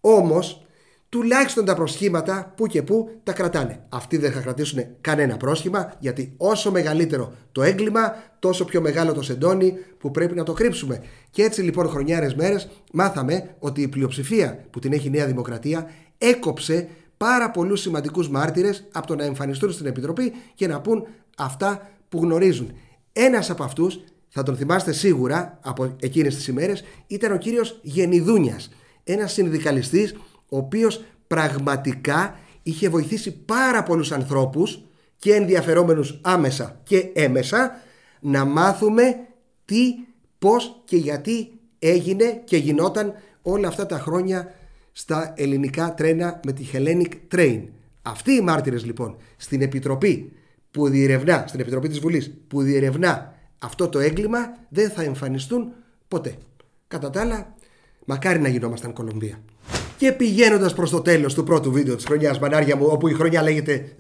Όμως, 0.02 0.65
τουλάχιστον 1.10 1.65
τα 1.65 1.76
προσχήματα 1.76 2.54
που 2.56 2.68
και 2.68 2.84
που 2.84 3.10
τα 3.24 3.34
κρατάνε. 3.34 3.86
Αυτοί 3.89 4.18
δεν 4.18 4.32
θα 4.32 4.39
κρατήσουν 4.39 4.86
κανένα 5.02 5.38
πρόσχημα, 5.38 5.94
γιατί 6.00 6.34
όσο 6.38 6.72
μεγαλύτερο 6.72 7.34
το 7.52 7.62
έγκλημα, 7.62 8.15
τόσο 8.39 8.65
πιο 8.65 8.82
μεγάλο 8.82 9.13
το 9.13 9.22
σεντόνι 9.22 9.74
που 9.98 10.12
πρέπει 10.12 10.36
να 10.36 10.44
το 10.44 10.54
κρύψουμε. 10.54 11.04
Και 11.30 11.44
έτσι 11.44 11.62
λοιπόν, 11.62 11.89
χρονιάρες 11.89 12.36
μέρες, 12.36 12.70
μάθαμε 12.94 13.56
ότι 13.60 13.82
η 13.82 13.88
πλειοψηφία 13.88 14.65
που 14.70 14.80
την 14.80 14.94
έχει 14.94 15.08
η 15.08 15.10
Νέα 15.10 15.26
Δημοκρατία 15.26 15.89
έκοψε 16.18 16.88
πάρα 17.18 17.52
πολλούς 17.52 17.82
σημαντικούς 17.82 18.30
μάρτυρες 18.30 18.88
από 18.92 19.08
το 19.08 19.15
να 19.15 19.24
εμφανιστούν 19.24 19.72
στην 19.72 19.86
Επιτροπή 19.86 20.34
και 20.56 20.68
να 20.68 20.82
πούν 20.82 21.08
αυτά 21.38 21.89
που 22.10 22.20
γνωρίζουν. 22.22 22.72
Ένας 23.13 23.50
από 23.50 23.63
αυτούς 23.63 24.00
θα 24.30 24.44
τον 24.44 24.56
θυμάστε 24.56 24.92
σίγουρα 24.92 25.60
από 25.62 25.96
εκείνες 26.00 26.36
τις 26.36 26.48
ημέρες, 26.48 26.84
ήταν 27.08 27.32
ο 27.32 27.38
κύριος 27.38 27.80
Γενιδούνιας, 27.82 28.70
ένας 29.04 29.34
συνδικαλιστής 29.34 30.15
ο 30.50 30.58
οποίος 30.58 31.04
πραγματικά 31.28 32.39
είχε 32.63 32.89
βοηθήσει 32.89 33.32
πάρα 33.32 33.84
πολλούς 33.84 34.12
ανθρώπους 34.12 34.84
και 35.18 35.34
ενδιαφερόμενους 35.34 36.20
άμεσα 36.22 36.80
και 36.84 37.10
έμεσα 37.13 37.80
να 38.20 38.46
μάθουμε 38.46 39.15
τι, 39.65 39.94
πώς 40.39 40.82
και 40.86 40.98
γιατί 40.98 41.52
έγινε 41.80 42.42
και 42.46 42.58
γινόταν 42.58 43.13
όλα 43.42 43.68
αυτά 43.68 43.86
τα 43.86 44.00
χρόνια 44.00 44.54
στα 44.92 45.34
ελληνικά 45.38 45.94
τρένα 45.94 46.39
με 46.46 46.52
τη 46.52 46.65
Hellenic 46.74 47.36
Train. 47.36 47.63
Αυτοί 48.02 48.32
οι 48.32 48.42
μάρτυρες 48.42 48.86
λοιπόν 48.86 49.18
στην 49.38 49.62
Επιτροπή 49.62 50.32
που 50.72 50.89
διερευνά, 50.89 51.44
στην 51.48 51.60
Επιτροπή 51.60 51.88
της 51.88 52.00
Βουλής 52.00 52.32
που 52.48 52.62
διερευνά 52.62 53.34
αυτό 53.60 53.88
το 53.88 54.00
έγκλημα 54.00 54.39
δεν 54.69 54.89
θα 54.89 55.04
εμφανιστούν 55.04 55.72
ποτέ. 56.08 56.38
Κατά 56.88 57.10
τα 57.10 57.22
άλλα, 57.22 57.56
μακάρι 58.06 58.39
να 58.39 58.48
γινόμασταν 58.48 58.93
Κολομβία. 58.93 59.39
Και 59.98 60.12
πηγαίνοντας 60.12 60.74
προς 60.74 60.89
το 60.89 61.02
τέλος 61.02 61.34
του 61.34 61.43
πρώτου 61.43 61.72
βίντεο 61.72 61.95
της 61.95 62.06
χρονιάς, 62.06 62.39
Μανάρια 62.39 62.76
μου, 62.76 62.86
όπου 62.89 63.08
η 63.08 63.13
χρονιά 63.13 63.41
λέγεται 63.41 63.95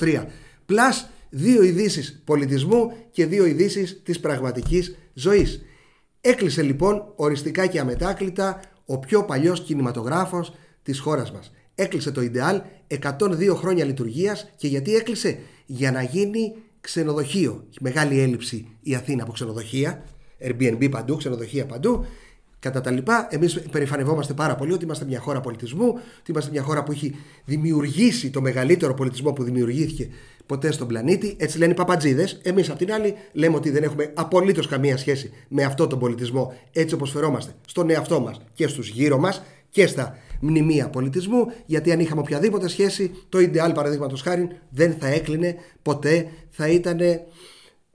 2023, 0.00 0.26
πλάς 0.66 1.08
δύο 1.30 1.62
ειδήσεις 1.62 2.22
πολιτισμού 2.24 2.92
και 3.10 3.26
δύο 3.26 3.44
ειδήσεις 3.46 4.02
της 4.02 4.20
πραγματικής 4.20 4.96
ζωής. 5.14 5.62
Έκλεισε 6.20 6.62
λοιπόν 6.62 7.12
οριστικά 7.16 7.66
και 7.66 7.80
αμετάκλητα 7.80 8.60
ο 8.86 8.98
πιο 8.98 9.24
παλιός 9.24 9.60
κινηματογράφος 9.60 10.54
της 10.82 10.98
χώρας 10.98 11.32
μας. 11.32 11.52
Έκλεισε 11.74 12.10
το 12.10 12.20
Ιντεάλ 12.20 12.62
102 12.88 13.54
χρόνια 13.54 13.84
λειτουργίας 13.84 14.50
και 14.56 14.68
γιατί 14.68 14.94
έκλεισε; 14.94 15.38
Για 15.66 15.92
να 15.92 16.02
γίνει 16.02 16.54
ξενοδοχείο. 16.84 17.64
Μεγάλη 17.80 18.20
έλλειψη 18.20 18.68
η 18.80 18.94
Αθήνα 18.94 19.22
από 19.22 19.32
ξενοδοχεία. 19.32 20.04
Airbnb 20.40 20.90
παντού, 20.90 21.16
ξενοδοχεία 21.16 21.66
παντού. 21.66 22.06
Κατά 22.58 22.80
τα 22.80 22.90
λοιπά, 22.90 23.28
εμείς 23.30 23.60
περηφανευόμαστε 23.70 24.32
πάρα 24.32 24.54
πολύ 24.54 24.72
ότι 24.72 24.84
είμαστε 24.84 25.04
μια 25.04 25.20
χώρα 25.20 25.40
πολιτισμού, 25.40 25.86
ότι 26.20 26.30
είμαστε 26.30 26.50
μια 26.50 26.62
χώρα 26.62 26.82
που 26.82 26.92
έχει 26.92 27.14
δημιουργήσει 27.44 28.30
το 28.30 28.40
μεγαλύτερο 28.40 28.94
πολιτισμό 28.94 29.32
που 29.32 29.42
δημιουργήθηκε 29.42 30.08
ποτέ 30.46 30.72
στον 30.72 30.88
πλανήτη. 30.88 31.36
Έτσι 31.38 31.58
λένε 31.58 31.72
οι 31.72 31.74
παπατζίδες. 31.74 32.40
Εμείς, 32.42 32.70
απ' 32.70 32.78
την 32.78 32.92
άλλη, 32.92 33.14
λέμε 33.32 33.56
ότι 33.56 33.70
δεν 33.70 33.82
έχουμε 33.82 34.12
απολύτως 34.14 34.66
καμία 34.66 34.96
σχέση 34.96 35.30
με 35.48 35.62
αυτόν 35.62 35.88
τον 35.88 35.98
πολιτισμό 35.98 36.54
έτσι 36.72 36.94
όπως 36.94 37.10
φερόμαστε 37.10 37.52
στον 37.66 37.90
εαυτό 37.90 38.20
μας 38.20 38.40
και 38.54 38.66
στους 38.66 38.88
γύρω 38.88 39.18
μας 39.18 39.42
και 39.70 39.86
στα 39.86 40.18
μνημεία 40.46 40.88
πολιτισμού, 40.88 41.46
γιατί 41.66 41.92
αν 41.92 42.00
είχαμε 42.00 42.20
οποιαδήποτε 42.20 42.68
σχέση, 42.68 43.10
το 43.28 43.40
Ιντεάλ 43.40 43.72
παραδείγματος 43.72 44.22
χάρη 44.22 44.48
δεν 44.70 44.94
θα 45.00 45.06
έκλεινε 45.06 45.54
ποτέ, 45.82 46.28
θα 46.50 46.68
ήταν 46.68 47.00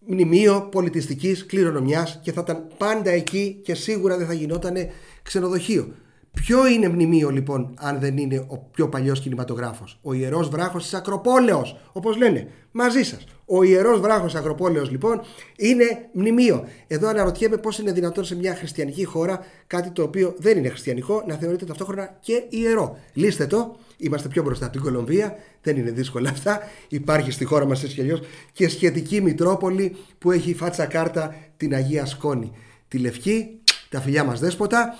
μνημείο 0.07 0.67
πολιτιστικής 0.71 1.45
κληρονομιάς 1.45 2.19
και 2.23 2.31
θα 2.31 2.41
ήταν 2.41 2.67
πάντα 2.77 3.09
εκεί 3.09 3.59
και 3.63 3.75
σίγουρα 3.75 4.17
δεν 4.17 4.27
θα 4.27 4.33
γινόταν 4.33 4.75
ξενοδοχείο. 5.23 5.93
Ποιο 6.33 6.67
είναι 6.67 6.87
μνημείο 6.89 7.29
λοιπόν, 7.29 7.73
αν 7.77 7.99
δεν 7.99 8.17
είναι 8.17 8.45
ο 8.47 8.57
πιο 8.57 8.89
παλιός 8.89 9.19
κινηματογράφος, 9.19 9.99
Ο 10.01 10.13
ιερός 10.13 10.49
βράχος 10.49 10.83
της 10.83 10.93
Ακροπόλεως, 10.93 11.77
όπως 11.91 12.17
λένε, 12.17 12.47
μαζί 12.71 13.03
σας. 13.03 13.23
Ο 13.51 13.63
ιερός 13.63 13.99
βράχος 13.99 14.35
Ακροπόλεω 14.35 14.83
λοιπόν 14.83 15.21
είναι 15.55 16.09
μνημείο. 16.13 16.67
Εδώ 16.87 17.07
αναρωτιέμαι 17.07 17.57
πώς 17.57 17.79
είναι 17.79 17.91
δυνατόν 17.91 18.23
σε 18.23 18.35
μια 18.35 18.55
χριστιανική 18.55 19.03
χώρα 19.03 19.45
κάτι 19.67 19.89
το 19.89 20.03
οποίο 20.03 20.35
δεν 20.37 20.57
είναι 20.57 20.69
χριστιανικό 20.69 21.23
να 21.27 21.35
θεωρείται 21.35 21.65
ταυτόχρονα 21.65 22.17
και 22.19 22.43
ιερό. 22.49 22.97
Λύστε 23.13 23.47
το. 23.47 23.77
Είμαστε 23.97 24.27
πιο 24.27 24.43
μπροστά 24.43 24.65
από 24.65 24.73
την 24.73 24.83
Κολομβία. 24.83 25.35
Δεν 25.61 25.77
είναι 25.77 25.91
δύσκολα 25.91 26.29
αυτά. 26.29 26.59
Υπάρχει 26.87 27.31
στη 27.31 27.45
χώρα 27.45 27.65
μας 27.65 27.83
έτσι 27.83 27.95
κι 27.95 28.01
αλλιώς 28.01 28.21
και 28.51 28.69
σχετική 28.69 29.21
Μητρόπολη 29.21 29.95
που 30.17 30.31
έχει 30.31 30.53
φάτσα 30.53 30.85
κάρτα 30.85 31.35
την 31.57 31.73
Αγία 31.73 32.05
Σκόνη. 32.05 32.51
Τη 32.87 32.97
Λευκή, 32.97 33.59
τα 33.89 34.01
φιλιά 34.01 34.23
μας 34.23 34.39
δέσποτα. 34.39 34.95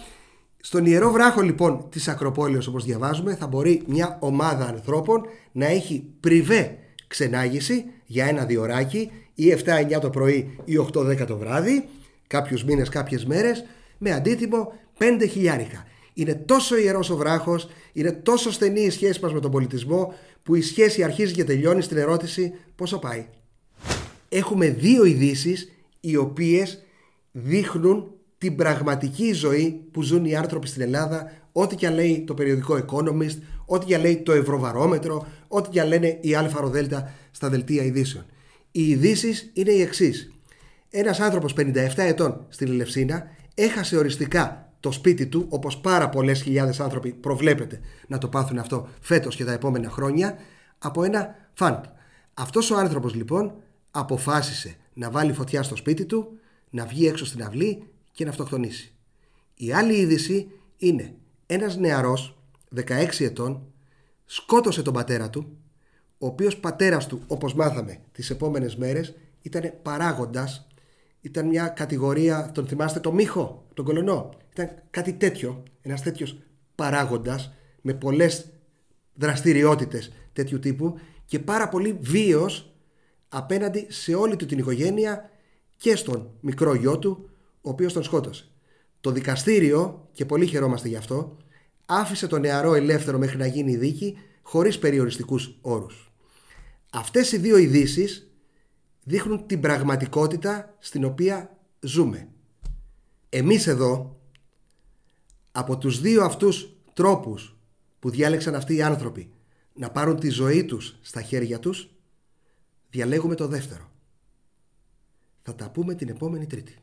Στον 0.62 0.86
Ιερό 0.86 1.12
Βράχο 1.12 1.42
λοιπόν 1.42 1.86
της 1.90 2.08
Ακροπόλεως 2.08 2.68
όπως 2.68 2.86
διαβάζουμε 2.86 3.36
θα 3.36 3.48
μπορεί 3.48 3.84
μια 3.88 4.18
ομάδα 4.20 4.66
ανθρώπων 4.66 5.22
να 5.52 5.66
έχει 5.66 6.06
πριβέ 6.20 6.78
ξενάγηση 7.10 7.86
για 8.06 8.26
ένα 8.26 8.46
διωράκι 8.46 9.12
ή 9.36 9.56
7-9 9.66 10.00
το 10.02 10.10
πρωί 10.10 10.58
ή 10.66 10.78
8-10 10.94 11.26
το 11.28 11.38
βράδυ 11.38 11.88
κάποιους 12.28 12.64
μήνες, 12.64 12.90
κάποιες 12.90 13.26
μέρες 13.26 13.66
με 13.98 14.12
αντίτιμο 14.12 14.74
5 14.98 15.28
χιλιάρικα. 15.30 15.86
Είναι 16.14 16.36
τόσο 16.36 16.78
ιερός 16.78 17.10
ο 17.10 17.16
βράχος, 17.16 17.70
είναι 17.94 18.12
τόσο 18.12 18.52
στενή 18.52 18.82
η 18.82 18.90
σχέση 18.90 19.20
μας 19.22 19.34
με 19.34 19.40
τον 19.40 19.52
πολιτισμό 19.52 20.14
που 20.44 20.56
η 20.56 20.62
σχέση 20.62 21.04
αρχίζει 21.04 21.34
και 21.34 21.44
τελειώνει 21.44 21.82
στην 21.82 21.98
ερώτηση 21.98 22.54
πόσο 22.76 23.00
πάει. 23.00 23.26
Έχουμε 24.30 24.70
δύο 24.70 25.06
ειδήσει 25.06 25.56
οι 26.00 26.16
οποίες 26.16 26.84
δείχνουν 27.32 28.12
την 28.38 28.56
πραγματική 28.56 29.34
ζωή 29.34 29.82
που 29.92 30.02
ζουν 30.02 30.26
οι 30.26 30.36
άνθρωποι 30.36 30.68
στην 30.68 30.82
Ελλάδα, 30.82 31.32
ό,τι 31.52 31.76
και 31.76 31.88
αν 31.88 31.94
λέει 31.94 32.24
το 32.28 32.34
περιοδικό 32.34 32.86
Economist, 32.86 33.38
ό,τι 33.70 33.86
και 33.86 33.96
αν 33.96 34.02
λέει 34.02 34.18
το 34.18 34.32
Ευρωβαρόμετρο, 34.32 35.28
ό,τι 35.48 35.70
και 35.70 35.82
αν 35.82 35.88
λένε 35.88 36.18
οι 36.22 36.36
ΑΡΔ 36.36 36.54
στα 37.32 37.50
δελτία 37.50 37.84
ειδήσεων. 37.84 38.26
Οι 38.72 38.90
ειδήσεις 38.90 39.50
είναι 39.54 39.72
οι 39.72 39.82
εξής. 39.82 40.32
Ένας 40.90 41.20
άνθρωπος 41.20 41.54
57 41.58 41.76
ετών 41.96 42.46
στην 42.50 42.68
Ελευσίνα 42.68 43.28
έχασε 43.54 43.98
οριστικά 43.98 44.74
το 44.80 44.92
σπίτι 44.92 45.28
του, 45.28 45.46
όπως 45.50 45.78
πάρα 45.78 46.10
πολλές 46.10 46.42
χιλιάδες 46.42 46.80
άνθρωποι 46.80 47.14
προβλέπεται 47.14 47.80
να 48.08 48.18
το 48.18 48.28
πάθουν 48.28 48.58
αυτό 48.58 48.88
φέτος 49.02 49.36
και 49.36 49.46
τα 49.46 49.52
επόμενα 49.52 49.90
χρόνια, 49.90 50.38
από 50.78 51.04
ένα 51.04 51.36
φαντ. 51.54 51.86
Αυτός 52.34 52.72
ο 52.72 52.78
άνθρωπος 52.78 53.16
λοιπόν 53.16 53.54
αποφάσισε 53.92 54.76
να 54.94 55.10
βάλει 55.10 55.34
φωτιά 55.34 55.64
στο 55.64 55.76
σπίτι 55.76 56.06
του, 56.06 56.40
να 56.70 56.86
βγει 56.86 57.08
έξω 57.08 57.26
στην 57.26 57.44
αυλή 57.44 57.84
και 58.12 58.24
να 58.24 58.30
αυτοκτονήσει. 58.30 58.94
Η 59.56 59.74
άλλη 59.74 59.94
είδηση 59.94 60.52
είναι 60.78 61.14
ένας 61.46 61.78
νεαρός 61.78 62.39
16 62.76 63.20
ετών 63.20 63.64
σκότωσε 64.26 64.82
τον 64.82 64.94
πατέρα 64.94 65.30
του 65.30 65.58
ο 66.18 66.26
οποίος 66.26 66.58
πατέρας 66.58 67.08
του 67.08 67.22
όπως 67.28 67.54
μάθαμε 67.54 68.00
τις 68.12 68.30
επόμενες 68.30 68.76
μέρες 68.76 69.16
ήταν 69.42 69.74
παράγοντας 69.82 70.68
ήταν 71.22 71.48
μια 71.48 71.68
κατηγορία, 71.68 72.52
τον 72.54 72.68
θυμάστε 72.68 73.00
το 73.00 73.12
Μίχο, 73.12 73.66
τον 73.74 73.86
Κολονό 73.86 74.30
ήταν 74.52 74.70
κάτι 74.90 75.14
τέτοιο, 75.14 75.64
ένας 75.82 76.02
τέτοιος 76.02 76.38
παράγοντας 76.76 77.54
με 77.82 77.94
πολλές 77.94 78.50
δραστηριότητες 79.14 80.12
τέτοιου 80.34 80.60
τύπου 80.60 81.00
και 81.26 81.40
πάρα 81.40 81.70
πολύ 81.70 81.98
βίος 82.02 82.74
απέναντι 83.30 83.86
σε 83.90 84.14
όλη 84.14 84.36
του 84.36 84.46
την 84.46 84.58
οικογένεια 84.58 85.30
και 85.78 85.96
στον 85.96 86.30
μικρό 86.42 86.74
γιο 86.74 87.00
του 87.00 87.30
ο 87.62 87.70
οποίος 87.70 87.94
τον 87.94 88.04
σκότωσε. 88.04 88.48
Το 89.02 89.12
δικαστήριο, 89.12 90.08
και 90.12 90.26
πολύ 90.26 90.46
χαιρόμαστε 90.46 90.88
γι' 90.88 90.96
αυτό, 90.96 91.38
άφησε 91.92 92.28
τον 92.28 92.42
νεαρό 92.42 92.74
ελεύθερο 92.74 93.18
μέχρι 93.18 93.38
να 93.38 93.46
γίνει 93.46 93.72
η 93.72 93.78
δίκη 93.78 94.18
χωρίς 94.42 94.80
περιοριστικούς 94.80 95.58
όρους. 95.62 96.12
Αυτές 96.92 97.32
οι 97.32 97.38
δύο 97.38 97.58
ειδήσεις 97.58 98.32
δείχνουν 99.04 99.48
την 99.48 99.60
πραγματικότητα 99.60 100.76
στην 100.80 101.04
οποία 101.04 101.58
ζούμε. 101.80 102.28
Εμείς 103.30 103.68
εδώ, 103.68 104.20
από 105.52 105.78
τους 105.78 106.02
δύο 106.02 106.24
αυτούς 106.24 106.78
τρόπους 106.94 107.58
που 108.00 108.10
διάλεξαν 108.10 108.56
αυτοί 108.56 108.76
οι 108.76 108.82
άνθρωποι 108.82 109.32
να 109.74 109.92
πάρουν 109.92 110.20
τη 110.20 110.30
ζωή 110.30 110.66
τους 110.66 110.98
στα 111.02 111.22
χέρια 111.22 111.60
τους, 111.60 111.90
διαλέγουμε 112.90 113.36
το 113.36 113.48
δεύτερο. 113.48 113.92
Θα 115.42 115.56
τα 115.56 115.70
πούμε 115.70 115.96
την 115.96 116.10
επόμενη 116.10 116.46
Τρίτη. 116.46 116.78